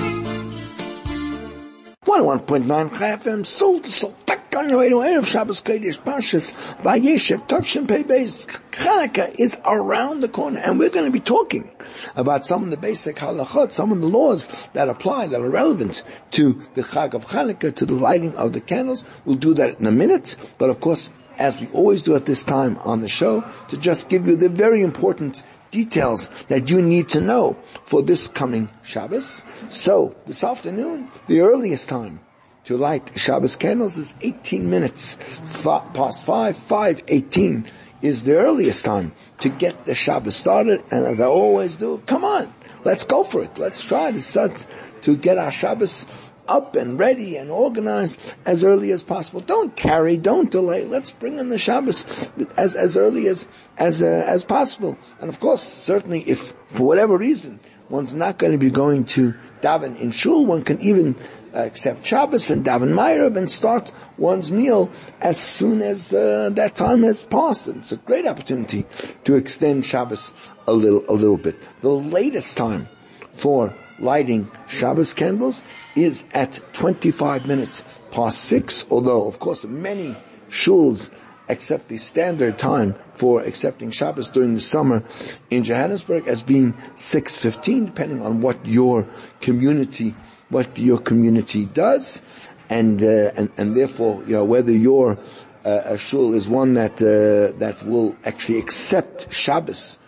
101.9 2.06 2.98
Chai 2.98 3.16
FM, 3.18 3.44
soul 3.44 3.80
to 3.80 3.92
soul. 3.92 4.16
On 4.56 4.68
your 4.68 4.78
way 4.78 4.88
to 4.88 4.96
Erev 4.96 5.26
Shabbos 5.26 5.62
Kodesh 5.62 6.00
Pashas, 6.00 6.52
Vayeshev, 6.82 7.46
Tovshin 7.48 7.86
Pei 7.86 8.02
Beis. 8.02 8.46
Chanukah 8.72 9.38
is 9.38 9.60
around 9.64 10.20
the 10.20 10.28
corner, 10.28 10.58
and 10.60 10.78
we're 10.78 10.90
going 10.90 11.04
to 11.04 11.12
be 11.12 11.20
talking 11.20 11.70
about 12.16 12.44
some 12.44 12.64
of 12.64 12.70
the 12.70 12.76
basic 12.76 13.16
halachot, 13.16 13.72
some 13.72 13.92
of 13.92 14.00
the 14.00 14.08
laws 14.08 14.68
that 14.72 14.88
apply, 14.88 15.28
that 15.28 15.40
are 15.40 15.50
relevant 15.50 16.02
to 16.32 16.54
the 16.74 16.82
Chag 16.82 17.12
of 17.14 17.26
Chanukah, 17.26 17.74
to 17.74 17.84
the 17.86 17.94
lighting 17.94 18.34
of 18.36 18.54
the 18.54 18.60
candles. 18.60 19.04
We'll 19.24 19.36
do 19.36 19.54
that 19.54 19.80
in 19.80 19.86
a 19.86 19.92
minute, 19.92 20.36
but 20.58 20.68
of 20.68 20.80
course, 20.80 21.10
as 21.40 21.60
we 21.60 21.66
always 21.68 22.02
do 22.02 22.14
at 22.14 22.26
this 22.26 22.44
time 22.44 22.78
on 22.84 23.00
the 23.00 23.08
show, 23.08 23.42
to 23.68 23.76
just 23.76 24.08
give 24.08 24.28
you 24.28 24.36
the 24.36 24.48
very 24.48 24.82
important 24.82 25.42
details 25.70 26.28
that 26.48 26.70
you 26.70 26.82
need 26.82 27.08
to 27.08 27.20
know 27.20 27.56
for 27.84 28.02
this 28.02 28.28
coming 28.28 28.68
Shabbos. 28.82 29.42
So, 29.68 30.14
this 30.26 30.44
afternoon, 30.44 31.08
the 31.26 31.40
earliest 31.40 31.88
time 31.88 32.20
to 32.64 32.76
light 32.76 33.10
Shabbos 33.16 33.56
candles 33.56 33.96
is 33.96 34.14
18 34.20 34.68
minutes 34.68 35.16
past 35.64 36.26
5, 36.26 36.56
5.18 36.56 37.66
is 38.02 38.24
the 38.24 38.36
earliest 38.36 38.84
time 38.84 39.12
to 39.38 39.48
get 39.48 39.86
the 39.86 39.94
Shabbos 39.94 40.36
started. 40.36 40.82
And 40.90 41.06
as 41.06 41.20
I 41.20 41.26
always 41.26 41.76
do, 41.76 42.02
come 42.06 42.24
on, 42.24 42.52
let's 42.84 43.04
go 43.04 43.24
for 43.24 43.42
it. 43.42 43.58
Let's 43.58 43.82
try 43.82 44.12
to 44.12 44.20
start 44.20 44.66
to 45.02 45.16
get 45.16 45.38
our 45.38 45.50
Shabbos 45.50 46.29
up 46.50 46.74
and 46.74 46.98
ready 46.98 47.36
and 47.36 47.50
organized 47.50 48.20
as 48.44 48.64
early 48.64 48.90
as 48.90 49.02
possible. 49.04 49.40
Don't 49.40 49.74
carry, 49.76 50.16
don't 50.16 50.50
delay. 50.50 50.84
Let's 50.84 51.12
bring 51.12 51.38
in 51.38 51.48
the 51.48 51.58
Shabbos 51.58 52.32
as, 52.56 52.74
as 52.74 52.96
early 52.96 53.28
as, 53.28 53.48
as, 53.78 54.02
uh, 54.02 54.24
as 54.26 54.44
possible. 54.44 54.98
And 55.20 55.28
of 55.28 55.38
course, 55.38 55.62
certainly 55.62 56.22
if 56.22 56.52
for 56.66 56.86
whatever 56.86 57.16
reason 57.16 57.60
one's 57.88 58.14
not 58.14 58.38
going 58.38 58.52
to 58.52 58.58
be 58.58 58.70
going 58.70 59.04
to 59.04 59.34
daven 59.62 59.98
in 59.98 60.10
shul, 60.10 60.44
one 60.44 60.62
can 60.62 60.80
even 60.80 61.14
uh, 61.54 61.58
accept 61.58 62.04
Shabbos 62.04 62.50
and 62.50 62.64
daven 62.64 62.92
Ma'ariv 62.94 63.36
and 63.36 63.50
start 63.50 63.92
one's 64.18 64.50
meal 64.52 64.90
as 65.20 65.38
soon 65.38 65.82
as 65.82 66.12
uh, 66.12 66.50
that 66.50 66.74
time 66.74 67.02
has 67.04 67.24
passed. 67.24 67.68
And 67.68 67.78
it's 67.78 67.92
a 67.92 67.96
great 67.96 68.26
opportunity 68.26 68.86
to 69.24 69.36
extend 69.36 69.86
Shabbos 69.86 70.32
a 70.66 70.72
little, 70.72 71.04
a 71.08 71.14
little 71.14 71.38
bit. 71.38 71.56
The 71.80 71.90
latest 71.90 72.56
time 72.56 72.88
for 73.32 73.74
lighting 74.00 74.50
Shabbos 74.68 75.14
candles 75.14 75.62
is 75.94 76.24
at 76.32 76.60
25 76.74 77.46
minutes 77.46 77.84
past 78.10 78.42
6, 78.44 78.86
although 78.90 79.26
of 79.26 79.38
course 79.38 79.64
many 79.64 80.16
shuls 80.48 81.10
accept 81.48 81.88
the 81.88 81.96
standard 81.96 82.58
time 82.58 82.94
for 83.14 83.42
accepting 83.42 83.90
Shabbos 83.90 84.30
during 84.30 84.54
the 84.54 84.60
summer 84.60 85.02
in 85.50 85.64
Johannesburg 85.64 86.26
as 86.28 86.42
being 86.42 86.72
6.15, 86.94 87.86
depending 87.86 88.22
on 88.22 88.40
what 88.40 88.64
your 88.64 89.06
community, 89.40 90.14
what 90.48 90.78
your 90.78 90.98
community 90.98 91.66
does, 91.66 92.22
and, 92.68 93.02
uh, 93.02 93.32
and, 93.36 93.50
and 93.56 93.76
therefore, 93.76 94.22
you 94.26 94.34
know, 94.34 94.44
whether 94.44 94.70
your 94.70 95.18
uh, 95.64 95.96
shul 95.96 96.34
is 96.34 96.48
one 96.48 96.74
that, 96.74 97.02
uh, 97.02 97.58
that 97.58 97.82
will 97.82 98.16
actually 98.24 98.58
accept 98.58 99.32
Shabbos 99.32 99.98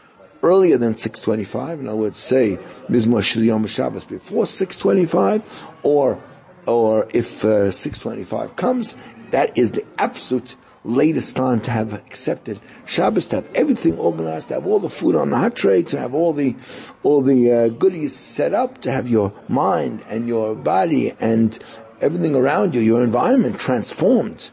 earlier 0.43 0.79
than 0.79 0.97
625, 0.97 1.81
in 1.81 1.89
other 1.89 1.97
words, 1.97 2.19
say 2.19 2.59
Mizmor 2.89 3.21
Shil 3.21 3.45
Yom 3.45 3.67
Shabbos 3.67 4.05
before 4.05 4.47
625, 4.47 5.43
or 5.83 6.23
or 6.67 7.09
if 7.13 7.45
uh, 7.45 7.71
625 7.71 8.55
comes, 8.55 8.95
that 9.31 9.57
is 9.59 9.73
the 9.73 9.85
absolute 9.99 10.55
latest 10.85 11.37
time 11.37 11.61
to 11.61 11.71
have 11.71 11.93
accepted 11.93 12.61
Shabbos, 12.87 13.27
to 13.29 13.37
have 13.37 13.49
everything 13.55 13.99
organized, 13.99 14.49
to 14.49 14.55
have 14.55 14.67
all 14.67 14.79
the 14.79 14.89
food 14.89 15.17
on 15.17 15.31
the 15.31 15.37
hot 15.37 15.55
tray, 15.55 15.83
to 15.85 15.99
have 15.99 16.15
all 16.15 16.33
the 16.33 16.57
all 17.03 17.23
the 17.23 17.53
uh, 17.53 17.69
goodies 17.69 18.17
set 18.17 18.55
up, 18.55 18.81
to 18.83 18.91
have 18.91 19.09
your 19.09 19.33
mind 19.49 20.05
and 20.09 20.29
your 20.29 20.55
body 20.55 21.13
and 21.21 21.59
everything 22.01 22.35
around 22.35 22.75
you, 22.75 22.81
your 22.81 23.03
environment 23.03 23.59
transformed 23.59 24.51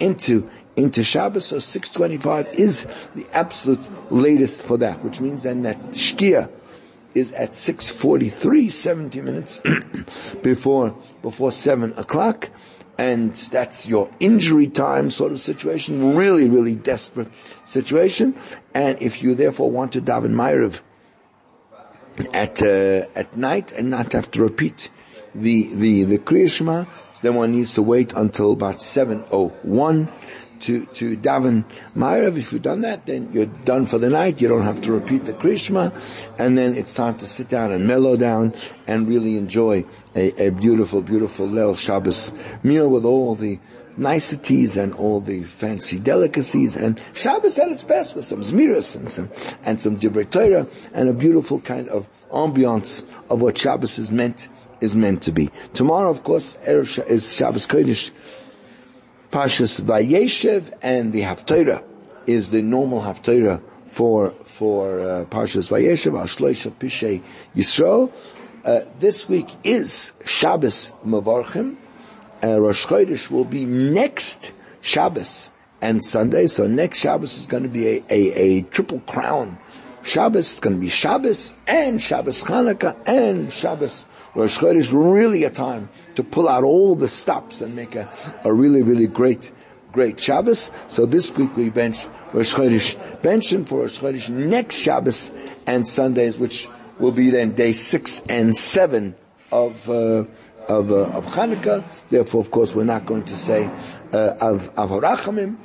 into 0.00 0.48
into 0.78 1.02
Shabbos, 1.02 1.46
so 1.46 1.58
625 1.58 2.54
is 2.54 2.84
the 3.14 3.26
absolute 3.32 3.86
latest 4.12 4.62
for 4.62 4.78
that, 4.78 5.02
which 5.02 5.20
means 5.20 5.42
then 5.42 5.62
that 5.62 5.78
Shkia 5.90 6.50
is 7.14 7.32
at 7.32 7.50
6.43, 7.50 8.70
70 8.70 9.20
minutes 9.20 9.60
before, 10.42 10.96
before 11.20 11.50
7 11.50 11.92
o'clock, 11.98 12.50
and 12.96 13.34
that's 13.34 13.88
your 13.88 14.08
injury 14.20 14.68
time 14.68 15.10
sort 15.10 15.32
of 15.32 15.40
situation, 15.40 16.14
really, 16.14 16.48
really 16.48 16.76
desperate 16.76 17.28
situation, 17.64 18.36
and 18.72 19.02
if 19.02 19.22
you 19.22 19.34
therefore 19.34 19.70
want 19.70 19.92
to 19.92 20.00
daven 20.00 20.32
Ma'ariv 20.32 20.80
at, 22.32 22.62
uh, 22.62 23.06
at 23.18 23.36
night 23.36 23.72
and 23.72 23.90
not 23.90 24.12
have 24.12 24.30
to 24.30 24.42
repeat 24.42 24.90
the, 25.34 25.68
the, 25.74 26.04
the 26.04 26.18
Kriya 26.18 26.50
Shema, 26.50 26.84
then 27.22 27.34
one 27.34 27.52
needs 27.52 27.74
to 27.74 27.82
wait 27.82 28.12
until 28.12 28.52
about 28.52 28.76
7.01, 28.76 30.08
to, 30.60 30.86
to 30.86 31.16
daven 31.16 31.64
Ma'ariv. 31.96 32.36
If 32.36 32.52
you've 32.52 32.62
done 32.62 32.82
that, 32.82 33.06
then 33.06 33.32
you're 33.32 33.46
done 33.46 33.86
for 33.86 33.98
the 33.98 34.10
night. 34.10 34.40
You 34.40 34.48
don't 34.48 34.62
have 34.62 34.80
to 34.82 34.92
repeat 34.92 35.24
the 35.24 35.32
Krishma. 35.32 35.92
And 36.38 36.56
then 36.56 36.74
it's 36.74 36.94
time 36.94 37.18
to 37.18 37.26
sit 37.26 37.48
down 37.48 37.72
and 37.72 37.86
mellow 37.86 38.16
down 38.16 38.54
and 38.86 39.08
really 39.08 39.36
enjoy 39.36 39.84
a, 40.14 40.48
a 40.48 40.50
beautiful, 40.50 41.02
beautiful 41.02 41.46
Leil 41.46 41.76
Shabbos 41.76 42.32
meal 42.62 42.88
with 42.88 43.04
all 43.04 43.34
the 43.34 43.58
niceties 43.96 44.76
and 44.76 44.94
all 44.94 45.20
the 45.20 45.42
fancy 45.42 45.98
delicacies 45.98 46.76
and 46.76 47.00
Shabbos 47.14 47.58
at 47.58 47.68
its 47.68 47.82
best 47.82 48.14
with 48.14 48.24
some 48.24 48.42
zmiris 48.42 48.94
and 48.96 49.10
some, 49.10 49.28
and 49.64 49.82
some 49.82 49.98
divrei 49.98 50.30
Torah 50.30 50.68
and 50.94 51.08
a 51.08 51.12
beautiful 51.12 51.60
kind 51.60 51.88
of 51.88 52.08
ambiance 52.30 53.04
of 53.28 53.42
what 53.42 53.58
Shabbos 53.58 53.98
is 53.98 54.12
meant, 54.12 54.48
is 54.80 54.94
meant 54.94 55.22
to 55.24 55.32
be. 55.32 55.50
Tomorrow, 55.74 56.10
of 56.10 56.22
course, 56.22 56.56
is 56.64 57.34
Shabbos 57.34 57.66
Kodesh, 57.66 58.12
Pashas 59.30 59.78
Vayeshev 59.80 60.72
and 60.80 61.12
the 61.12 61.20
Haftarah 61.20 61.84
is 62.26 62.50
the 62.50 62.62
normal 62.62 63.02
Haftarah 63.02 63.60
for 63.84 64.30
for 64.44 65.00
uh, 65.00 65.24
Pashas 65.26 65.68
Vayeshev, 65.68 66.18
Al 66.18 66.24
Shloisha 66.24 66.70
Pishei 66.72 67.22
Yisrael. 67.54 68.10
Uh, 68.64 68.80
this 68.98 69.28
week 69.28 69.46
is 69.64 70.12
Shabbos 70.24 70.92
Mavarchim. 71.06 71.76
Uh, 72.42 72.58
Rosh 72.58 72.86
Chodesh 72.86 73.30
will 73.30 73.44
be 73.44 73.66
next 73.66 74.52
Shabbos 74.80 75.50
and 75.82 76.02
Sunday. 76.02 76.46
So 76.46 76.66
next 76.66 76.98
Shabbos 76.98 77.38
is 77.38 77.46
going 77.46 77.64
to 77.64 77.68
be 77.68 77.86
a, 77.86 78.04
a, 78.08 78.32
a 78.32 78.62
triple 78.62 79.00
crown. 79.00 79.58
Shabbos 80.02 80.54
is 80.54 80.60
going 80.60 80.76
to 80.76 80.80
be 80.80 80.88
Shabbos 80.88 81.54
and 81.66 82.00
Shabbos 82.00 82.42
Chanukah 82.44 82.96
and 83.06 83.52
Shabbos 83.52 84.06
Rosh 84.38 84.58
Chodesh 84.58 84.92
really 84.92 85.42
a 85.42 85.50
time 85.50 85.88
to 86.14 86.22
pull 86.22 86.48
out 86.48 86.62
all 86.62 86.94
the 86.94 87.08
stops 87.08 87.60
and 87.60 87.74
make 87.74 87.96
a, 87.96 88.08
a 88.44 88.54
really, 88.54 88.82
really 88.82 89.08
great, 89.08 89.50
great 89.90 90.20
Shabbos. 90.20 90.70
So 90.86 91.06
this 91.06 91.36
week 91.36 91.56
we 91.56 91.70
bench 91.70 92.06
Rosh 92.32 92.54
Chodesh, 92.54 92.94
benching 93.20 93.66
for 93.66 93.80
Rosh 93.80 93.98
Chodesh 93.98 94.28
next 94.28 94.76
Shabbos 94.76 95.32
and 95.66 95.84
Sundays, 95.84 96.38
which 96.38 96.68
will 97.00 97.10
be 97.10 97.30
then 97.30 97.56
day 97.56 97.72
six 97.72 98.22
and 98.28 98.56
seven 98.56 99.16
of, 99.50 99.90
uh, 99.90 100.24
of, 100.68 100.92
uh, 100.92 101.18
of 101.18 101.26
Hanukkah. 101.26 101.82
Therefore, 102.08 102.40
of 102.40 102.52
course, 102.52 102.76
we're 102.76 102.84
not 102.84 103.06
going 103.06 103.24
to 103.24 103.36
say, 103.36 103.68
uh, 104.12 104.34
of, 104.40 104.72
Harachamim. 104.76 105.56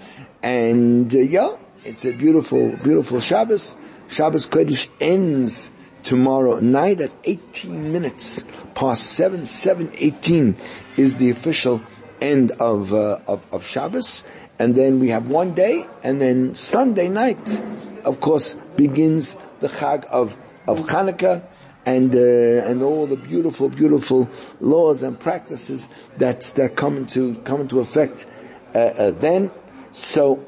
And, 0.41 1.13
uh, 1.13 1.19
yeah, 1.19 1.57
it's 1.85 2.05
a 2.05 2.11
beautiful, 2.11 2.75
beautiful 2.77 3.19
Shabbos. 3.19 3.77
Shabbos 4.07 4.47
Kodesh 4.47 4.89
ends 4.99 5.69
tomorrow 6.03 6.59
night 6.59 7.01
at 7.01 7.11
18 7.23 7.91
minutes 7.91 8.43
past 8.75 9.03
7, 9.13 9.41
7.18 9.41 10.55
is 10.97 11.15
the 11.15 11.29
official 11.29 11.81
end 12.21 12.51
of, 12.53 12.93
uh, 12.93 13.19
of, 13.27 13.45
of 13.51 13.65
Shabbos. 13.65 14.23
And 14.59 14.75
then 14.75 14.99
we 14.99 15.09
have 15.09 15.29
one 15.29 15.53
day, 15.53 15.87
and 16.03 16.21
then 16.21 16.55
Sunday 16.55 17.09
night, 17.09 17.61
of 18.05 18.19
course, 18.19 18.53
begins 18.75 19.35
the 19.59 19.67
Chag 19.67 20.05
of, 20.05 20.37
of 20.67 20.79
Hanukkah, 20.81 21.43
and 21.85 22.15
uh, 22.15 22.19
and 22.19 22.81
all 22.81 23.07
the 23.07 23.17
beautiful, 23.17 23.67
beautiful 23.67 24.29
laws 24.61 25.03
and 25.03 25.19
practices 25.19 25.89
that 26.17 26.41
that 26.55 26.77
come 26.77 26.95
into 26.95 27.35
come 27.41 27.61
into 27.61 27.81
effect 27.81 28.25
uh, 28.73 28.77
uh, 28.77 29.11
then. 29.11 29.51
So, 29.91 30.45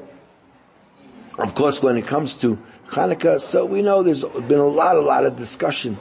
of 1.38 1.54
course, 1.54 1.82
when 1.82 1.98
it 1.98 2.06
comes 2.06 2.36
to 2.36 2.58
Hanukkah. 2.88 3.40
So 3.40 3.64
we 3.64 3.82
know 3.82 4.02
there's 4.02 4.22
been 4.22 4.60
a 4.60 4.66
lot, 4.66 4.96
a 4.96 5.00
lot 5.00 5.24
of 5.24 5.36
discussion 5.36 5.98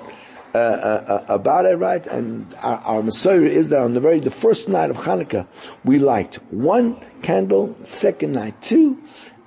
uh, 0.53 0.57
uh, 0.57 1.23
uh 1.29 1.33
about 1.33 1.65
it, 1.65 1.75
right? 1.75 2.05
And 2.07 2.53
our, 2.61 2.79
our 2.79 3.07
is 3.07 3.69
that 3.69 3.81
on 3.81 3.93
the 3.93 3.99
very 3.99 4.19
the 4.19 4.31
first 4.31 4.69
night 4.69 4.89
of 4.89 4.97
Hanukkah, 4.97 5.47
we 5.83 5.99
light 5.99 6.36
one 6.51 6.99
candle, 7.21 7.75
second 7.83 8.33
night 8.33 8.61
two, 8.61 9.01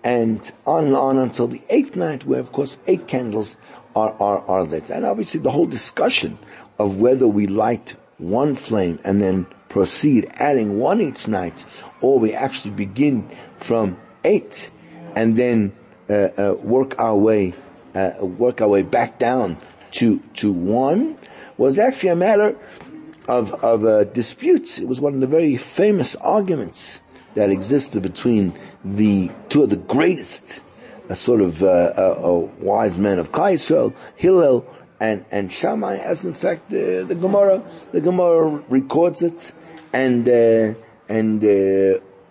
and 0.05 0.51
on 0.66 0.86
and 0.86 0.97
on 0.97 1.18
until 1.18 1.49
the 1.49 1.62
eighth 1.70 1.97
night, 1.97 2.24
where 2.24 2.41
of 2.41 2.53
course 2.53 2.76
eight 2.86 3.07
candles 3.07 3.57
are, 3.97 4.14
are, 4.20 4.41
are 4.47 4.64
lit. 4.64 4.91
And 4.91 5.05
obviously 5.05 5.41
the 5.41 5.51
whole 5.51 5.66
discussion 5.66 6.39
of 6.78 6.97
whether 6.97 7.26
we 7.26 7.47
light 7.47 7.97
one 8.18 8.57
flame 8.57 8.99
and 9.05 9.20
then 9.20 9.47
proceed 9.68 10.28
adding 10.34 10.78
one 10.78 11.01
each 11.01 11.28
night, 11.28 11.64
or 12.01 12.18
we 12.18 12.32
actually 12.32 12.72
begin 12.72 13.28
from 13.59 13.99
eight 14.24 14.70
and 15.14 15.36
then 15.36 15.72
work 16.09 16.98
our 16.98 17.16
way, 17.16 17.54
uh, 17.94 18.12
work 18.20 18.61
our 18.61 18.68
way 18.68 18.82
back 18.82 19.18
down 19.18 19.56
to 19.92 20.18
to 20.34 20.52
one 20.52 21.18
was 21.56 21.78
actually 21.78 22.11
a 22.11 22.16
matter 22.16 22.56
of 23.28 23.52
of 23.64 23.84
uh, 23.84 24.04
disputes. 24.04 24.78
It 24.78 24.88
was 24.88 25.00
one 25.00 25.14
of 25.14 25.20
the 25.20 25.26
very 25.26 25.56
famous 25.56 26.14
arguments 26.16 27.02
that 27.34 27.50
existed 27.50 28.02
between 28.02 28.54
the 28.84 29.30
two 29.48 29.62
of 29.62 29.70
the 29.70 29.76
greatest 29.76 30.61
uh, 31.09 31.14
sort 31.14 31.40
of 31.40 31.62
uh, 31.62 32.46
wise 32.61 32.98
men 32.98 33.18
of 33.18 33.32
Klal 33.32 33.54
Yisrael, 33.54 33.94
Hillel 34.16 34.66
and 35.00 35.24
and 35.30 35.52
Shammai, 35.52 35.96
as 35.96 36.24
in 36.24 36.34
fact 36.34 36.70
the 36.70 37.16
Gemara 37.20 37.62
the 37.92 38.00
Gemara 38.00 38.62
records 38.68 39.22
it, 39.22 39.52
and 39.92 40.26
and 41.09 41.42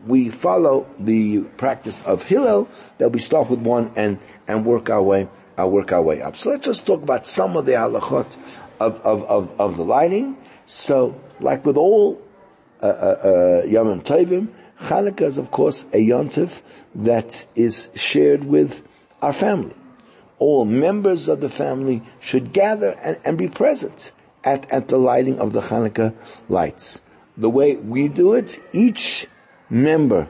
we 0.08 0.30
follow 0.30 0.88
the 0.99 1.41
practice 1.58 2.03
of 2.03 2.24
Hillel 2.24 2.68
that 2.97 3.10
we 3.12 3.20
start 3.20 3.49
with 3.49 3.60
one 3.60 3.91
and, 3.95 4.20
and 4.47 4.66
work 4.66 4.89
our 4.89 5.01
way, 5.01 5.28
uh, 5.60 5.68
work 5.68 5.91
our 5.91 6.01
way 6.01 6.22
up. 6.22 6.38
So 6.38 6.49
let's 6.51 6.66
just 6.66 6.86
talk 6.86 7.01
about 7.03 7.26
some 7.26 7.58
of 7.58 7.66
the 7.66 7.74
halachot 7.74 8.60
of, 8.80 9.01
of, 9.01 9.24
of, 9.24 9.60
of 9.60 9.78
the 9.78 9.84
lighting. 9.84 10.38
So, 10.66 11.20
like 11.39 11.66
with 11.66 11.78
all, 11.78 12.22
uh, 12.82 12.88
uh, 12.88 13.62
uh, 13.64 13.68
Yom 13.68 14.01
Tovim, 14.01 14.49
Hanukkah 14.80 15.22
is 15.22 15.38
of 15.38 15.49
course 15.49 15.86
a 15.93 15.97
yontif 15.97 16.62
that 16.93 17.45
is 17.55 17.89
shared 17.95 18.43
with 18.43 18.88
our 19.22 19.34
family. 19.34 19.76
All 20.39 20.66
members 20.66 21.28
of 21.28 21.41
the 21.41 21.49
family 21.49 22.03
should 22.20 22.53
gather 22.53 22.91
and, 23.01 23.18
and 23.26 23.38
be 23.38 23.47
present 23.47 24.12
at, 24.43 24.72
at 24.72 24.88
the 24.88 24.97
lighting 24.97 25.39
of 25.39 25.53
the 25.53 25.62
Hanukkah 25.62 26.14
lights. 26.47 27.01
The 27.36 27.49
way 27.49 27.76
we 27.76 28.08
do 28.08 28.34
it, 28.34 28.60
each 28.72 29.28
member 29.70 30.28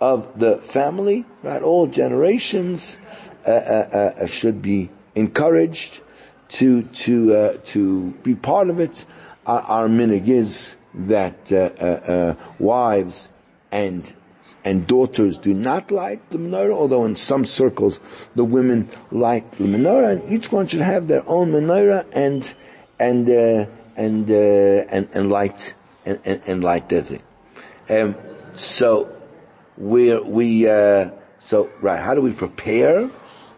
of 0.00 0.38
the 0.38 0.58
family, 0.58 1.24
right, 1.42 1.62
all 1.62 1.86
generations, 1.86 2.98
uh, 3.46 3.50
uh, 3.50 4.14
uh, 4.20 4.26
should 4.26 4.60
be 4.62 4.90
encouraged 5.14 6.00
to 6.48 6.82
to 6.82 7.34
uh, 7.34 7.56
to 7.64 8.10
be 8.22 8.34
part 8.34 8.70
of 8.70 8.80
it. 8.80 9.04
Our, 9.46 9.60
our 9.60 9.88
minig 9.88 10.28
is 10.28 10.76
that 10.94 11.52
uh, 11.52 11.56
uh, 11.56 12.34
wives 12.58 13.30
and 13.72 14.14
and 14.64 14.86
daughters 14.86 15.38
do 15.38 15.54
not 15.54 15.90
light 15.90 16.30
the 16.30 16.38
menorah, 16.38 16.72
although 16.72 17.04
in 17.04 17.16
some 17.16 17.44
circles 17.44 18.00
the 18.34 18.44
women 18.44 18.90
light 19.10 19.50
the 19.52 19.64
menorah, 19.64 20.12
and 20.12 20.32
each 20.32 20.52
one 20.52 20.66
should 20.66 20.80
have 20.80 21.08
their 21.08 21.26
own 21.28 21.52
menorah 21.52 22.06
and 22.14 22.54
and 22.98 23.28
uh, 23.28 23.66
and, 23.96 24.30
uh, 24.30 24.34
and 24.34 25.08
and 25.12 25.30
light 25.30 25.74
and, 26.04 26.20
and, 26.24 26.42
and 26.46 26.64
light 26.64 26.88
their 26.88 27.02
thing. 27.02 27.22
Um, 27.88 28.14
so 28.56 29.14
we 29.76 30.16
we 30.18 30.68
uh, 30.68 31.10
so 31.38 31.70
right. 31.80 32.00
How 32.00 32.14
do 32.14 32.20
we 32.20 32.32
prepare 32.32 33.10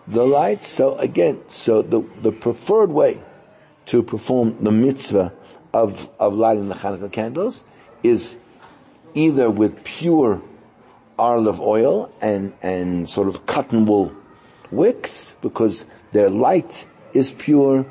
the 0.06 0.24
lights? 0.24 0.68
So 0.68 0.96
again, 0.96 1.42
so 1.48 1.82
the 1.82 2.02
the 2.22 2.32
preferred 2.32 2.90
way 2.90 3.20
to 3.86 4.02
perform 4.02 4.62
the 4.62 4.72
mitzvah 4.72 5.32
of 5.72 6.08
of 6.18 6.34
lighting 6.34 6.68
the 6.68 6.74
Hanukkah 6.74 7.12
candles 7.12 7.64
is 8.02 8.36
either 9.14 9.50
with 9.50 9.82
pure 9.84 10.42
olive 11.18 11.60
oil 11.60 12.12
and, 12.20 12.52
and 12.62 13.08
sort 13.08 13.28
of 13.28 13.46
cotton 13.46 13.86
wool 13.86 14.12
wicks 14.70 15.34
because 15.40 15.84
their 16.12 16.28
light 16.28 16.86
is 17.14 17.30
pure 17.30 17.86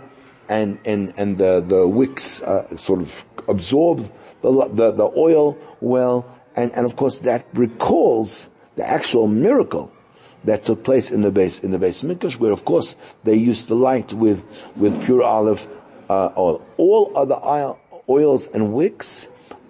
and, 0.48 0.78
and, 0.86 1.14
and 1.18 1.38
the, 1.38 1.60
the 1.62 1.88
wicks 1.88 2.42
uh, 2.44 2.78
sort 2.78 3.02
of 3.02 3.26
absorb 3.48 4.12
the, 4.42 4.70
the, 4.72 4.92
the 4.92 5.12
oil 5.18 5.58
well 5.82 6.35
and, 6.56 6.72
and 6.74 6.86
of 6.86 6.96
course 6.96 7.20
that 7.20 7.46
recalls 7.54 8.50
the 8.76 8.88
actual 8.88 9.28
miracle 9.28 9.92
that 10.44 10.64
took 10.64 10.84
place 10.84 11.12
in 11.12 11.22
the 11.22 11.32
Beis 11.32 11.64
in 11.64 11.72
the 11.72 11.78
Beis 11.80 12.04
Mikdash, 12.04 12.38
where 12.40 12.52
of 12.52 12.66
course 12.66 12.96
they 13.24 13.36
used 13.36 13.68
the 13.68 13.76
light 13.76 14.14
with 14.14 14.44
with 14.76 15.04
pure 15.04 15.24
olive 15.24 15.68
uh, 16.10 16.30
oil. 16.38 16.66
All 16.78 17.12
other 17.16 17.40
oils 18.08 18.48
and 18.48 18.74
wicks 18.74 19.28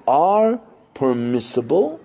are 0.08 0.60
permissible, 0.94 2.00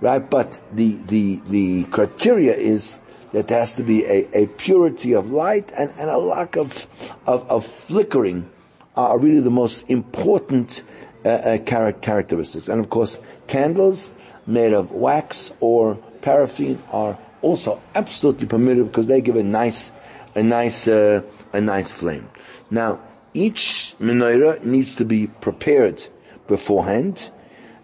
right? 0.00 0.18
But 0.18 0.60
the, 0.72 0.94
the, 1.06 1.40
the 1.46 1.84
criteria 1.84 2.54
is 2.54 2.98
that 3.32 3.48
there 3.48 3.58
has 3.58 3.76
to 3.76 3.82
be 3.82 4.04
a, 4.04 4.28
a 4.42 4.46
purity 4.46 5.12
of 5.14 5.30
light 5.30 5.72
and, 5.76 5.92
and 5.98 6.08
a 6.10 6.18
lack 6.18 6.56
of, 6.56 6.86
of, 7.26 7.50
of 7.50 7.66
flickering 7.66 8.50
are 8.96 9.18
really 9.18 9.40
the 9.40 9.50
most 9.50 9.84
important 9.88 10.82
uh, 11.24 11.28
uh, 11.28 11.58
characteristics. 11.58 12.68
And 12.68 12.80
of 12.80 12.90
course, 12.90 13.18
candles 13.48 14.12
made 14.46 14.72
of 14.72 14.90
wax 14.92 15.52
or 15.60 15.96
paraffin 16.22 16.78
are 16.92 17.18
also 17.42 17.80
absolutely 17.94 18.46
permitted 18.46 18.86
because 18.86 19.06
they 19.06 19.20
give 19.20 19.36
a 19.36 19.42
nice, 19.42 19.92
a 20.34 20.42
nice, 20.42 20.88
uh, 20.88 21.22
a 21.52 21.60
nice 21.60 21.90
flame. 21.90 22.28
Now, 22.70 23.00
each 23.34 23.94
menorah 24.00 24.64
needs 24.64 24.96
to 24.96 25.04
be 25.04 25.26
prepared 25.26 26.02
beforehand. 26.46 27.30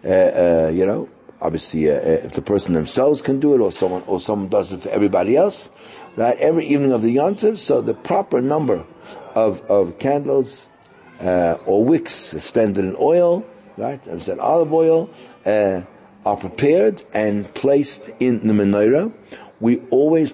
Uh, 0.03 0.07
uh, 0.07 0.71
you 0.73 0.85
know, 0.85 1.09
obviously, 1.39 1.89
uh, 1.89 1.95
uh, 1.95 2.25
if 2.25 2.31
the 2.33 2.41
person 2.41 2.73
themselves 2.73 3.21
can 3.21 3.39
do 3.39 3.53
it, 3.53 3.59
or 3.59 3.71
someone, 3.71 4.03
or 4.07 4.19
someone 4.19 4.49
does 4.49 4.71
it 4.71 4.81
for 4.81 4.89
everybody 4.89 5.35
else, 5.35 5.69
right? 6.15 6.37
Every 6.37 6.67
evening 6.67 6.91
of 6.91 7.01
the 7.01 7.15
yontiv, 7.15 7.57
so 7.57 7.81
the 7.81 7.93
proper 7.93 8.41
number 8.41 8.85
of 9.35 9.61
of 9.69 9.99
candles 9.99 10.67
uh, 11.21 11.57
or 11.65 11.83
wicks 11.83 12.13
suspended 12.13 12.85
in 12.85 12.95
oil, 12.99 13.45
right? 13.77 14.05
I 14.07 14.19
said 14.19 14.39
olive 14.39 14.73
oil, 14.73 15.09
are 16.25 16.37
prepared 16.37 17.03
and 17.13 17.51
placed 17.53 18.09
in 18.19 18.47
the 18.47 18.53
menorah. 18.53 19.11
We 19.59 19.81
always 19.89 20.33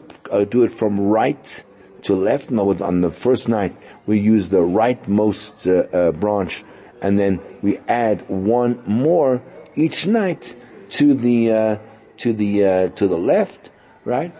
do 0.50 0.64
it 0.64 0.72
from 0.72 1.00
right 1.00 1.64
to 2.04 2.16
left. 2.16 2.52
In 2.52 2.60
other 2.60 2.86
on 2.86 3.02
the 3.02 3.12
first 3.12 3.50
night, 3.50 3.76
we 4.06 4.20
use 4.20 4.50
the 4.50 4.60
rightmost 4.60 6.20
branch, 6.20 6.64
and 7.02 7.20
then 7.20 7.42
we 7.62 7.78
add 7.88 8.28
one 8.30 8.82
more 8.86 9.42
each 9.76 10.08
night 10.08 10.56
to 10.92 11.14
the 11.14 11.52
uh, 11.52 11.78
to 12.18 12.34
the 12.34 12.66
uh, 12.66 12.90
to 12.90 13.08
the 13.08 13.18
left, 13.18 13.70
right? 14.06 14.34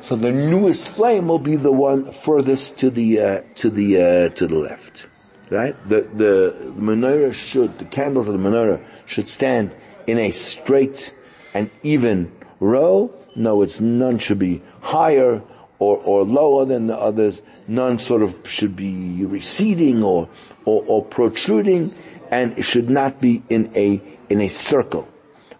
So 0.00 0.16
the 0.16 0.32
newest 0.32 0.88
flame 0.88 1.28
will 1.28 1.38
be 1.38 1.56
the 1.56 1.72
one 1.72 2.10
furthest 2.10 2.78
to 2.78 2.90
the 2.90 3.20
uh, 3.20 3.40
to 3.56 3.70
the 3.70 4.00
uh, 4.00 4.28
to 4.30 4.46
the 4.46 4.56
left, 4.56 5.06
right? 5.50 5.76
The 5.86 6.02
the 6.02 6.56
menorah 6.78 7.34
should 7.34 7.78
the 7.78 7.84
candles 7.84 8.28
of 8.28 8.40
the 8.40 8.48
menorah 8.48 8.82
should 9.06 9.28
stand 9.28 9.74
in 10.10 10.18
a 10.18 10.32
straight 10.32 11.14
and 11.54 11.70
even 11.84 12.32
row. 12.58 13.14
No, 13.36 13.62
it's 13.62 13.78
none 13.80 14.18
should 14.18 14.40
be 14.40 14.60
higher 14.80 15.40
or, 15.78 15.98
or 15.98 16.24
lower 16.24 16.64
than 16.64 16.88
the 16.88 16.96
others. 16.96 17.42
None 17.68 17.98
sort 17.98 18.22
of 18.22 18.34
should 18.44 18.74
be 18.74 19.24
receding 19.24 20.02
or, 20.02 20.28
or, 20.64 20.84
or 20.86 21.04
protruding, 21.04 21.94
and 22.30 22.58
it 22.58 22.62
should 22.62 22.90
not 22.90 23.20
be 23.20 23.42
in 23.48 23.70
a 23.76 24.02
in 24.28 24.40
a 24.40 24.48
circle, 24.48 25.08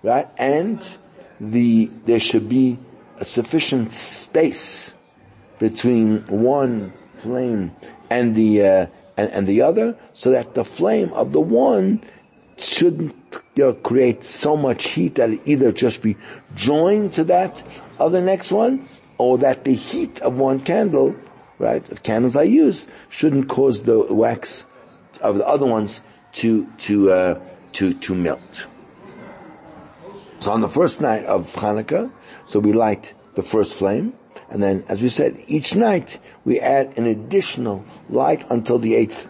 right? 0.02 0.28
And 0.36 0.80
the 1.40 1.90
there 2.06 2.20
should 2.20 2.48
be 2.48 2.78
a 3.18 3.24
sufficient 3.24 3.92
space 3.92 4.94
between 5.58 6.26
one 6.26 6.92
flame 7.18 7.70
and 8.10 8.34
the 8.34 8.66
uh, 8.66 8.86
and, 9.16 9.30
and, 9.30 9.46
the 9.46 9.60
other, 9.62 9.96
so 10.14 10.30
that 10.30 10.54
the 10.54 10.64
flame 10.64 11.12
of 11.12 11.32
the 11.32 11.40
one 11.40 12.02
shouldn't 12.56 13.14
know, 13.56 13.72
create 13.74 14.24
so 14.24 14.56
much 14.56 14.88
heat 14.88 15.16
that 15.16 15.30
it 15.30 15.40
either 15.44 15.72
just 15.72 16.02
be 16.02 16.16
joined 16.54 17.12
to 17.14 17.24
that 17.24 17.62
of 17.98 18.12
the 18.12 18.20
next 18.20 18.50
one, 18.50 18.88
or 19.18 19.38
that 19.38 19.64
the 19.64 19.74
heat 19.74 20.20
of 20.22 20.38
one 20.38 20.60
candle, 20.60 21.14
right, 21.58 21.84
the 21.84 21.96
candles 21.96 22.36
I 22.36 22.44
use, 22.44 22.86
shouldn't 23.08 23.48
cause 23.48 23.82
the 23.82 23.98
wax 24.12 24.66
of 25.20 25.36
the 25.36 25.46
other 25.46 25.66
ones 25.66 26.00
to 26.32 26.66
to 26.78 27.12
uh, 27.12 27.40
to, 27.74 27.94
to 27.94 28.14
melt. 28.14 28.66
So 30.38 30.52
on 30.52 30.62
the 30.62 30.68
first 30.68 31.00
night 31.00 31.26
of 31.26 31.52
Hanukkah, 31.54 32.10
so 32.46 32.60
we 32.60 32.72
light 32.72 33.12
the 33.34 33.42
first 33.42 33.74
flame, 33.74 34.14
and 34.48 34.62
then, 34.62 34.84
as 34.88 35.02
we 35.02 35.08
said, 35.08 35.42
each 35.46 35.74
night 35.76 36.18
we 36.44 36.58
add 36.58 36.96
an 36.96 37.06
additional 37.06 37.84
light 38.08 38.44
until 38.50 38.78
the 38.78 38.94
eighth, 38.94 39.28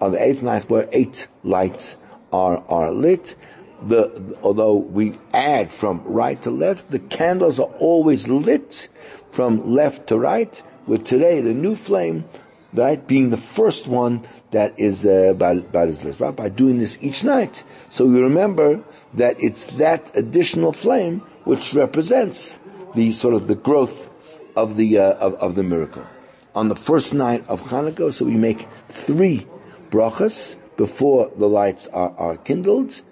on 0.00 0.12
the 0.12 0.22
eighth 0.22 0.42
night 0.42 0.68
where 0.70 0.88
eight 0.90 1.28
lights 1.44 1.96
are, 2.32 2.62
are 2.68 2.90
lit. 2.90 3.36
The, 3.82 4.36
although 4.42 4.74
we 4.74 5.18
add 5.32 5.72
from 5.72 6.02
right 6.04 6.40
to 6.42 6.50
left, 6.50 6.90
the 6.90 6.98
candles 6.98 7.60
are 7.60 7.70
always 7.78 8.26
lit 8.26 8.88
from 9.30 9.72
left 9.72 10.08
to 10.08 10.18
right, 10.18 10.60
with 10.86 11.04
today 11.04 11.40
the 11.40 11.54
new 11.54 11.76
flame 11.76 12.24
right? 12.72 13.06
Being 13.06 13.30
the 13.30 13.36
first 13.36 13.86
one 13.86 14.26
that 14.50 14.78
is 14.78 15.04
uh, 15.06 15.34
by, 15.36 15.58
by 15.58 15.86
his 15.86 16.04
list, 16.04 16.20
right? 16.20 16.34
By 16.34 16.48
doing 16.48 16.78
this 16.78 16.98
each 17.00 17.24
night. 17.24 17.64
So 17.90 18.04
we 18.04 18.20
remember 18.20 18.82
that 19.14 19.36
it's 19.42 19.66
that 19.78 20.14
additional 20.14 20.72
flame 20.72 21.20
which 21.44 21.74
represents 21.74 22.58
the 22.94 23.12
sort 23.12 23.34
of 23.34 23.46
the 23.46 23.54
growth 23.54 24.10
of 24.56 24.76
the, 24.76 24.98
uh, 24.98 25.12
of, 25.14 25.34
of 25.34 25.54
the 25.54 25.62
miracle. 25.62 26.06
On 26.54 26.68
the 26.68 26.76
first 26.76 27.14
night 27.14 27.46
of 27.48 27.62
Hanukkah, 27.62 28.12
so 28.12 28.24
we 28.24 28.36
make 28.36 28.66
three 28.88 29.46
brachas 29.90 30.56
before 30.78 31.30
the 31.36 31.48
lights 31.48 31.86
are, 31.88 32.14
are 32.16 32.36
kindled, 32.38 33.02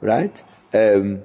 right? 0.00 0.42
Um, 0.74 1.22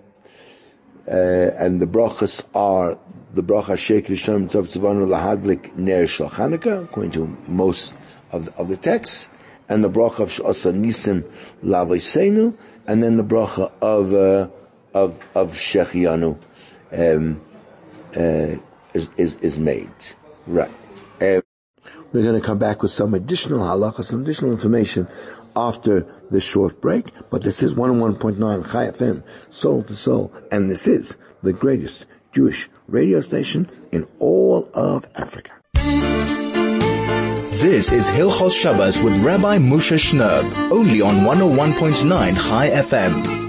uh, 1.07 1.11
and 1.11 1.81
the 1.81 1.87
brachas 1.87 2.43
are 2.53 2.99
the 3.33 3.41
bracha 3.41 3.77
Sheikh 3.77 4.07
Rishon 4.07 4.51
Tov 4.51 4.67
Tzavanu 4.67 5.07
Lahadlik 5.07 5.75
Ner 5.77 6.05
Shal 6.05 6.29
Chanukah, 6.29 6.83
according 6.83 7.11
to 7.11 7.37
most 7.47 7.95
of 8.31 8.45
the, 8.45 8.53
of 8.55 8.67
the 8.67 8.77
texts, 8.77 9.29
and 9.69 9.83
the 9.83 9.89
bracha 9.89 10.19
of 10.19 10.29
Shasa 10.29 10.73
Nisim 10.73 11.23
Lavoisenu, 11.63 12.53
and 12.85 13.01
then 13.01 13.15
the 13.15 13.23
bracha 13.23 13.71
of 13.81 14.13
uh, 14.13 14.49
of 14.93 15.19
of 15.33 15.53
Shechianu 15.53 16.37
um, 16.91 17.41
uh, 18.15 18.59
is, 18.93 19.09
is 19.15 19.35
is 19.37 19.57
made. 19.57 19.89
Right. 20.45 20.71
Uh, 21.21 21.41
we're 22.13 22.23
going 22.23 22.39
to 22.39 22.45
come 22.45 22.57
back 22.57 22.81
with 22.81 22.91
some 22.91 23.13
additional 23.13 23.59
halacha, 23.59 24.03
some 24.03 24.21
additional 24.21 24.51
information 24.51 25.09
after 25.57 26.05
the 26.29 26.39
short 26.39 26.79
break, 26.79 27.07
but 27.31 27.41
this 27.41 27.63
is 27.63 27.73
101.9 27.73 28.71
Chai 28.71 28.87
FM, 28.87 29.23
soul 29.49 29.83
to 29.83 29.95
soul, 29.95 30.31
and 30.51 30.69
this 30.69 30.85
is 30.85 31.17
the 31.41 31.51
greatest 31.51 32.05
Jewish 32.31 32.69
radio 32.87 33.19
station 33.19 33.67
in 33.91 34.07
all 34.19 34.69
of 34.73 35.07
Africa. 35.15 35.51
This 37.59 37.91
is 37.91 38.07
Hilchos 38.07 38.55
Shabbos 38.55 39.01
with 39.01 39.17
Rabbi 39.17 39.57
Moshe 39.57 39.97
Shnerb, 39.97 40.71
only 40.71 41.01
on 41.01 41.15
101.9 41.15 42.35
Chai 42.35 42.69
FM. 42.69 43.47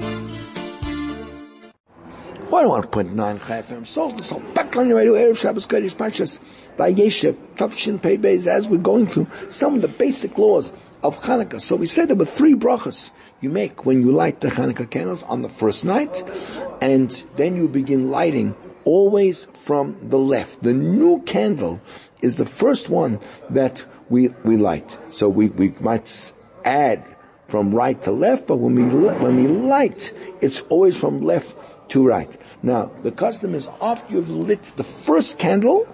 101.9 2.48 3.46
Chai 3.46 3.62
FM, 3.62 3.86
soul 3.86 4.12
to 4.12 4.22
soul, 4.22 4.40
back 4.54 4.74
on 4.78 4.88
your 4.88 4.96
radio, 4.96 5.12
Erev 5.12 5.36
Shabbos 5.36 5.66
Kodesh 5.66 5.94
Pashas, 5.94 6.38
Vayeshev, 6.78 7.36
Tavshin 7.56 8.00
Pei 8.00 8.16
Beis, 8.16 8.46
as 8.46 8.66
we're 8.66 8.78
going 8.78 9.06
through 9.06 9.26
some 9.50 9.74
of 9.74 9.82
the 9.82 9.88
basic 9.88 10.38
laws 10.38 10.72
of 11.02 11.20
Hanukkah. 11.20 11.60
So 11.60 11.76
we 11.76 11.86
said 11.86 12.08
there 12.08 12.16
were 12.16 12.24
three 12.24 12.54
brachas 12.54 13.10
you 13.40 13.50
make 13.50 13.86
when 13.86 14.02
you 14.02 14.12
light 14.12 14.40
the 14.40 14.48
Hanukkah 14.48 14.90
candles 14.90 15.22
on 15.24 15.42
the 15.42 15.48
first 15.48 15.84
night, 15.84 16.24
and 16.80 17.10
then 17.36 17.56
you 17.56 17.68
begin 17.68 18.10
lighting 18.10 18.54
always 18.84 19.44
from 19.64 19.96
the 20.08 20.18
left. 20.18 20.62
The 20.62 20.72
new 20.72 21.22
candle 21.22 21.80
is 22.22 22.36
the 22.36 22.46
first 22.46 22.88
one 22.88 23.20
that 23.50 23.84
we, 24.08 24.28
we 24.44 24.56
light. 24.56 24.98
So 25.10 25.28
we, 25.28 25.48
we 25.48 25.74
might 25.80 26.32
add 26.64 27.04
from 27.46 27.74
right 27.74 28.00
to 28.02 28.12
left, 28.12 28.46
but 28.46 28.56
when 28.56 28.74
we, 28.74 28.82
when 28.82 29.36
we 29.36 29.48
light, 29.48 30.12
it's 30.40 30.60
always 30.62 30.96
from 30.96 31.20
left 31.20 31.56
to 31.90 32.06
right. 32.06 32.34
Now, 32.62 32.90
the 33.02 33.12
custom 33.12 33.54
is 33.54 33.68
after 33.80 34.12
you've 34.12 34.30
lit 34.30 34.64
the 34.76 34.84
first 34.84 35.38
candle, 35.38 35.86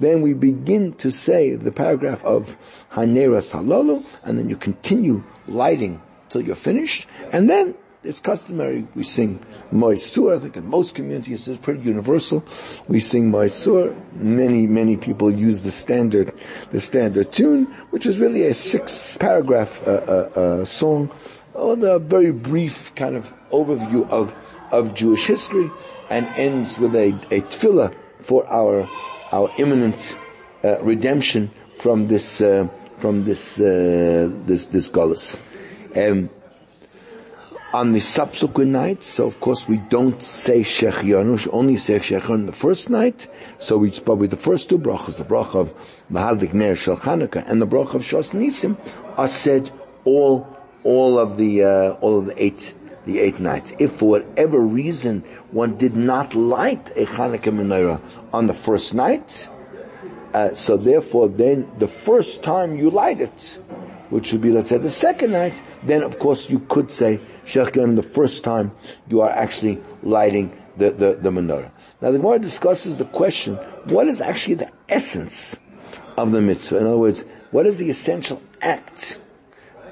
then 0.00 0.22
we 0.22 0.34
begin 0.34 0.92
to 0.94 1.10
say 1.10 1.54
the 1.54 1.72
paragraph 1.72 2.24
of 2.24 2.56
Haneras 2.92 3.52
Halalu, 3.52 4.04
and 4.24 4.38
then 4.38 4.48
you 4.48 4.56
continue 4.56 5.22
lighting 5.46 6.00
till 6.28 6.42
you're 6.42 6.54
finished, 6.54 7.06
and 7.32 7.48
then 7.48 7.74
it's 8.04 8.20
customary, 8.20 8.86
we 8.94 9.02
sing 9.02 9.40
Moisur, 9.72 10.36
I 10.36 10.38
think 10.38 10.56
in 10.56 10.66
most 10.66 10.94
communities 10.94 11.48
it's 11.48 11.58
pretty 11.58 11.80
universal. 11.80 12.44
We 12.86 13.00
sing 13.00 13.32
Moisur. 13.32 13.94
Many, 14.14 14.68
many 14.68 14.96
people 14.96 15.32
use 15.32 15.62
the 15.62 15.72
standard, 15.72 16.32
the 16.70 16.80
standard 16.80 17.32
tune, 17.32 17.66
which 17.90 18.06
is 18.06 18.18
really 18.18 18.44
a 18.44 18.54
six 18.54 19.16
paragraph 19.16 19.86
uh, 19.86 19.90
uh, 19.90 20.40
uh, 20.40 20.64
song, 20.64 21.10
on 21.54 21.82
a 21.82 21.98
very 21.98 22.30
brief 22.30 22.94
kind 22.94 23.16
of 23.16 23.34
overview 23.50 24.08
of, 24.10 24.34
of 24.70 24.94
Jewish 24.94 25.26
history, 25.26 25.68
and 26.08 26.26
ends 26.28 26.78
with 26.78 26.94
a, 26.94 27.08
a 27.08 27.42
tefillah 27.42 27.92
for 28.20 28.46
our, 28.48 28.88
our 29.32 29.50
imminent 29.58 30.16
uh, 30.64 30.80
redemption 30.82 31.50
from 31.78 32.08
this, 32.08 32.40
uh, 32.40 32.68
from 32.98 33.24
this, 33.24 33.60
uh, 33.60 34.28
this, 34.46 34.66
this 34.66 34.90
gullus. 34.90 35.38
Um, 35.96 36.30
on 37.72 37.92
the 37.92 38.00
subsequent 38.00 38.70
nights, 38.70 39.06
so 39.06 39.26
of 39.26 39.40
course 39.40 39.68
we 39.68 39.76
don't 39.76 40.22
say 40.22 40.60
Shechianu, 40.60 41.48
only 41.52 41.76
say 41.76 41.98
Shechianu 41.98 42.46
the 42.46 42.52
first 42.52 42.88
night, 42.88 43.28
so 43.58 43.76
we, 43.76 43.90
with 43.90 44.30
the 44.30 44.38
first 44.38 44.70
two 44.70 44.78
brachas, 44.78 45.16
the 45.16 45.24
bracha 45.24 45.56
of 45.56 45.74
Mahaldik 46.10 46.54
Ner 46.54 46.74
Shel 46.74 46.96
Chanukah 46.96 47.46
and 47.48 47.60
the 47.60 47.66
bracha 47.66 47.94
of 47.94 48.02
Shos 48.02 48.32
Nisim, 48.32 48.76
are 49.18 49.28
said 49.28 49.70
all, 50.04 50.48
all 50.82 51.18
of 51.18 51.36
the, 51.36 51.64
uh, 51.64 51.90
all 52.00 52.18
of 52.18 52.26
the 52.26 52.42
eight, 52.42 52.72
the 53.08 53.20
eight 53.20 53.40
nights. 53.40 53.72
If 53.78 53.92
for 53.92 54.10
whatever 54.10 54.60
reason 54.60 55.24
one 55.50 55.78
did 55.78 55.96
not 55.96 56.34
light 56.34 56.90
a 56.94 57.06
Chanukah 57.06 57.50
menorah 57.50 58.00
on 58.34 58.46
the 58.46 58.52
first 58.52 58.92
night, 58.92 59.48
uh, 60.34 60.52
so 60.52 60.76
therefore 60.76 61.28
then 61.28 61.70
the 61.78 61.88
first 61.88 62.42
time 62.42 62.76
you 62.76 62.90
light 62.90 63.22
it, 63.22 63.58
which 64.10 64.30
would 64.32 64.42
be, 64.42 64.50
let's 64.50 64.68
say, 64.68 64.76
the 64.76 64.90
second 64.90 65.32
night, 65.32 65.54
then 65.82 66.02
of 66.02 66.18
course 66.18 66.50
you 66.50 66.58
could 66.60 66.90
say 66.90 67.18
Shechgan 67.46 67.96
the 67.96 68.02
first 68.02 68.44
time 68.44 68.72
you 69.08 69.22
are 69.22 69.30
actually 69.30 69.80
lighting 70.02 70.52
the, 70.76 70.90
the, 70.90 71.14
the 71.14 71.30
menorah. 71.30 71.70
Now 72.02 72.10
the 72.10 72.18
Gemara 72.18 72.38
discusses 72.38 72.98
the 72.98 73.06
question, 73.06 73.56
what 73.84 74.06
is 74.06 74.20
actually 74.20 74.56
the 74.56 74.70
essence 74.86 75.58
of 76.18 76.30
the 76.32 76.42
mitzvah? 76.42 76.76
In 76.76 76.86
other 76.86 76.98
words, 76.98 77.24
what 77.52 77.66
is 77.66 77.78
the 77.78 77.88
essential 77.88 78.42
act 78.60 79.18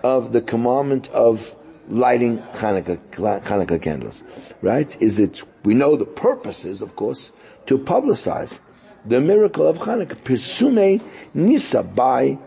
of 0.02 0.32
the 0.32 0.42
commandment 0.42 1.08
of 1.08 1.55
lighting 1.88 2.38
Hanukkah, 2.54 2.98
Hanukkah 3.12 3.80
candles? 3.80 4.22
Right? 4.62 5.00
Is 5.00 5.18
it, 5.18 5.42
we 5.64 5.74
know 5.74 5.96
the 5.96 6.06
purpose 6.06 6.64
is, 6.64 6.82
of 6.82 6.96
course, 6.96 7.32
to 7.66 7.78
publicize 7.78 8.60
the 9.04 9.20
miracle 9.20 9.66
of 9.66 9.78
Hanukkah. 9.78 10.16
Pirsume 10.16 11.02
Nisa 11.34 11.82
by 11.82 12.38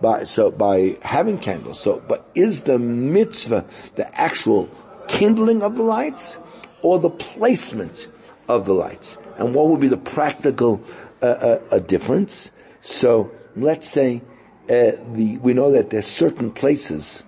by, 0.00 0.24
so 0.24 0.50
by 0.50 0.98
having 1.02 1.38
candles. 1.38 1.80
So, 1.80 2.02
but 2.06 2.28
is 2.34 2.64
the 2.64 2.78
mitzvah 2.78 3.64
the 3.94 4.20
actual 4.20 4.68
kindling 5.08 5.62
of 5.62 5.76
the 5.76 5.82
lights 5.82 6.38
or 6.82 6.98
the 6.98 7.10
placement 7.10 8.08
of 8.48 8.66
the 8.66 8.74
lights? 8.74 9.16
And 9.38 9.54
what 9.54 9.68
would 9.68 9.80
be 9.80 9.88
the 9.88 9.96
practical 9.96 10.82
uh, 11.22 11.58
uh, 11.70 11.78
difference? 11.78 12.50
So 12.80 13.32
let's 13.54 13.88
say 13.88 14.22
uh, 14.64 14.92
the 15.12 15.38
we 15.42 15.54
know 15.54 15.72
that 15.72 15.90
there's 15.90 16.06
certain 16.06 16.50
places 16.50 17.22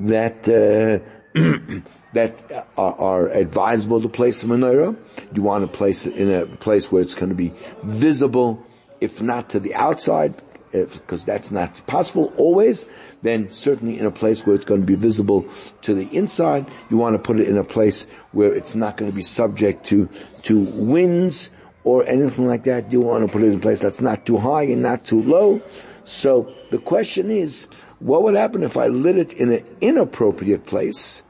that 0.00 0.48
uh, 0.48 0.98
that 2.12 2.66
are, 2.76 2.94
are, 2.98 3.28
advisable 3.28 4.02
to 4.02 4.08
place 4.08 4.42
a 4.42 4.46
menorah. 4.46 4.96
You 5.32 5.42
want 5.42 5.70
to 5.70 5.76
place 5.76 6.06
it 6.06 6.16
in 6.16 6.30
a 6.30 6.46
place 6.46 6.90
where 6.90 7.02
it's 7.02 7.14
going 7.14 7.28
to 7.28 7.36
be 7.36 7.52
visible, 7.84 8.66
if 9.00 9.22
not 9.22 9.50
to 9.50 9.60
the 9.60 9.74
outside, 9.74 10.34
because 10.72 11.24
that's 11.24 11.52
not 11.52 11.80
possible 11.86 12.32
always, 12.36 12.84
then 13.22 13.50
certainly 13.50 13.98
in 13.98 14.06
a 14.06 14.10
place 14.10 14.44
where 14.44 14.56
it's 14.56 14.64
going 14.64 14.80
to 14.80 14.86
be 14.86 14.94
visible 14.94 15.48
to 15.82 15.94
the 15.94 16.06
inside, 16.16 16.68
you 16.90 16.96
want 16.96 17.14
to 17.14 17.18
put 17.18 17.38
it 17.38 17.48
in 17.48 17.56
a 17.56 17.64
place 17.64 18.06
where 18.32 18.52
it's 18.52 18.74
not 18.74 18.96
going 18.96 19.10
to 19.10 19.14
be 19.14 19.22
subject 19.22 19.86
to, 19.86 20.08
to 20.42 20.64
winds 20.74 21.50
or 21.84 22.04
anything 22.06 22.46
like 22.46 22.64
that. 22.64 22.90
You 22.92 23.00
want 23.00 23.26
to 23.26 23.32
put 23.32 23.42
it 23.42 23.46
in 23.46 23.54
a 23.54 23.60
place 23.60 23.80
that's 23.80 24.00
not 24.00 24.26
too 24.26 24.36
high 24.36 24.64
and 24.64 24.82
not 24.82 25.04
too 25.04 25.22
low. 25.22 25.60
So 26.04 26.52
the 26.70 26.78
question 26.78 27.30
is, 27.30 27.68
what 28.00 28.22
would 28.22 28.34
happen 28.34 28.62
if 28.62 28.76
I 28.76 28.88
lit 28.88 29.16
it 29.16 29.34
in 29.34 29.52
an 29.52 29.64
inappropriate 29.80 30.66
place 30.66 31.22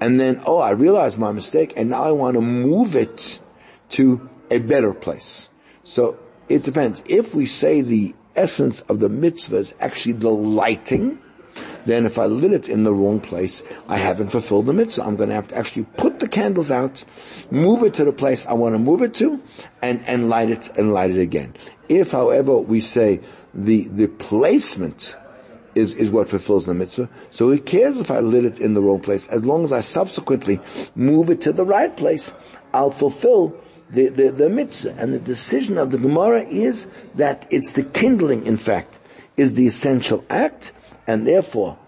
and 0.00 0.18
then, 0.18 0.42
oh, 0.46 0.58
I 0.58 0.70
realized 0.70 1.18
my 1.18 1.32
mistake 1.32 1.74
and 1.76 1.90
now 1.90 2.04
I 2.04 2.12
want 2.12 2.36
to 2.36 2.40
move 2.40 2.96
it 2.96 3.38
to 3.90 4.28
a 4.50 4.58
better 4.58 4.94
place. 4.94 5.48
So 5.84 6.18
it 6.48 6.62
depends. 6.62 7.02
If 7.06 7.34
we 7.34 7.46
say 7.46 7.82
the 7.82 8.14
essence 8.34 8.80
of 8.82 9.00
the 9.00 9.08
mitzvah 9.08 9.56
is 9.56 9.74
actually 9.80 10.14
the 10.14 10.30
lighting, 10.30 11.18
then 11.84 12.06
if 12.06 12.18
I 12.18 12.26
lit 12.26 12.52
it 12.52 12.68
in 12.68 12.84
the 12.84 12.92
wrong 12.92 13.20
place, 13.20 13.62
I 13.88 13.98
haven't 13.98 14.28
fulfilled 14.28 14.66
the 14.66 14.72
mitzvah. 14.72 15.04
I'm 15.04 15.16
going 15.16 15.28
to 15.28 15.34
have 15.34 15.48
to 15.48 15.58
actually 15.58 15.84
put 15.96 16.20
the 16.20 16.28
candles 16.28 16.70
out, 16.70 17.04
move 17.50 17.82
it 17.82 17.94
to 17.94 18.04
the 18.04 18.12
place 18.12 18.46
I 18.46 18.54
want 18.54 18.74
to 18.74 18.78
move 18.78 19.02
it 19.02 19.14
to, 19.14 19.40
and, 19.82 20.02
and 20.06 20.28
light 20.28 20.50
it 20.50 20.70
and 20.76 20.92
light 20.92 21.10
it 21.10 21.18
again. 21.18 21.54
If, 21.88 22.12
however, 22.12 22.56
we 22.58 22.80
say 22.80 23.20
the, 23.52 23.84
the 23.88 24.08
placement 24.08 25.16
is, 25.74 25.94
is 25.94 26.10
what 26.10 26.28
fulfills 26.28 26.66
the 26.66 26.74
mitzvah, 26.74 27.08
so 27.30 27.48
who 27.48 27.58
cares 27.58 27.96
if 27.96 28.10
I 28.10 28.20
lit 28.20 28.44
it 28.44 28.60
in 28.60 28.74
the 28.74 28.80
wrong 28.80 29.00
place? 29.00 29.26
As 29.28 29.44
long 29.44 29.64
as 29.64 29.72
I 29.72 29.80
subsequently 29.80 30.60
move 30.94 31.30
it 31.30 31.40
to 31.42 31.52
the 31.52 31.64
right 31.64 31.96
place, 31.96 32.32
I'll 32.72 32.90
fulfill 32.90 33.54
the, 33.90 34.08
the, 34.08 34.30
the 34.30 34.48
mitzvah. 34.48 34.96
And 34.98 35.12
the 35.12 35.18
decision 35.18 35.78
of 35.78 35.90
the 35.90 35.98
Gemara 35.98 36.42
is 36.42 36.86
that 37.14 37.46
it's 37.50 37.72
the 37.72 37.84
kindling, 37.84 38.46
in 38.46 38.56
fact, 38.56 38.98
is 39.36 39.54
the 39.54 39.66
essential 39.66 40.24
act, 40.28 40.72
and 41.06 41.26
therefore 41.26 41.78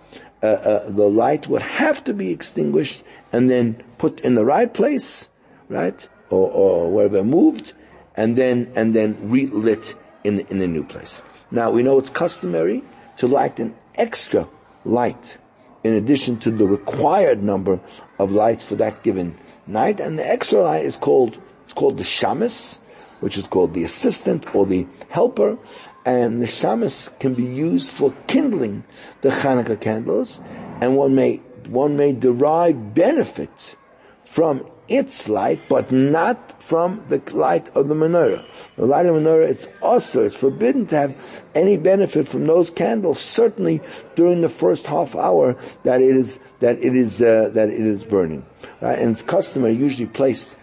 uh, 0.43 0.47
uh, 0.47 0.91
the 0.91 1.09
light 1.09 1.49
would 1.49 1.63
have 1.63 2.03
to 2.05 2.15
be 2.15 2.31
extinguished 2.31 3.05
and 3.33 3.51
then 3.51 3.83
put 3.99 4.21
in 4.21 4.35
the 4.35 4.45
right 4.45 4.73
place, 4.73 5.29
right, 5.69 6.09
or, 6.31 6.51
or 6.51 6.91
wherever 6.91 7.23
moved, 7.23 7.73
and 8.17 8.37
then 8.37 8.71
and 8.75 8.95
then 8.95 9.17
relit 9.31 9.95
in 10.25 10.41
in 10.51 10.59
the 10.59 10.67
new 10.67 10.85
place. 10.85 11.23
Now 11.51 11.71
we 11.71 11.83
know 11.83 11.99
it's 11.99 12.11
customary 12.11 12.83
to 13.23 13.29
light 13.29 13.61
an 13.61 13.73
extra 13.95 14.49
light 14.85 15.39
in 15.85 15.95
addition 15.95 16.37
to 16.37 16.51
the 16.51 16.67
required 16.67 17.41
number 17.41 17.79
of 18.19 18.33
lights 18.33 18.65
for 18.65 18.75
that 18.75 19.05
given 19.05 19.39
night, 19.65 20.01
and 20.01 20.19
the 20.19 20.29
extra 20.29 20.61
light 20.61 20.85
is 20.85 20.97
called 20.97 21.41
it's 21.63 21.73
called 21.73 21.99
the 21.99 22.03
shamus, 22.03 22.79
which 23.21 23.39
is 23.39 23.47
called 23.47 23.75
the 23.75 23.85
assistant 23.85 24.53
or 24.57 24.67
the 24.67 24.89
helper, 25.09 25.57
and 26.05 26.43
the 26.43 26.47
shamus 26.47 27.17
can 27.21 27.33
be 27.35 27.45
used 27.45 27.89
for 27.91 28.13
kindling 28.27 28.83
the 29.21 29.29
Hanukkah 29.29 29.81
candles, 29.81 30.41
and 30.81 30.97
one 30.97 31.15
may 31.15 31.37
one 31.69 31.97
may 31.97 32.11
derive 32.11 32.93
benefit 32.93 33.77
from 34.25 34.67
its 34.93 35.29
light, 35.29 35.61
but 35.69 35.91
not 35.91 36.63
from 36.63 37.05
the 37.09 37.21
light 37.33 37.71
of 37.75 37.89
the 37.89 37.95
menorah. 37.95 38.45
The 38.77 38.87
light 38.87 39.07
of 39.07 39.15
the 39.15 39.21
menorah, 39.21 39.49
it's 39.49 39.67
also, 39.81 40.25
it's 40.25 40.37
forbidden 40.37 40.87
to 40.87 40.97
have 40.97 41.17
any 41.55 41.79
benefit 41.79 42.29
from 42.29 42.47
those 42.47 42.69
candles, 42.71 43.19
certainly 43.19 43.81
during 44.15 44.43
the 44.43 44.49
first 44.49 44.87
half 44.87 45.17
hour 45.17 45.57
that 45.85 46.03
it 46.03 46.15
is, 46.15 46.39
that 46.61 46.79
it 46.83 46.95
is, 46.95 47.23
uh, 47.23 47.51
that 47.55 47.71
it 47.71 47.81
is 47.81 48.05
burning. 48.05 48.45
Right? 48.83 48.99
And 48.99 49.13
it's 49.13 49.23
customary, 49.23 49.75
usually 49.75 50.07
placed 50.07 50.57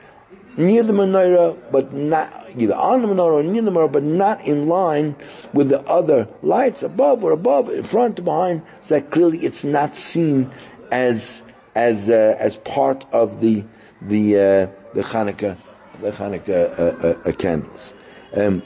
near 0.58 0.84
the 0.84 0.94
menorah, 0.94 1.58
but 1.72 1.94
not 1.94 2.48
either 2.56 2.76
on 2.76 3.02
the 3.02 3.08
menorah 3.08 3.40
or 3.40 3.44
near 3.44 3.64
the 3.64 3.72
menorah, 3.72 3.92
but 3.92 4.04
not 4.04 4.46
in 4.46 4.68
line 4.68 5.16
with 5.54 5.70
the 5.70 5.82
other 5.88 6.28
lights 6.44 6.84
above 6.84 7.24
or 7.24 7.32
above, 7.32 7.70
in 7.70 7.84
front 7.84 8.20
or 8.20 8.24
behind, 8.24 8.62
so 8.82 8.96
that 8.96 9.10
clearly 9.10 9.40
it's 9.40 9.64
not 9.64 9.96
seen 9.96 10.52
as 10.92 11.42
as 11.76 12.10
uh, 12.10 12.36
as 12.40 12.58
part 12.58 13.06
of 13.12 13.42
the 13.42 13.64
the 14.02 14.38
uh, 14.38 14.68
the 14.94 15.02
Hanukkah 15.02 15.58
the 16.00 16.12
Hanukkah 16.12 16.80
uh, 16.80 17.08
uh, 17.08 17.30
uh 17.30 17.32
candles. 17.34 17.94
Um, 18.34 18.64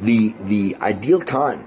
the 0.00 0.34
the 0.40 0.76
ideal 0.80 1.20
time 1.20 1.66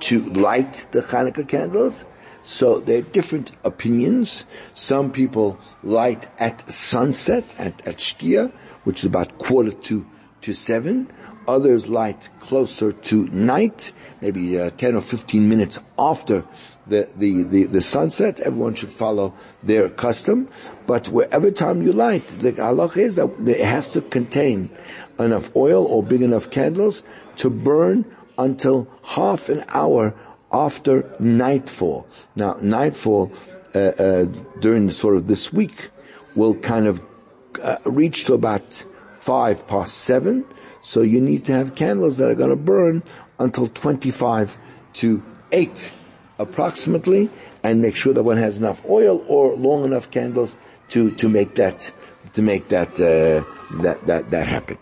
to 0.00 0.24
light 0.30 0.88
the 0.92 1.00
Hanukkah 1.00 1.48
candles. 1.48 2.04
So 2.42 2.78
there 2.78 2.98
are 2.98 3.02
different 3.02 3.50
opinions. 3.64 4.44
Some 4.74 5.10
people 5.10 5.58
light 5.82 6.28
at 6.38 6.70
sunset, 6.70 7.44
at, 7.58 7.84
at 7.86 7.96
Shkia, 7.96 8.52
which 8.84 8.98
is 8.98 9.04
about 9.06 9.38
quarter 9.38 9.72
to, 9.72 10.06
to 10.42 10.52
seven. 10.52 11.12
Others 11.48 11.88
light 11.88 12.28
closer 12.38 12.92
to 12.92 13.26
night, 13.28 13.92
maybe 14.20 14.60
uh, 14.60 14.70
10 14.70 14.94
or 14.94 15.00
15 15.00 15.48
minutes 15.48 15.80
after 15.98 16.44
the, 16.86 17.08
the, 17.16 17.42
the, 17.42 17.64
the, 17.64 17.80
sunset. 17.80 18.40
Everyone 18.40 18.74
should 18.74 18.92
follow 18.92 19.34
their 19.62 19.88
custom. 19.88 20.48
But 20.86 21.08
wherever 21.08 21.50
time 21.50 21.82
you 21.82 21.92
light, 21.92 22.26
the 22.28 22.52
halach 22.52 22.96
is 22.96 23.16
that 23.16 23.28
it 23.46 23.60
has 23.60 23.90
to 23.90 24.00
contain 24.00 24.70
enough 25.18 25.54
oil 25.56 25.84
or 25.84 26.02
big 26.02 26.22
enough 26.22 26.50
candles 26.50 27.02
to 27.36 27.50
burn 27.50 28.04
until 28.38 28.88
half 29.02 29.48
an 29.48 29.64
hour 29.68 30.14
after 30.52 31.10
nightfall. 31.18 32.06
Now, 32.36 32.56
nightfall 32.62 33.32
uh, 33.74 33.78
uh, 33.78 34.24
during 34.60 34.90
sort 34.90 35.16
of 35.16 35.26
this 35.26 35.52
week 35.52 35.90
will 36.34 36.54
kind 36.54 36.86
of 36.86 37.00
uh, 37.62 37.78
reach 37.84 38.26
to 38.26 38.34
about 38.34 38.84
five 39.18 39.66
past 39.66 39.98
seven. 39.98 40.44
So 40.82 41.02
you 41.02 41.20
need 41.20 41.44
to 41.46 41.52
have 41.52 41.74
candles 41.74 42.18
that 42.18 42.30
are 42.30 42.34
going 42.34 42.50
to 42.50 42.56
burn 42.56 43.02
until 43.38 43.66
25 43.66 44.56
to 44.94 45.22
8 45.52 45.92
approximately 46.38 47.30
and 47.62 47.82
make 47.82 47.96
sure 47.96 48.12
that 48.12 48.22
one 48.22 48.36
has 48.36 48.58
enough 48.58 48.84
oil 48.88 49.24
or 49.28 49.54
long 49.54 49.84
enough 49.84 50.10
candles 50.10 50.56
to, 50.88 51.10
to 51.12 51.28
make 51.28 51.54
that, 51.56 51.90
to 52.34 52.42
make 52.42 52.68
that, 52.68 52.88
uh, 53.00 53.44
that, 53.82 54.06
that, 54.06 54.30
that 54.30 54.46
happen. 54.46 54.78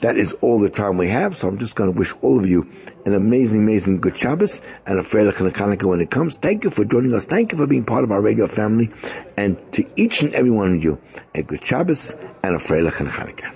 That 0.00 0.18
is 0.18 0.34
all 0.42 0.60
the 0.60 0.68
time 0.68 0.98
we 0.98 1.08
have, 1.08 1.34
so 1.34 1.48
I'm 1.48 1.56
just 1.56 1.74
going 1.74 1.90
to 1.90 1.98
wish 1.98 2.12
all 2.20 2.38
of 2.38 2.46
you 2.46 2.70
an 3.06 3.14
amazing, 3.14 3.62
amazing 3.62 4.00
good 4.00 4.16
Shabbos 4.16 4.60
and 4.84 4.98
a 4.98 5.02
Freilich 5.02 5.40
and 5.40 5.80
a 5.82 5.88
when 5.88 6.02
it 6.02 6.10
comes. 6.10 6.36
Thank 6.36 6.64
you 6.64 6.70
for 6.70 6.84
joining 6.84 7.14
us. 7.14 7.24
Thank 7.24 7.52
you 7.52 7.56
for 7.56 7.66
being 7.66 7.84
part 7.84 8.04
of 8.04 8.10
our 8.10 8.20
radio 8.20 8.46
family. 8.46 8.90
And 9.38 9.56
to 9.72 9.86
each 9.96 10.22
and 10.22 10.34
every 10.34 10.50
one 10.50 10.74
of 10.74 10.84
you, 10.84 11.00
a 11.34 11.42
good 11.42 11.64
Shabbos 11.64 12.14
and 12.44 12.54
a 12.54 12.58
Freilich 12.58 13.00
and 13.00 13.08
a 13.08 13.12
Hanukkah. 13.12 13.55